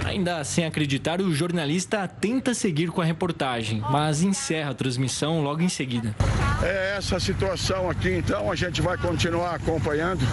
Ainda 0.05 0.45
sem 0.45 0.63
acreditar, 0.63 1.19
o 1.19 1.33
jornalista 1.33 2.07
tenta 2.07 2.53
seguir 2.53 2.89
com 2.89 3.01
a 3.01 3.03
reportagem, 3.03 3.83
mas 3.91 4.23
encerra 4.23 4.71
a 4.71 4.73
transmissão 4.73 5.43
logo 5.43 5.61
em 5.61 5.67
seguida. 5.67 6.15
É 6.63 6.95
essa 6.97 7.19
situação 7.19 7.89
aqui, 7.89 8.11
então, 8.11 8.49
a 8.49 8.55
gente 8.55 8.81
vai 8.81 8.97
continuar 8.97 9.55
acompanhando 9.55 10.25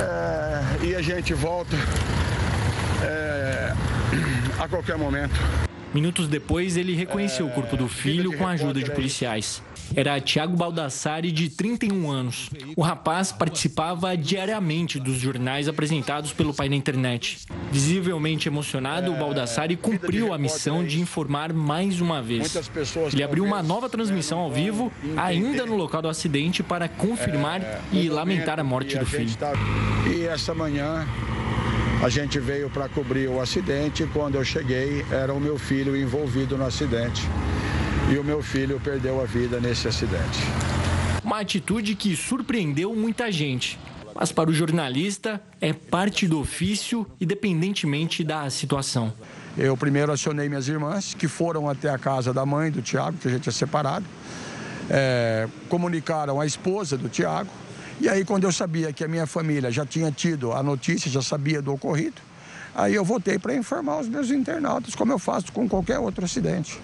é, 0.00 0.84
e 0.84 0.94
a 0.94 1.02
gente 1.02 1.34
volta 1.34 1.76
é, 3.02 3.72
a 4.58 4.68
qualquer 4.68 4.96
momento. 4.96 5.65
Minutos 5.96 6.28
depois, 6.28 6.76
ele 6.76 6.94
reconheceu 6.94 7.46
o 7.46 7.50
corpo 7.50 7.74
do 7.74 7.88
filho 7.88 8.36
com 8.36 8.46
a 8.46 8.50
ajuda 8.50 8.82
de 8.82 8.90
policiais. 8.90 9.62
Era 9.94 10.20
Tiago 10.20 10.54
Baldassari, 10.54 11.32
de 11.32 11.48
31 11.48 12.10
anos. 12.10 12.50
O 12.76 12.82
rapaz 12.82 13.32
participava 13.32 14.14
diariamente 14.14 15.00
dos 15.00 15.16
jornais 15.16 15.68
apresentados 15.68 16.34
pelo 16.34 16.52
pai 16.52 16.68
na 16.68 16.76
internet. 16.76 17.38
Visivelmente 17.72 18.46
emocionado, 18.46 19.10
o 19.10 19.16
Baldassari 19.16 19.74
cumpriu 19.74 20.34
a 20.34 20.38
missão 20.38 20.84
de 20.84 21.00
informar 21.00 21.54
mais 21.54 21.98
uma 21.98 22.20
vez. 22.20 22.54
Ele 23.10 23.22
abriu 23.22 23.42
uma 23.42 23.62
nova 23.62 23.88
transmissão 23.88 24.40
ao 24.40 24.52
vivo, 24.52 24.92
ainda 25.16 25.64
no 25.64 25.76
local 25.76 26.02
do 26.02 26.10
acidente, 26.10 26.62
para 26.62 26.90
confirmar 26.90 27.62
e 27.90 28.10
lamentar 28.10 28.60
a 28.60 28.64
morte 28.64 28.98
do 28.98 29.06
filho. 29.06 29.30
E 30.14 30.26
essa 30.26 30.54
manhã 30.54 31.06
a 32.02 32.08
gente 32.08 32.38
veio 32.38 32.68
para 32.68 32.88
cobrir 32.88 33.28
o 33.28 33.40
acidente. 33.40 34.08
Quando 34.12 34.36
eu 34.36 34.44
cheguei, 34.44 35.04
era 35.10 35.32
o 35.32 35.40
meu 35.40 35.58
filho 35.58 35.96
envolvido 35.96 36.56
no 36.56 36.64
acidente 36.64 37.22
e 38.12 38.18
o 38.18 38.24
meu 38.24 38.42
filho 38.42 38.80
perdeu 38.82 39.20
a 39.20 39.24
vida 39.24 39.60
nesse 39.60 39.88
acidente. 39.88 40.40
Uma 41.24 41.40
atitude 41.40 41.94
que 41.94 42.14
surpreendeu 42.14 42.94
muita 42.94 43.32
gente. 43.32 43.78
Mas 44.14 44.32
para 44.32 44.48
o 44.48 44.52
jornalista 44.52 45.40
é 45.60 45.72
parte 45.72 46.26
do 46.26 46.40
ofício, 46.40 47.06
independentemente 47.20 48.22
da 48.22 48.48
situação. 48.48 49.12
Eu 49.58 49.76
primeiro 49.76 50.12
acionei 50.12 50.48
minhas 50.48 50.68
irmãs, 50.68 51.14
que 51.14 51.26
foram 51.26 51.68
até 51.68 51.90
a 51.90 51.98
casa 51.98 52.32
da 52.32 52.46
mãe 52.46 52.70
do 52.70 52.80
Tiago, 52.80 53.18
que 53.18 53.28
a 53.28 53.30
gente 53.30 53.48
é 53.48 53.52
separado. 53.52 54.06
É, 54.88 55.48
comunicaram 55.68 56.40
a 56.40 56.46
esposa 56.46 56.96
do 56.96 57.08
Tiago. 57.08 57.50
E 58.00 58.08
aí, 58.08 58.24
quando 58.24 58.44
eu 58.44 58.52
sabia 58.52 58.92
que 58.92 59.02
a 59.02 59.08
minha 59.08 59.26
família 59.26 59.70
já 59.70 59.86
tinha 59.86 60.10
tido 60.12 60.52
a 60.52 60.62
notícia, 60.62 61.10
já 61.10 61.22
sabia 61.22 61.62
do 61.62 61.72
ocorrido, 61.72 62.20
aí 62.74 62.94
eu 62.94 63.04
voltei 63.04 63.38
para 63.38 63.54
informar 63.54 64.00
os 64.00 64.08
meus 64.08 64.30
internautas, 64.30 64.94
como 64.94 65.12
eu 65.12 65.18
faço 65.18 65.50
com 65.50 65.66
qualquer 65.66 65.98
outro 65.98 66.24
acidente. 66.24 66.78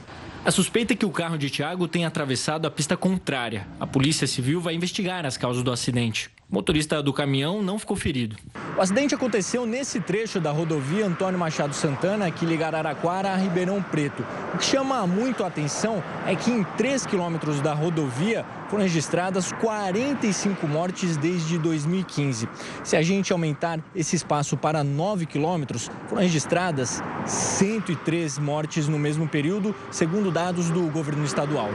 A 0.45 0.51
suspeita 0.51 0.93
é 0.93 0.97
que 0.97 1.07
o 1.07 1.11
carro 1.11 1.39
de 1.39 1.49
Tiago 1.49 1.87
tenha 1.87 2.09
atravessado 2.09 2.67
a 2.67 2.71
pista 2.71 2.97
contrária. 2.97 3.65
A 3.79 3.87
Polícia 3.87 4.27
Civil 4.27 4.61
vai 4.61 4.75
investigar 4.75 5.25
as 5.25 5.37
causas 5.37 5.63
do 5.63 5.71
acidente. 5.71 6.31
O 6.51 6.55
motorista 6.55 7.01
do 7.01 7.13
caminhão 7.13 7.63
não 7.63 7.79
ficou 7.79 7.97
ferido. 7.97 8.37
O 8.77 8.81
acidente 8.81 9.15
aconteceu 9.15 9.65
nesse 9.65 10.01
trecho 10.01 10.41
da 10.41 10.51
rodovia 10.51 11.07
Antônio 11.07 11.39
Machado 11.39 11.75
Santana, 11.75 12.29
que 12.31 12.45
liga 12.45 12.67
Araraquara 12.67 13.31
a 13.31 13.37
Ribeirão 13.37 13.81
Preto. 13.83 14.27
O 14.53 14.59
que 14.59 14.65
chama 14.65 15.07
muito 15.07 15.45
a 15.45 15.47
atenção 15.47 16.03
é 16.27 16.35
que 16.35 16.51
em 16.51 16.65
3 16.77 17.07
quilômetros 17.07 17.61
da 17.61 17.73
rodovia 17.73 18.45
foram 18.73 18.85
registradas 18.85 19.53
45 19.53 20.67
mortes 20.67 21.19
desde 21.19 21.59
2015. 21.59 22.49
Se 22.83 22.97
a 22.97 23.03
gente 23.03 23.31
aumentar 23.31 23.79
esse 23.95 24.17
espaço 24.17 24.57
para 24.57 24.83
9 24.83 25.27
quilômetros, 25.27 25.91
foram 26.09 26.23
registradas 26.23 27.03
103 27.27 28.39
mortes 28.39 28.89
no 28.89 28.99
mesmo 28.99 29.29
período, 29.29 29.75
segundo 29.91 30.31
dados 30.31 30.71
do 30.71 30.91
governo 30.91 31.23
estadual. 31.23 31.69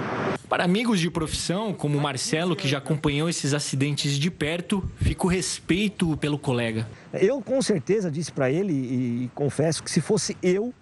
Para 0.49 0.63
amigos 0.63 0.99
de 0.99 1.11
profissão, 1.11 1.71
como 1.71 1.99
o 1.99 2.01
Marcelo, 2.01 2.55
que 2.55 2.67
já 2.67 2.79
acompanhou 2.79 3.29
esses 3.29 3.53
acidentes 3.53 4.17
de 4.17 4.31
perto, 4.31 4.83
fica 4.99 5.27
o 5.27 5.29
respeito 5.29 6.17
pelo 6.17 6.39
colega. 6.39 6.87
Eu 7.13 7.43
com 7.43 7.61
certeza 7.61 8.09
disse 8.09 8.31
para 8.31 8.49
ele 8.49 8.73
e 8.73 9.31
confesso 9.35 9.83
que 9.83 9.91
se 9.91 10.01
fosse 10.01 10.35
eu, 10.41 10.73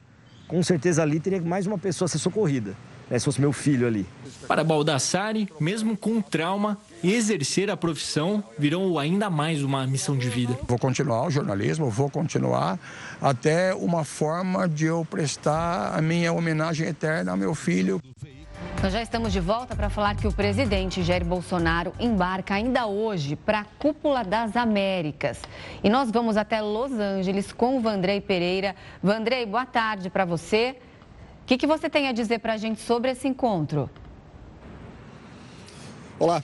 com 0.48 0.64
certeza 0.64 1.04
ali 1.04 1.20
teria 1.20 1.42
mais 1.42 1.68
uma 1.68 1.78
pessoa 1.78 2.06
a 2.06 2.10
ser 2.10 2.20
socorrida 2.20 2.74
né, 3.10 3.20
se 3.20 3.26
fosse 3.26 3.42
meu 3.42 3.54
filho 3.54 3.88
ali. 3.88 4.06
Para 4.48 4.64
Baldassari, 4.64 5.50
mesmo 5.60 5.98
com 5.98 6.22
trauma, 6.22 6.78
exercer 7.04 7.70
a 7.70 7.78
profissão 7.78 8.44
virou 8.58 9.00
ainda 9.00 9.30
mais 9.30 9.64
uma 9.64 9.86
missão 9.88 10.18
de 10.18 10.30
vida. 10.30 10.58
Vou 10.68 10.78
continuar 10.78 11.26
o 11.26 11.32
jornalismo, 11.32 11.90
vou 11.90 12.10
continuar 12.10 12.80
até 13.22 13.74
uma 13.74 14.04
forma 14.04 14.68
de 14.68 14.86
eu 14.86 15.06
prestar 15.10 15.98
a 15.98 16.02
minha 16.02 16.32
homenagem 16.32 16.88
eterna 16.88 17.32
ao 17.32 17.38
meu 17.38 17.56
filho. 17.56 18.02
Nós 18.84 18.94
já 18.94 19.02
estamos 19.02 19.34
de 19.34 19.40
volta 19.40 19.76
para 19.76 19.90
falar 19.90 20.16
que 20.16 20.28
o 20.28 20.32
presidente 20.32 21.02
Jair 21.02 21.26
Bolsonaro 21.26 21.92
embarca 22.00 22.54
ainda 22.54 22.86
hoje 22.86 23.36
para 23.36 23.62
a 23.62 23.66
Cúpula 23.80 24.24
das 24.24 24.56
Américas. 24.56 25.42
E 25.84 25.90
nós 25.90 26.12
vamos 26.12 26.38
até 26.38 26.62
Los 26.62 26.92
Angeles 26.92 27.52
com 27.52 27.78
o 27.78 27.82
Vandrei 27.82 28.22
Pereira. 28.22 28.76
Vandrei, 29.02 29.46
boa 29.46 29.66
tarde 29.66 30.10
para 30.10 30.24
você. 30.24 30.76
O 31.46 31.48
que, 31.48 31.60
que 31.60 31.68
você 31.68 31.88
tem 31.88 32.08
a 32.08 32.12
dizer 32.12 32.40
para 32.40 32.54
a 32.54 32.58
gente 32.58 32.82
sobre 32.82 33.12
esse 33.12 33.28
encontro? 33.28 33.88
Olá. 36.18 36.44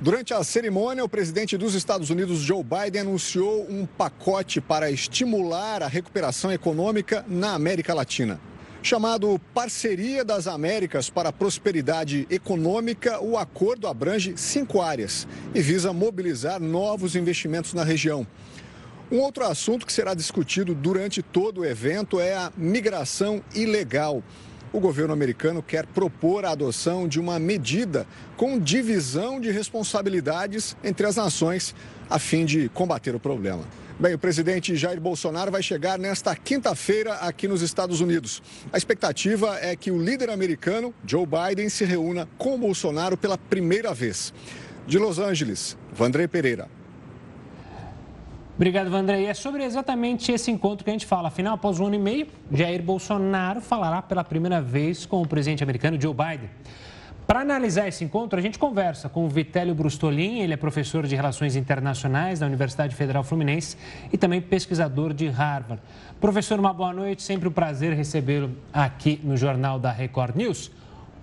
Durante 0.00 0.32
a 0.32 0.42
cerimônia, 0.42 1.04
o 1.04 1.08
presidente 1.08 1.58
dos 1.58 1.74
Estados 1.74 2.08
Unidos, 2.08 2.38
Joe 2.38 2.64
Biden, 2.64 3.02
anunciou 3.02 3.66
um 3.68 3.84
pacote 3.84 4.58
para 4.58 4.90
estimular 4.90 5.82
a 5.82 5.86
recuperação 5.86 6.50
econômica 6.50 7.26
na 7.28 7.52
América 7.52 7.92
Latina. 7.92 8.40
Chamado 8.82 9.38
Parceria 9.52 10.24
das 10.24 10.46
Américas 10.46 11.10
para 11.10 11.28
a 11.28 11.32
Prosperidade 11.32 12.26
Econômica, 12.30 13.20
o 13.20 13.36
acordo 13.36 13.86
abrange 13.86 14.32
cinco 14.38 14.80
áreas 14.80 15.28
e 15.54 15.60
visa 15.60 15.92
mobilizar 15.92 16.58
novos 16.58 17.14
investimentos 17.14 17.74
na 17.74 17.84
região. 17.84 18.26
Um 19.10 19.20
outro 19.20 19.44
assunto 19.46 19.86
que 19.86 19.92
será 19.92 20.12
discutido 20.12 20.74
durante 20.74 21.22
todo 21.22 21.62
o 21.62 21.64
evento 21.64 22.20
é 22.20 22.34
a 22.34 22.52
migração 22.54 23.42
ilegal. 23.54 24.22
O 24.70 24.78
governo 24.78 25.14
americano 25.14 25.62
quer 25.62 25.86
propor 25.86 26.44
a 26.44 26.50
adoção 26.50 27.08
de 27.08 27.18
uma 27.18 27.38
medida 27.38 28.06
com 28.36 28.58
divisão 28.58 29.40
de 29.40 29.50
responsabilidades 29.50 30.76
entre 30.84 31.06
as 31.06 31.16
nações 31.16 31.74
a 32.10 32.18
fim 32.18 32.44
de 32.44 32.68
combater 32.68 33.14
o 33.14 33.20
problema. 33.20 33.64
Bem, 33.98 34.12
o 34.12 34.18
presidente 34.18 34.76
Jair 34.76 35.00
Bolsonaro 35.00 35.50
vai 35.50 35.62
chegar 35.62 35.98
nesta 35.98 36.36
quinta-feira 36.36 37.14
aqui 37.14 37.48
nos 37.48 37.62
Estados 37.62 38.02
Unidos. 38.02 38.42
A 38.70 38.76
expectativa 38.76 39.58
é 39.58 39.74
que 39.74 39.90
o 39.90 39.98
líder 39.98 40.28
americano, 40.28 40.94
Joe 41.06 41.26
Biden, 41.26 41.70
se 41.70 41.86
reúna 41.86 42.28
com 42.36 42.58
Bolsonaro 42.58 43.16
pela 43.16 43.38
primeira 43.38 43.94
vez. 43.94 44.34
De 44.86 44.98
Los 44.98 45.18
Angeles, 45.18 45.78
Vandrei 45.94 46.28
Pereira. 46.28 46.77
Obrigado, 48.58 48.90
Vandré. 48.90 49.20
E 49.20 49.26
é 49.26 49.34
sobre 49.34 49.62
exatamente 49.62 50.32
esse 50.32 50.50
encontro 50.50 50.82
que 50.82 50.90
a 50.90 50.92
gente 50.92 51.06
fala. 51.06 51.28
Afinal, 51.28 51.54
após 51.54 51.78
um 51.78 51.86
ano 51.86 51.94
e 51.94 51.98
meio, 51.98 52.26
Jair 52.50 52.82
Bolsonaro 52.82 53.60
falará 53.60 54.02
pela 54.02 54.24
primeira 54.24 54.60
vez 54.60 55.06
com 55.06 55.22
o 55.22 55.28
presidente 55.28 55.62
americano 55.62 55.96
Joe 56.00 56.12
Biden. 56.12 56.50
Para 57.24 57.38
analisar 57.42 57.86
esse 57.86 58.02
encontro, 58.02 58.36
a 58.36 58.42
gente 58.42 58.58
conversa 58.58 59.08
com 59.08 59.24
o 59.24 59.28
Vitélio 59.28 59.76
Brustolin, 59.76 60.40
ele 60.40 60.54
é 60.54 60.56
professor 60.56 61.06
de 61.06 61.14
Relações 61.14 61.54
Internacionais 61.54 62.40
da 62.40 62.46
Universidade 62.46 62.96
Federal 62.96 63.22
Fluminense 63.22 63.76
e 64.12 64.18
também 64.18 64.40
pesquisador 64.40 65.14
de 65.14 65.28
Harvard. 65.28 65.80
Professor, 66.20 66.58
uma 66.58 66.72
boa 66.72 66.92
noite, 66.92 67.22
sempre 67.22 67.46
um 67.46 67.52
prazer 67.52 67.92
recebê-lo 67.92 68.56
aqui 68.72 69.20
no 69.22 69.36
Jornal 69.36 69.78
da 69.78 69.92
Record 69.92 70.34
News. 70.34 70.68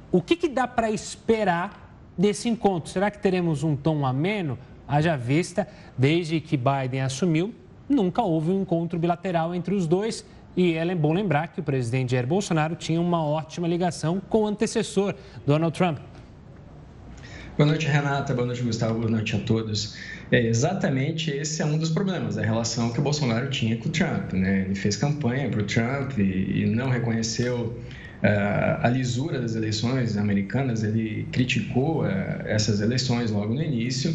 O 0.09 0.21
que, 0.21 0.37
que 0.37 0.47
dá 0.47 0.65
para 0.69 0.89
esperar 0.89 1.93
desse 2.17 2.47
encontro? 2.47 2.89
Será 2.89 3.11
que 3.11 3.19
teremos 3.19 3.61
um 3.61 3.75
tom 3.75 4.05
ameno? 4.05 4.57
Haja 4.87 5.15
vista, 5.15 5.67
desde 5.97 6.39
que 6.39 6.57
Biden 6.57 7.01
assumiu, 7.01 7.53
nunca 7.89 8.21
houve 8.21 8.51
um 8.51 8.61
encontro 8.61 8.99
bilateral 8.99 9.53
entre 9.53 9.73
os 9.73 9.87
dois. 9.87 10.25
E 10.55 10.73
é 10.73 10.95
bom 10.95 11.13
lembrar 11.13 11.49
que 11.49 11.59
o 11.59 11.63
presidente 11.63 12.11
Jair 12.11 12.25
Bolsonaro 12.25 12.75
tinha 12.75 13.01
uma 13.01 13.23
ótima 13.23 13.67
ligação 13.67 14.21
com 14.29 14.43
o 14.43 14.47
antecessor, 14.47 15.13
Donald 15.45 15.77
Trump. 15.77 15.97
Boa 17.57 17.67
noite, 17.67 17.87
Renata. 17.87 18.33
Boa 18.33 18.45
noite, 18.45 18.61
Gustavo. 18.61 18.99
Boa 18.99 19.09
noite 19.09 19.35
a 19.35 19.39
todos. 19.39 19.95
É, 20.31 20.45
exatamente 20.45 21.31
esse 21.31 21.61
é 21.61 21.65
um 21.65 21.77
dos 21.77 21.89
problemas, 21.89 22.37
a 22.37 22.41
relação 22.41 22.91
que 22.91 22.99
o 22.99 23.01
Bolsonaro 23.01 23.49
tinha 23.49 23.77
com 23.77 23.87
o 23.87 23.91
Trump. 23.91 24.33
Né? 24.33 24.63
Ele 24.65 24.75
fez 24.75 24.97
campanha 24.97 25.49
para 25.49 25.61
o 25.61 25.63
Trump 25.63 26.17
e, 26.17 26.63
e, 26.63 26.65
não 26.65 26.89
reconheceu 26.89 27.77
uh, 28.21 28.81
a 28.81 28.89
lisura 28.89 29.39
das 29.39 29.55
eleições 29.55 30.17
americanas, 30.17 30.83
ele 30.83 31.27
criticou 31.31 32.03
uh, 32.03 32.07
essas 32.45 32.81
eleições 32.81 33.31
logo 33.31 33.53
no 33.53 33.61
início 33.61 34.13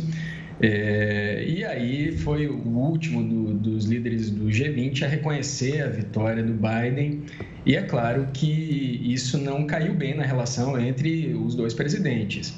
É, 0.63 1.43
e 1.47 1.65
aí 1.65 2.13
foi 2.13 2.47
o 2.47 2.69
último 2.69 3.23
do, 3.23 3.55
dos 3.55 3.87
líderes 3.87 4.31
do 4.31 4.47
G20 4.47 5.05
a 5.05 5.09
reconhecer 5.09 5.83
a 5.83 5.89
vitória 5.89 6.43
do 6.43 6.53
Biden. 6.53 7.23
E 7.65 7.77
é 7.77 7.83
claro 7.83 8.29
que 8.33 9.01
isso 9.03 9.39
não 9.39 9.67
caiu 9.67 9.95
bem 9.95 10.15
na 10.15 10.25
relação 10.25 10.79
entre 10.79 11.35
os 11.35 11.55
dois 11.55 11.73
presidentes. 11.73 12.55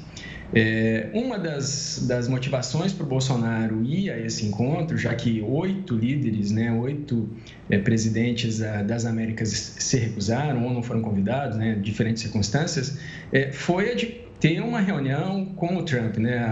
É, 0.55 1.09
uma 1.13 1.39
das, 1.39 2.05
das 2.07 2.27
motivações 2.27 2.93
para 2.93 3.03
o 3.03 3.09
Bolsonaro 3.09 3.83
ir 3.83 4.11
a 4.11 4.19
esse 4.19 4.45
encontro, 4.45 4.95
já 4.95 5.15
que 5.15 5.41
oito 5.41 5.95
líderes, 5.95 6.51
né, 6.51 6.71
oito 6.71 7.27
é, 7.71 7.79
presidentes 7.79 8.61
a, 8.61 8.83
das 8.83 9.03
Américas 9.03 9.49
se 9.49 9.97
recusaram 9.97 10.63
ou 10.63 10.71
não 10.71 10.83
foram 10.83 11.01
convidados, 11.01 11.57
né, 11.57 11.75
diferentes 11.81 12.21
circunstâncias, 12.21 12.99
é, 13.31 13.51
foi 13.51 13.91
a 13.91 13.95
de 13.95 14.22
ter 14.43 14.59
uma 14.59 14.81
reunião 14.81 15.45
com 15.55 15.77
o 15.77 15.83
Trump. 15.83 16.17
Né? 16.17 16.45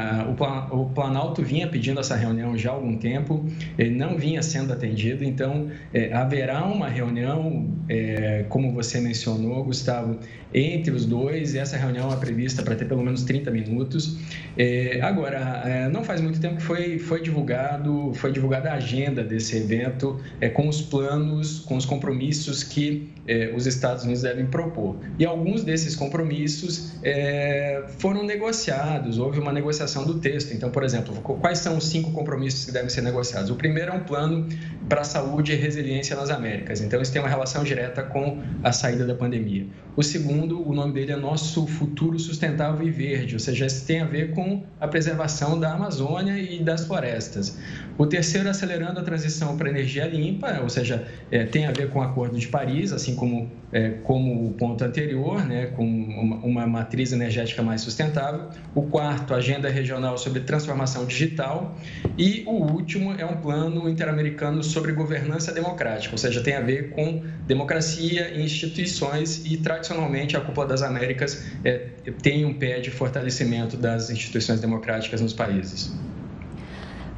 O 0.72 0.86
Planalto 0.86 1.44
vinha 1.44 1.68
pedindo 1.68 2.00
essa 2.00 2.16
reunião 2.16 2.58
já 2.58 2.70
há 2.70 2.74
algum 2.74 2.96
tempo, 2.96 3.46
ele 3.78 3.90
não 3.90 4.18
vinha 4.18 4.42
sendo 4.42 4.72
atendido, 4.72 5.26
então 5.26 5.70
é, 5.94 6.14
haverá 6.14 6.64
uma 6.64 6.88
reunião, 6.88 7.70
é, 7.90 8.46
como 8.48 8.72
você 8.72 9.02
mencionou, 9.02 9.66
Gustavo, 9.66 10.18
entre 10.54 10.92
os 10.92 11.06
dois, 11.06 11.54
e 11.54 11.60
essa 11.60 11.78
reunião 11.78 12.12
é 12.12 12.16
prevista 12.16 12.62
para 12.62 12.76
ter 12.76 12.86
pelo 12.86 13.04
menos 13.04 13.24
30 13.24 13.50
minutos. 13.52 14.18
É, 14.58 15.00
agora, 15.02 15.62
é, 15.66 15.90
não 15.90 16.04
faz 16.04 16.22
muito 16.22 16.40
tempo 16.40 16.58
que 16.58 16.64
foi, 16.64 17.00
foi, 17.00 17.22
divulgado, 17.22 18.12
foi 18.16 18.32
divulgada 18.32 18.72
a 18.72 18.76
agenda 18.76 19.24
desse 19.24 19.58
evento, 19.58 20.20
é, 20.40 20.50
com 20.50 20.68
os 20.68 20.82
planos, 20.82 21.60
com 21.60 21.78
os 21.78 21.86
compromissos 21.86 22.64
que 22.64 23.10
é, 23.28 23.54
os 23.56 23.66
Estados 23.66 24.04
Unidos 24.04 24.24
devem 24.24 24.46
propor. 24.46 24.98
E 25.18 25.26
alguns 25.26 25.64
desses 25.64 25.96
compromissos 25.96 26.94
é, 27.04 27.84
foram 28.00 28.26
negociados, 28.26 29.20
houve 29.20 29.40
uma 29.40 29.52
negociação 29.52 30.06
do 30.06 30.20
texto. 30.20 30.54
Então, 30.54 30.70
por 30.70 30.84
exemplo, 30.84 31.16
quais 31.22 31.60
são 31.60 31.78
os 31.78 31.88
cinco 31.88 32.12
compromissos 32.12 32.66
que 32.66 32.72
devem 32.72 32.90
ser 32.90 33.02
negociados? 33.02 33.50
O 33.50 33.56
primeiro 33.56 33.92
é 33.92 33.94
um 33.94 34.04
plano 34.04 34.48
para 34.92 35.02
a 35.02 35.06
saúde 35.06 35.54
e 35.54 35.56
resiliência 35.56 36.18
nas 36.18 36.30
Américas. 36.30 36.82
Então, 36.82 37.02
isso 37.02 37.14
tem 37.14 37.22
uma 37.22 37.30
relação 37.30 37.64
direta 37.64 38.04
com 38.04 38.44
a 38.62 38.74
saída 38.74 39.08
da 39.08 39.16
pandemia. 39.16 39.66
O 39.96 40.04
segundo, 40.04 40.68
o 40.68 40.74
nome 40.74 40.92
dele 40.92 41.14
é 41.14 41.16
Nosso 41.16 41.66
Futuro 41.66 42.20
Sustentável 42.20 42.86
e 42.86 42.92
Verde, 42.92 43.36
ou 43.36 43.40
seja, 43.40 43.68
isso 43.68 43.86
tem 43.86 44.02
a 44.02 44.06
ver 44.06 44.32
com 44.32 44.64
a 44.82 44.90
preservação 44.90 45.58
da 45.58 45.72
Amazônia 45.72 46.38
e 46.38 46.62
das 46.62 46.86
florestas. 46.86 47.58
O 47.98 48.06
terceiro, 48.06 48.50
acelerando 48.50 49.00
a 49.00 49.04
transição 49.04 49.56
para 49.56 49.70
energia 49.70 50.06
limpa, 50.06 50.60
ou 50.62 50.70
seja, 50.70 51.08
é, 51.30 51.46
tem 51.46 51.68
a 51.68 51.72
ver 51.72 51.90
com 51.90 52.00
o 52.00 52.02
Acordo 52.02 52.38
de 52.38 52.48
Paris, 52.48 52.92
assim 52.92 53.16
como, 53.16 53.50
é, 53.72 53.92
como 54.04 54.48
o 54.48 54.54
ponto 54.54 54.84
anterior, 54.84 55.46
né, 55.46 55.68
com 55.68 55.86
uma, 55.86 56.38
uma 56.38 56.68
matriz 56.68 57.14
energética 57.14 57.62
mais 57.62 57.82
sustentável. 57.82 58.50
O 58.74 58.84
quarto, 58.84 59.34
Agenda 59.34 59.70
Regional 59.70 60.18
sobre 60.18 60.40
Transformação 60.42 61.06
Digital. 61.06 61.78
E 62.18 62.44
o 62.46 62.72
último 62.72 63.14
é 63.14 63.26
um 63.26 63.38
plano 63.38 63.90
interamericano 63.90 64.64
sobre 64.64 64.81
governança 64.92 65.52
democrática, 65.52 66.14
ou 66.14 66.18
seja, 66.18 66.42
tem 66.42 66.56
a 66.56 66.62
ver 66.62 66.90
com 66.90 67.24
democracia, 67.46 68.40
instituições 68.40 69.46
e, 69.46 69.58
tradicionalmente, 69.58 70.36
a 70.36 70.42
Cúpula 70.42 70.68
das 70.68 70.82
Américas 70.82 71.46
é, 71.64 71.90
tem 72.22 72.46
um 72.46 72.54
pé 72.58 72.80
de 72.80 72.90
fortalecimento 72.90 73.78
das 73.78 74.10
instituições 74.10 74.60
democráticas 74.60 75.22
nos 75.22 75.34
países. 75.34 75.92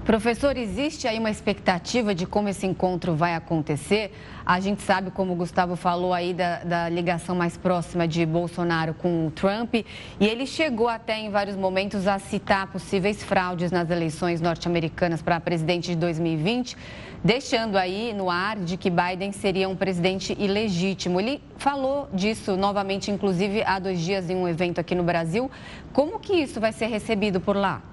Professor, 0.06 0.58
existe 0.58 1.08
aí 1.08 1.18
uma 1.18 1.32
expectativa 1.32 2.14
de 2.14 2.26
como 2.26 2.50
esse 2.50 2.68
encontro 2.68 3.16
vai 3.16 3.36
acontecer? 3.36 4.12
A 4.46 4.60
gente 4.60 4.82
sabe, 4.82 5.10
como 5.12 5.32
o 5.32 5.36
Gustavo 5.36 5.78
falou 5.78 6.14
aí, 6.14 6.34
da, 6.34 6.62
da, 6.62 6.90
ligação 6.90 7.34
mais 7.34 7.56
próxima 7.56 8.06
de 8.06 8.26
Bolsonaro 8.26 8.94
com 8.94 9.28
o 9.28 9.32
Trump, 9.32 9.76
e 9.76 9.86
ele 10.20 10.46
chegou 10.46 10.90
até 10.90 11.18
em 11.18 11.30
vários 11.30 11.56
momentos 11.56 12.06
a 12.06 12.20
citar 12.20 12.68
possíveis 12.68 13.24
fraudes 13.24 13.72
nas 13.72 13.90
eleições 13.90 14.42
norte-americanas 14.42 15.22
para 15.22 15.40
presidente 15.40 15.92
de 15.92 15.96
2020, 15.96 16.76
deixando 17.24 17.78
aí 17.78 18.14
no 18.14 18.30
ar 18.30 18.58
de 18.58 18.76
que 18.76 18.90
Biden 18.90 19.32
seria 19.32 19.70
um 19.70 19.76
presidente 19.76 20.36
ilegítimo. 20.38 21.18
Ele 21.18 21.42
falou 21.56 22.10
disso 22.14 22.58
novamente, 22.58 23.10
inclusive 23.10 23.64
há 23.64 23.80
dois 23.80 24.02
dias 24.02 24.30
em 24.30 24.36
um 24.36 24.50
evento 24.50 24.82
aqui 24.82 24.96
no 24.96 25.04
Brasil. 25.04 25.50
Como 25.94 26.20
que 26.20 26.34
isso 26.34 26.60
vai 26.60 26.74
ser 26.74 26.88
recebido 26.88 27.40
por 27.40 27.56
lá? 27.56 27.93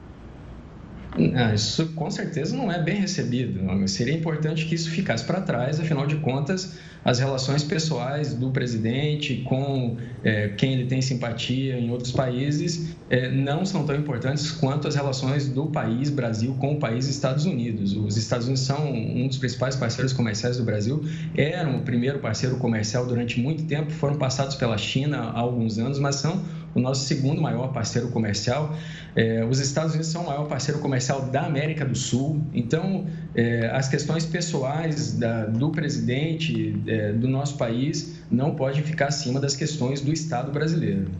Ah, 1.34 1.54
isso 1.54 1.92
com 1.94 2.08
certeza 2.08 2.56
não 2.56 2.70
é 2.70 2.80
bem 2.80 3.00
recebido. 3.00 3.60
Seria 3.88 4.14
importante 4.14 4.66
que 4.66 4.74
isso 4.74 4.90
ficasse 4.90 5.24
para 5.24 5.40
trás, 5.40 5.80
afinal 5.80 6.06
de 6.06 6.16
contas, 6.16 6.78
as 7.04 7.18
relações 7.18 7.64
pessoais 7.64 8.34
do 8.34 8.50
presidente 8.50 9.42
com 9.42 9.96
é, 10.22 10.48
quem 10.50 10.74
ele 10.74 10.86
tem 10.86 11.00
simpatia 11.00 11.78
em 11.78 11.90
outros 11.90 12.12
países 12.12 12.96
é, 13.08 13.30
não 13.30 13.64
são 13.64 13.84
tão 13.84 13.96
importantes 13.96 14.52
quanto 14.52 14.86
as 14.86 14.94
relações 14.94 15.48
do 15.48 15.66
país 15.66 16.10
Brasil 16.10 16.54
com 16.54 16.74
o 16.74 16.78
país 16.78 17.08
Estados 17.08 17.44
Unidos. 17.44 17.96
Os 17.96 18.16
Estados 18.16 18.46
Unidos 18.46 18.64
são 18.64 18.92
um 18.92 19.26
dos 19.26 19.38
principais 19.38 19.74
parceiros 19.74 20.12
comerciais 20.12 20.58
do 20.58 20.62
Brasil, 20.62 21.02
eram 21.34 21.78
o 21.78 21.82
primeiro 21.82 22.18
parceiro 22.20 22.56
comercial 22.56 23.06
durante 23.06 23.40
muito 23.40 23.64
tempo, 23.64 23.90
foram 23.90 24.16
passados 24.16 24.54
pela 24.54 24.76
China 24.78 25.18
há 25.18 25.40
alguns 25.40 25.78
anos, 25.78 25.98
mas 25.98 26.16
são 26.16 26.44
o 26.74 26.80
nosso 26.80 27.04
segundo 27.04 27.40
maior 27.40 27.68
parceiro 27.68 28.08
comercial. 28.08 28.74
É, 29.14 29.44
os 29.44 29.58
Estados 29.58 29.92
Unidos 29.92 30.10
são 30.10 30.22
o 30.22 30.26
maior 30.26 30.46
parceiro 30.46 30.80
comercial 30.80 31.22
da 31.22 31.42
América 31.42 31.84
do 31.84 31.96
Sul. 31.96 32.42
Então, 32.52 33.06
é, 33.34 33.70
as 33.72 33.88
questões 33.88 34.24
pessoais 34.24 35.18
da, 35.18 35.46
do 35.46 35.70
presidente 35.70 36.80
é, 36.86 37.12
do 37.12 37.28
nosso 37.28 37.56
país 37.56 38.20
não 38.30 38.54
podem 38.54 38.82
ficar 38.82 39.06
acima 39.06 39.40
das 39.40 39.56
questões 39.56 40.00
do 40.00 40.12
Estado 40.12 40.52
brasileiro. 40.52 41.10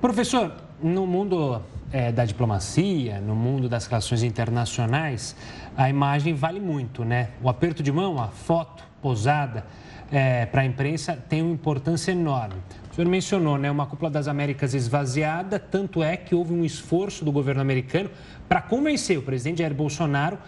Professor, 0.00 0.52
no 0.82 1.06
mundo 1.06 1.60
é, 1.92 2.12
da 2.12 2.24
diplomacia, 2.24 3.20
no 3.20 3.34
mundo 3.34 3.68
das 3.68 3.86
relações 3.86 4.22
internacionais, 4.22 5.36
a 5.76 5.88
imagem 5.88 6.34
vale 6.34 6.60
muito, 6.60 7.04
né? 7.04 7.30
O 7.42 7.48
aperto 7.48 7.82
de 7.82 7.92
mão, 7.92 8.20
a 8.20 8.28
foto 8.28 8.84
posada 9.00 9.64
é, 10.10 10.46
para 10.46 10.62
a 10.62 10.64
imprensa 10.64 11.16
tem 11.28 11.42
uma 11.42 11.52
importância 11.52 12.12
enorme. 12.12 12.56
O 12.96 12.98
senhor 12.98 13.10
mencionou 13.10 13.58
né, 13.58 13.70
uma 13.70 13.84
cúpula 13.84 14.10
das 14.10 14.26
Américas 14.26 14.72
esvaziada, 14.72 15.58
tanto 15.58 16.02
é 16.02 16.16
que 16.16 16.34
houve 16.34 16.54
um 16.54 16.64
esforço 16.64 17.26
do 17.26 17.30
governo 17.30 17.60
americano 17.60 18.08
para 18.48 18.62
convencer 18.62 19.18
o 19.18 19.22
presidente 19.22 19.58
Jair 19.58 19.74
Bolsonaro 19.74 20.38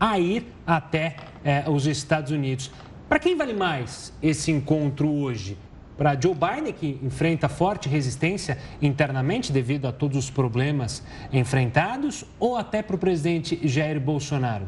a 0.00 0.18
ir 0.18 0.46
até 0.66 1.16
é, 1.44 1.68
os 1.68 1.86
Estados 1.86 2.32
Unidos. 2.32 2.70
Para 3.10 3.18
quem 3.18 3.36
vale 3.36 3.52
mais 3.52 4.10
esse 4.22 4.50
encontro 4.50 5.06
hoje? 5.06 5.58
Para 5.98 6.18
Joe 6.18 6.34
Biden, 6.34 6.72
que 6.72 6.98
enfrenta 7.02 7.46
forte 7.46 7.90
resistência 7.90 8.56
internamente 8.80 9.52
devido 9.52 9.86
a 9.86 9.92
todos 9.92 10.16
os 10.16 10.30
problemas 10.30 11.02
enfrentados, 11.30 12.24
ou 12.40 12.56
até 12.56 12.80
para 12.80 12.96
o 12.96 12.98
presidente 12.98 13.60
Jair 13.68 14.00
Bolsonaro? 14.00 14.66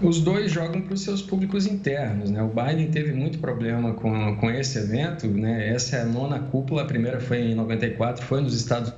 Os 0.00 0.20
dois 0.20 0.50
jogam 0.50 0.82
para 0.82 0.94
os 0.94 1.02
seus 1.02 1.22
públicos 1.22 1.66
internos. 1.66 2.30
Né? 2.30 2.42
O 2.42 2.48
Biden 2.48 2.90
teve 2.90 3.12
muito 3.12 3.38
problema 3.38 3.94
com, 3.94 4.36
com 4.36 4.50
esse 4.50 4.78
evento. 4.78 5.26
Né? 5.26 5.68
Essa 5.68 5.96
é 5.96 6.02
a 6.02 6.04
nona 6.04 6.38
cúpula, 6.38 6.82
a 6.82 6.84
primeira 6.84 7.20
foi 7.20 7.38
em 7.38 7.54
94, 7.54 8.24
foi 8.24 8.40
nos 8.40 8.54
Estados 8.54 8.92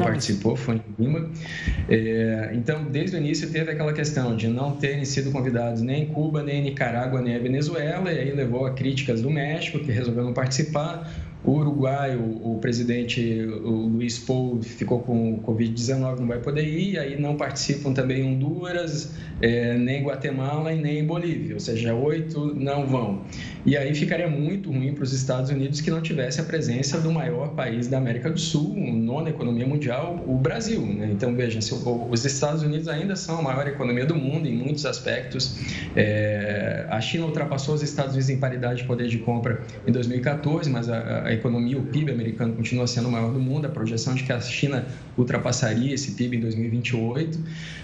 participou, 0.00 0.56
foi 0.56 0.76
em 0.76 0.82
Lima. 0.98 1.30
É, 1.88 2.50
então, 2.54 2.84
desde 2.84 3.16
o 3.16 3.18
início 3.18 3.50
teve 3.50 3.70
aquela 3.70 3.92
questão 3.92 4.34
de 4.34 4.48
não 4.48 4.72
terem 4.76 5.04
sido 5.04 5.30
convidados 5.30 5.82
nem 5.82 6.06
Cuba, 6.06 6.42
nem 6.42 6.62
Nicarágua, 6.62 7.20
nem 7.20 7.36
a 7.36 7.38
Venezuela, 7.38 8.12
e 8.12 8.18
aí 8.18 8.32
levou 8.32 8.66
a 8.66 8.72
críticas 8.72 9.22
do 9.22 9.30
México, 9.30 9.78
que 9.78 9.92
resolveu 9.92 10.24
não 10.24 10.32
participar. 10.32 11.10
O 11.44 11.52
Uruguai, 11.52 12.16
o, 12.16 12.54
o 12.54 12.58
presidente 12.60 13.20
o 13.64 13.88
Luiz 13.88 14.18
Pou 14.18 14.62
ficou 14.62 15.00
com 15.00 15.40
Covid-19, 15.40 16.20
não 16.20 16.28
vai 16.28 16.38
poder 16.38 16.64
ir, 16.64 16.98
aí 16.98 17.20
não 17.20 17.36
participam 17.36 17.92
também 17.92 18.24
Honduras, 18.24 19.12
é, 19.40 19.76
nem 19.76 20.04
Guatemala 20.04 20.72
e 20.72 20.80
nem 20.80 21.04
Bolívia, 21.04 21.54
ou 21.54 21.60
seja, 21.60 21.94
oito 21.94 22.54
não 22.54 22.86
vão. 22.86 23.22
E 23.66 23.76
aí 23.76 23.94
ficaria 23.94 24.28
muito 24.28 24.70
ruim 24.70 24.92
para 24.92 25.02
os 25.02 25.12
Estados 25.12 25.50
Unidos 25.50 25.80
que 25.80 25.90
não 25.90 26.00
tivesse 26.00 26.40
a 26.40 26.44
presença 26.44 27.00
do 27.00 27.10
maior 27.12 27.50
país 27.54 27.88
da 27.88 27.98
América 27.98 28.30
do 28.30 28.38
Sul, 28.38 28.74
nona 28.76 29.30
economia 29.30 29.66
mundial, 29.66 30.22
o 30.26 30.36
Brasil. 30.36 30.80
Né? 30.80 31.10
Então, 31.12 31.34
veja, 31.34 31.58
os 32.10 32.24
Estados 32.24 32.62
Unidos 32.62 32.86
ainda 32.88 33.16
são 33.16 33.38
a 33.38 33.42
maior 33.42 33.66
economia 33.66 34.06
do 34.06 34.14
mundo 34.14 34.48
em 34.48 34.56
muitos 34.56 34.86
aspectos. 34.86 35.56
É, 35.96 36.86
a 36.88 37.00
China 37.00 37.26
ultrapassou 37.26 37.74
os 37.74 37.82
Estados 37.82 38.12
Unidos 38.12 38.30
em 38.30 38.38
paridade 38.38 38.82
de 38.82 38.86
poder 38.86 39.08
de 39.08 39.18
compra 39.18 39.60
em 39.86 39.92
2014, 39.92 40.70
mas 40.70 40.88
a, 40.88 41.26
a 41.26 41.31
economia, 41.34 41.78
o 41.78 41.82
PIB 41.82 42.12
americano 42.12 42.54
continua 42.54 42.86
sendo 42.86 43.08
o 43.08 43.12
maior 43.12 43.32
do 43.32 43.40
mundo. 43.40 43.66
A 43.66 43.70
projeção 43.70 44.14
de 44.14 44.24
que 44.24 44.32
a 44.32 44.40
China 44.40 44.86
ultrapassaria 45.16 45.94
esse 45.94 46.12
PIB 46.12 46.36
em 46.36 46.40
2028. 46.40 47.38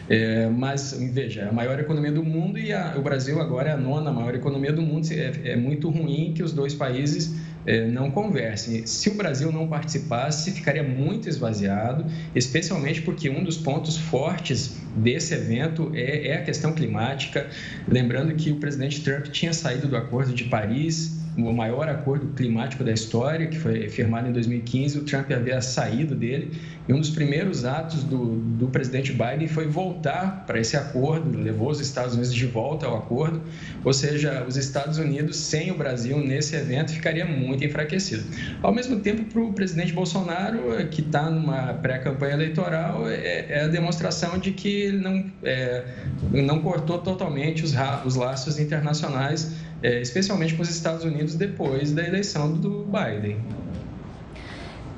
É, 0.09 0.49
mas, 0.49 0.96
veja, 1.12 1.42
é 1.42 1.49
a 1.49 1.53
maior 1.53 1.78
economia 1.78 2.11
do 2.11 2.24
mundo 2.24 2.59
e 2.59 2.72
a, 2.72 2.94
o 2.96 3.03
Brasil 3.03 3.40
agora 3.40 3.70
é 3.70 3.72
a 3.72 3.76
nona 3.76 4.11
maior 4.11 4.34
economia 4.34 4.72
do 4.72 4.82
mundo. 4.82 5.07
É, 5.11 5.53
é 5.53 5.57
muito 5.57 5.90
ruim 5.90 6.32
que 6.34 6.42
os 6.42 6.53
dois 6.53 6.74
países 6.74 7.34
é, 7.66 7.86
não 7.86 8.11
conversem. 8.11 8.86
Se 8.86 9.11
o 9.11 9.14
Brasil 9.14 9.53
não 9.53 9.68
participasse, 9.68 10.53
ficaria 10.53 10.82
muito 10.82 11.28
esvaziado, 11.28 12.07
especialmente 12.34 13.03
porque 13.03 13.28
um 13.28 13.44
dos 13.44 13.59
pontos 13.59 13.99
fortes 13.99 14.78
desse 14.96 15.34
evento 15.34 15.92
é, 15.94 16.28
é 16.28 16.36
a 16.38 16.42
questão 16.42 16.72
climática. 16.72 17.46
Lembrando 17.86 18.34
que 18.34 18.51
o 18.51 18.57
presidente 18.57 19.03
Trump 19.03 19.26
tinha 19.26 19.53
saído 19.53 19.86
do 19.86 19.96
Acordo 19.96 20.32
de 20.32 20.44
Paris 20.44 21.18
o 21.47 21.53
maior 21.53 21.89
acordo 21.89 22.26
climático 22.34 22.82
da 22.82 22.93
história, 22.93 23.47
que 23.47 23.59
foi 23.59 23.89
firmado 23.89 24.28
em 24.28 24.32
2015. 24.32 24.99
O 24.99 25.05
Trump 25.05 25.30
havia 25.30 25.61
saído 25.62 26.14
dele 26.14 26.51
e 26.89 26.93
um 26.93 27.01
dos 27.01 27.11
primeiros 27.11 27.64
atos 27.66 28.03
do, 28.03 28.36
do 28.36 28.68
presidente 28.68 29.12
Biden 29.12 29.47
foi 29.47 29.66
voltar 29.66 30.45
para 30.47 30.59
esse 30.59 30.76
acordo, 30.76 31.39
levou 31.39 31.70
os 31.70 31.80
Estados 31.80 32.14
Unidos 32.14 32.32
de 32.32 32.47
volta 32.47 32.86
ao 32.86 32.97
acordo, 32.97 33.43
ou 33.84 33.93
seja, 33.93 34.45
os 34.49 34.57
Estados 34.57 34.97
Unidos 34.97 35.36
sem 35.36 35.70
o 35.70 35.76
Brasil 35.76 36.18
nesse 36.18 36.57
evento 36.57 36.93
ficaria 36.93 37.26
muito 37.26 37.62
enfraquecido. 37.62 38.24
Ao 38.62 38.72
mesmo 38.72 39.01
tempo, 39.01 39.24
para 39.24 39.43
o 39.43 39.53
presidente 39.53 39.93
Bolsonaro, 39.93 40.89
que 40.91 41.03
está 41.03 41.30
numa 41.30 41.74
pré-campanha 41.74 42.32
eleitoral, 42.34 43.07
é, 43.09 43.47
é, 43.49 43.64
a 43.64 43.68
demonstração 43.68 44.39
de 44.39 44.53
que 44.53 44.68
ele 44.68 44.99
não, 44.99 45.24
é, 45.43 45.84
não 46.32 46.61
cortou 46.61 46.99
totalmente 46.99 47.64
os, 47.64 47.74
os 48.07 48.16
laços 48.16 48.59
internacionais 48.59 49.53
é, 49.82 50.01
especialmente 50.01 50.55
com 50.55 50.62
os 50.62 50.70
Estados 50.70 51.05
Unidos 51.05 51.34
depois 51.34 51.93
da 51.93 52.05
eleição 52.05 52.53
do 52.53 52.84
Biden. 52.86 53.39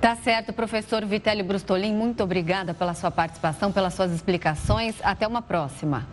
Tá 0.00 0.16
certo, 0.16 0.50
professor 0.50 1.04
Vitélio 1.04 1.44
Brustolin, 1.44 1.94
muito 1.94 2.22
obrigada 2.22 2.72
pela 2.72 2.94
sua 2.94 3.10
participação, 3.10 3.70
pelas 3.70 3.92
suas 3.92 4.10
explicações. 4.10 4.94
Até 5.02 5.26
uma 5.26 5.42
próxima. 5.42 6.08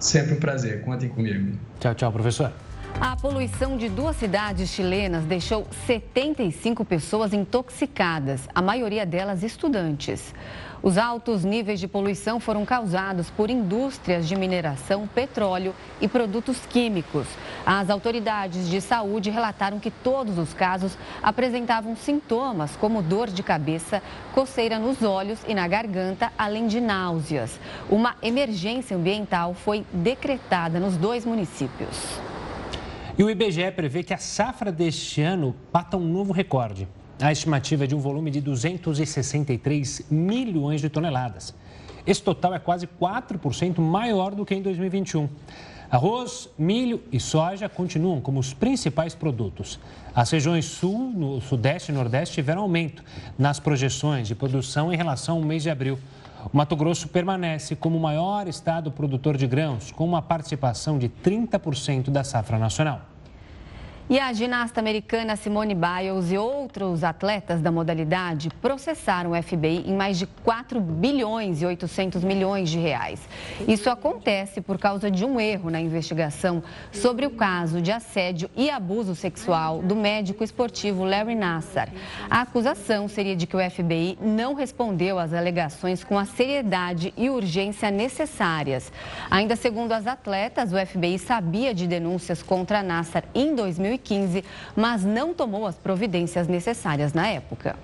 Sempre 0.00 0.34
um 0.34 0.40
prazer, 0.40 0.84
contem 0.84 1.08
comigo. 1.08 1.56
Tchau, 1.78 1.94
tchau, 1.94 2.10
professor. 2.10 2.52
A 3.00 3.14
poluição 3.14 3.76
de 3.76 3.88
duas 3.88 4.16
cidades 4.16 4.70
chilenas 4.70 5.24
deixou 5.26 5.64
75 5.86 6.84
pessoas 6.84 7.32
intoxicadas, 7.32 8.48
a 8.52 8.60
maioria 8.60 9.06
delas 9.06 9.44
estudantes. 9.44 10.34
Os 10.82 10.96
altos 10.96 11.44
níveis 11.44 11.78
de 11.78 11.86
poluição 11.86 12.40
foram 12.40 12.64
causados 12.64 13.28
por 13.28 13.50
indústrias 13.50 14.26
de 14.26 14.34
mineração, 14.34 15.06
petróleo 15.06 15.74
e 16.00 16.08
produtos 16.08 16.58
químicos. 16.70 17.26
As 17.66 17.90
autoridades 17.90 18.66
de 18.66 18.80
saúde 18.80 19.28
relataram 19.28 19.78
que 19.78 19.90
todos 19.90 20.38
os 20.38 20.54
casos 20.54 20.96
apresentavam 21.22 21.94
sintomas 21.94 22.76
como 22.76 23.02
dor 23.02 23.28
de 23.28 23.42
cabeça, 23.42 24.02
coceira 24.32 24.78
nos 24.78 25.02
olhos 25.02 25.38
e 25.46 25.54
na 25.54 25.68
garganta, 25.68 26.32
além 26.38 26.66
de 26.66 26.80
náuseas. 26.80 27.60
Uma 27.90 28.16
emergência 28.22 28.96
ambiental 28.96 29.52
foi 29.52 29.84
decretada 29.92 30.80
nos 30.80 30.96
dois 30.96 31.26
municípios. 31.26 32.18
E 33.18 33.22
o 33.22 33.28
IBGE 33.28 33.70
prevê 33.72 34.02
que 34.02 34.14
a 34.14 34.18
safra 34.18 34.72
deste 34.72 35.20
ano 35.20 35.54
bata 35.70 35.98
um 35.98 36.08
novo 36.08 36.32
recorde. 36.32 36.88
A 37.20 37.30
estimativa 37.30 37.84
é 37.84 37.86
de 37.86 37.94
um 37.94 37.98
volume 37.98 38.30
de 38.30 38.40
263 38.40 40.06
milhões 40.10 40.80
de 40.80 40.88
toneladas. 40.88 41.54
Esse 42.06 42.22
total 42.22 42.54
é 42.54 42.58
quase 42.58 42.86
4% 42.86 43.78
maior 43.78 44.34
do 44.34 44.46
que 44.46 44.54
em 44.54 44.62
2021. 44.62 45.28
Arroz, 45.90 46.48
milho 46.56 47.02
e 47.12 47.20
soja 47.20 47.68
continuam 47.68 48.22
como 48.22 48.40
os 48.40 48.54
principais 48.54 49.14
produtos. 49.14 49.78
As 50.14 50.30
regiões 50.30 50.64
sul, 50.64 51.12
no 51.14 51.42
sudeste 51.42 51.92
e 51.92 51.94
nordeste 51.94 52.36
tiveram 52.36 52.62
aumento 52.62 53.04
nas 53.38 53.60
projeções 53.60 54.26
de 54.26 54.34
produção 54.34 54.90
em 54.90 54.96
relação 54.96 55.36
ao 55.36 55.42
mês 55.42 55.62
de 55.62 55.68
abril. 55.68 55.98
O 56.50 56.56
Mato 56.56 56.74
Grosso 56.74 57.06
permanece 57.08 57.76
como 57.76 57.98
o 57.98 58.00
maior 58.00 58.48
estado 58.48 58.90
produtor 58.90 59.36
de 59.36 59.46
grãos, 59.46 59.92
com 59.92 60.06
uma 60.06 60.22
participação 60.22 60.98
de 60.98 61.10
30% 61.10 62.08
da 62.08 62.24
safra 62.24 62.58
nacional. 62.58 63.09
E 64.10 64.18
a 64.18 64.32
ginasta 64.32 64.80
americana 64.80 65.36
Simone 65.36 65.72
Biles 65.72 66.32
e 66.32 66.36
outros 66.36 67.04
atletas 67.04 67.60
da 67.60 67.70
modalidade 67.70 68.50
processaram 68.60 69.30
o 69.30 69.40
FBI 69.40 69.84
em 69.86 69.94
mais 69.94 70.18
de 70.18 70.26
4 70.26 70.80
bilhões 70.80 71.62
e 71.62 71.66
800 71.66 72.24
milhões 72.24 72.68
de 72.68 72.76
reais. 72.76 73.20
Isso 73.68 73.88
acontece 73.88 74.60
por 74.60 74.78
causa 74.78 75.08
de 75.12 75.24
um 75.24 75.38
erro 75.38 75.70
na 75.70 75.80
investigação 75.80 76.60
sobre 76.90 77.24
o 77.24 77.30
caso 77.30 77.80
de 77.80 77.92
assédio 77.92 78.50
e 78.56 78.68
abuso 78.68 79.14
sexual 79.14 79.80
do 79.80 79.94
médico 79.94 80.42
esportivo 80.42 81.04
Larry 81.04 81.36
Nassar. 81.36 81.88
A 82.28 82.40
acusação 82.40 83.06
seria 83.06 83.36
de 83.36 83.46
que 83.46 83.56
o 83.56 83.70
FBI 83.70 84.18
não 84.20 84.54
respondeu 84.54 85.20
às 85.20 85.32
alegações 85.32 86.02
com 86.02 86.18
a 86.18 86.24
seriedade 86.24 87.14
e 87.16 87.30
urgência 87.30 87.92
necessárias. 87.92 88.92
Ainda 89.30 89.54
segundo 89.54 89.92
as 89.92 90.08
atletas, 90.08 90.72
o 90.72 90.84
FBI 90.84 91.16
sabia 91.16 91.72
de 91.72 91.86
denúncias 91.86 92.42
contra 92.42 92.82
Nassar 92.82 93.22
em 93.32 93.54
2015 93.54 93.99
2015, 94.00 94.44
mas 94.74 95.04
não 95.04 95.32
tomou 95.32 95.66
as 95.66 95.76
providências 95.76 96.48
necessárias 96.48 97.12
na 97.12 97.28
época. 97.28 97.76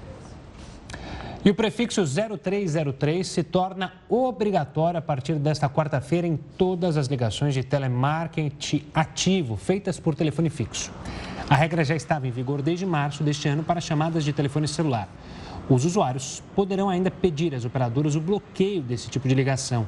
E 1.44 1.50
o 1.50 1.54
prefixo 1.54 2.02
0303 2.04 3.24
se 3.24 3.42
torna 3.44 3.92
obrigatório 4.08 4.98
a 4.98 5.02
partir 5.02 5.36
desta 5.36 5.68
quarta-feira 5.68 6.26
em 6.26 6.36
todas 6.36 6.96
as 6.96 7.06
ligações 7.06 7.54
de 7.54 7.62
telemarketing 7.62 8.82
ativo 8.92 9.56
feitas 9.56 10.00
por 10.00 10.16
telefone 10.16 10.50
fixo. 10.50 10.90
A 11.48 11.54
regra 11.54 11.84
já 11.84 11.94
estava 11.94 12.26
em 12.26 12.32
vigor 12.32 12.60
desde 12.60 12.84
março 12.84 13.22
deste 13.22 13.46
ano 13.46 13.62
para 13.62 13.80
chamadas 13.80 14.24
de 14.24 14.32
telefone 14.32 14.66
celular. 14.66 15.08
Os 15.70 15.84
usuários 15.84 16.42
poderão 16.56 16.88
ainda 16.88 17.12
pedir 17.12 17.54
às 17.54 17.64
operadoras 17.64 18.16
o 18.16 18.20
bloqueio 18.20 18.82
desse 18.82 19.08
tipo 19.08 19.28
de 19.28 19.34
ligação. 19.34 19.86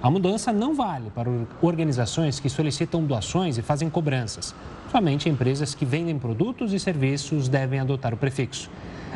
A 0.00 0.08
mudança 0.08 0.52
não 0.52 0.74
vale 0.74 1.10
para 1.10 1.28
organizações 1.60 2.38
que 2.38 2.48
solicitam 2.48 3.04
doações 3.04 3.58
e 3.58 3.62
fazem 3.62 3.90
cobranças. 3.90 4.54
Somente 4.92 5.28
empresas 5.28 5.74
que 5.74 5.84
vendem 5.84 6.16
produtos 6.16 6.72
e 6.72 6.78
serviços 6.78 7.48
devem 7.48 7.80
adotar 7.80 8.14
o 8.14 8.16
prefixo. 8.16 8.70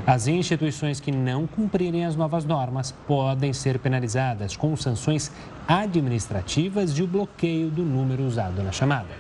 As 0.05 0.27
instituições 0.27 0.99
que 0.99 1.13
não 1.13 1.47
cumprirem 1.47 2.05
as 2.05 2.17
novas 2.17 2.45
normas 2.45 2.91
podem 3.07 3.53
ser 3.53 3.79
penalizadas 3.79 4.57
com 4.57 4.77
sanções 4.77 5.31
administrativas 5.69 6.99
e 6.99 7.03
o 7.05 7.07
bloqueio 7.07 7.71
do 7.71 7.85
número 7.85 8.25
usado 8.25 8.61
na 8.65 8.73
chamada. 8.73 9.11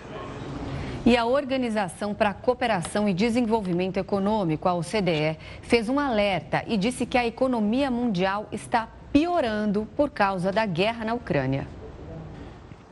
E 1.07 1.17
a 1.17 1.25
Organização 1.25 2.13
para 2.13 2.31
a 2.31 2.35
Cooperação 2.35 3.09
e 3.09 3.15
Desenvolvimento 3.15 3.99
Econômico, 3.99 4.69
a 4.69 4.75
OCDE, 4.75 5.39
fez 5.63 5.89
um 5.89 6.01
alerta 6.01 6.65
e 6.67 6.77
disse 6.77 7.07
que 7.07 7.19
a 7.19 7.27
economia 7.27 7.91
mundial 7.91 8.49
está 8.51 8.89
piorando 9.13 9.87
por 9.97 10.11
causa 10.11 10.51
da 10.51 10.65
guerra 10.65 11.05
na 11.05 11.15
Ucrânia. 11.15 11.69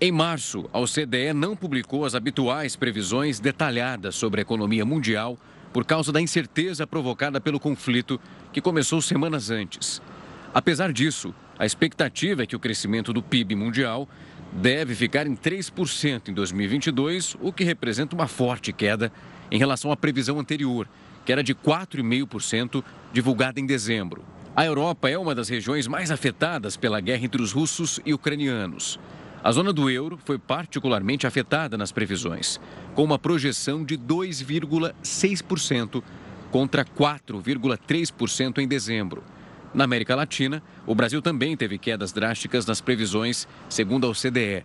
Em 0.00 0.12
março, 0.12 0.68
a 0.72 0.78
OCDE 0.78 1.32
não 1.34 1.56
publicou 1.56 2.04
as 2.04 2.14
habituais 2.14 2.76
previsões 2.76 3.40
detalhadas 3.40 4.14
sobre 4.14 4.40
a 4.40 4.42
economia 4.42 4.84
mundial 4.84 5.38
por 5.72 5.84
causa 5.84 6.12
da 6.12 6.20
incerteza 6.20 6.86
provocada 6.86 7.40
pelo 7.40 7.60
conflito 7.60 8.20
que 8.52 8.60
começou 8.60 9.00
semanas 9.00 9.50
antes. 9.50 10.00
Apesar 10.52 10.92
disso, 10.92 11.34
a 11.58 11.64
expectativa 11.64 12.42
é 12.42 12.46
que 12.46 12.56
o 12.56 12.60
crescimento 12.60 13.12
do 13.12 13.22
PIB 13.22 13.54
mundial 13.54 14.08
deve 14.52 14.94
ficar 14.94 15.26
em 15.26 15.36
3% 15.36 16.28
em 16.28 16.34
2022, 16.34 17.36
o 17.40 17.52
que 17.52 17.62
representa 17.62 18.14
uma 18.14 18.26
forte 18.26 18.72
queda 18.72 19.12
em 19.50 19.58
relação 19.58 19.92
à 19.92 19.96
previsão 19.96 20.40
anterior, 20.40 20.88
que 21.24 21.32
era 21.32 21.42
de 21.42 21.54
4,5% 21.54 22.82
divulgada 23.12 23.60
em 23.60 23.66
dezembro. 23.66 24.24
A 24.54 24.64
Europa 24.64 25.08
é 25.08 25.16
uma 25.16 25.32
das 25.32 25.48
regiões 25.48 25.86
mais 25.86 26.10
afetadas 26.10 26.76
pela 26.76 27.00
guerra 27.00 27.24
entre 27.24 27.40
os 27.40 27.52
russos 27.52 28.00
e 28.04 28.12
ucranianos. 28.12 28.98
A 29.44 29.52
zona 29.52 29.72
do 29.72 29.88
euro 29.88 30.18
foi 30.24 30.38
particularmente 30.38 31.24
afetada 31.24 31.78
nas 31.78 31.92
previsões, 31.92 32.60
com 32.94 33.04
uma 33.04 33.18
projeção 33.18 33.84
de 33.84 33.96
2,6% 33.96 36.02
contra 36.50 36.84
4,3% 36.84 38.58
em 38.58 38.66
dezembro. 38.66 39.22
Na 39.72 39.84
América 39.84 40.16
Latina, 40.16 40.60
o 40.84 40.96
Brasil 40.96 41.22
também 41.22 41.56
teve 41.56 41.78
quedas 41.78 42.12
drásticas 42.12 42.66
nas 42.66 42.80
previsões, 42.80 43.46
segundo 43.68 44.04
a 44.04 44.10
OCDE. 44.10 44.64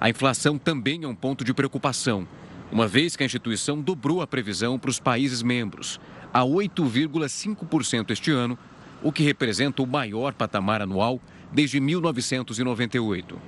A 0.00 0.08
inflação 0.08 0.56
também 0.56 1.04
é 1.04 1.06
um 1.06 1.14
ponto 1.14 1.44
de 1.44 1.52
preocupação, 1.52 2.26
uma 2.72 2.88
vez 2.88 3.16
que 3.16 3.22
a 3.22 3.26
instituição 3.26 3.82
dobrou 3.82 4.22
a 4.22 4.26
previsão 4.26 4.78
para 4.78 4.90
os 4.90 4.98
países 4.98 5.42
membros, 5.42 6.00
a 6.32 6.40
8,5% 6.40 8.10
este 8.10 8.30
ano, 8.30 8.58
o 9.02 9.12
que 9.12 9.22
representa 9.22 9.82
o 9.82 9.86
maior 9.86 10.32
patamar 10.32 10.82
anual 10.82 11.20
desde 11.52 11.80
1998. 11.80 13.38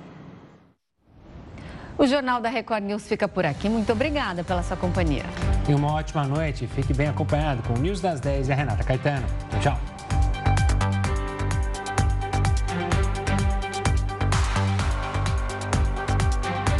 O 1.97 2.07
Jornal 2.07 2.41
da 2.41 2.49
Record 2.49 2.83
News 2.83 3.07
fica 3.07 3.27
por 3.27 3.45
aqui. 3.45 3.69
Muito 3.69 3.91
obrigada 3.91 4.43
pela 4.43 4.63
sua 4.63 4.75
companhia. 4.75 5.23
E 5.69 5.73
uma 5.73 5.93
ótima 5.93 6.25
noite. 6.25 6.67
Fique 6.67 6.93
bem 6.93 7.07
acompanhado 7.07 7.61
com 7.63 7.73
o 7.73 7.77
News 7.77 8.01
das 8.01 8.19
10 8.19 8.49
e 8.49 8.51
a 8.51 8.55
Renata 8.55 8.83
Caetano. 8.83 9.27
Tchau. 9.61 9.92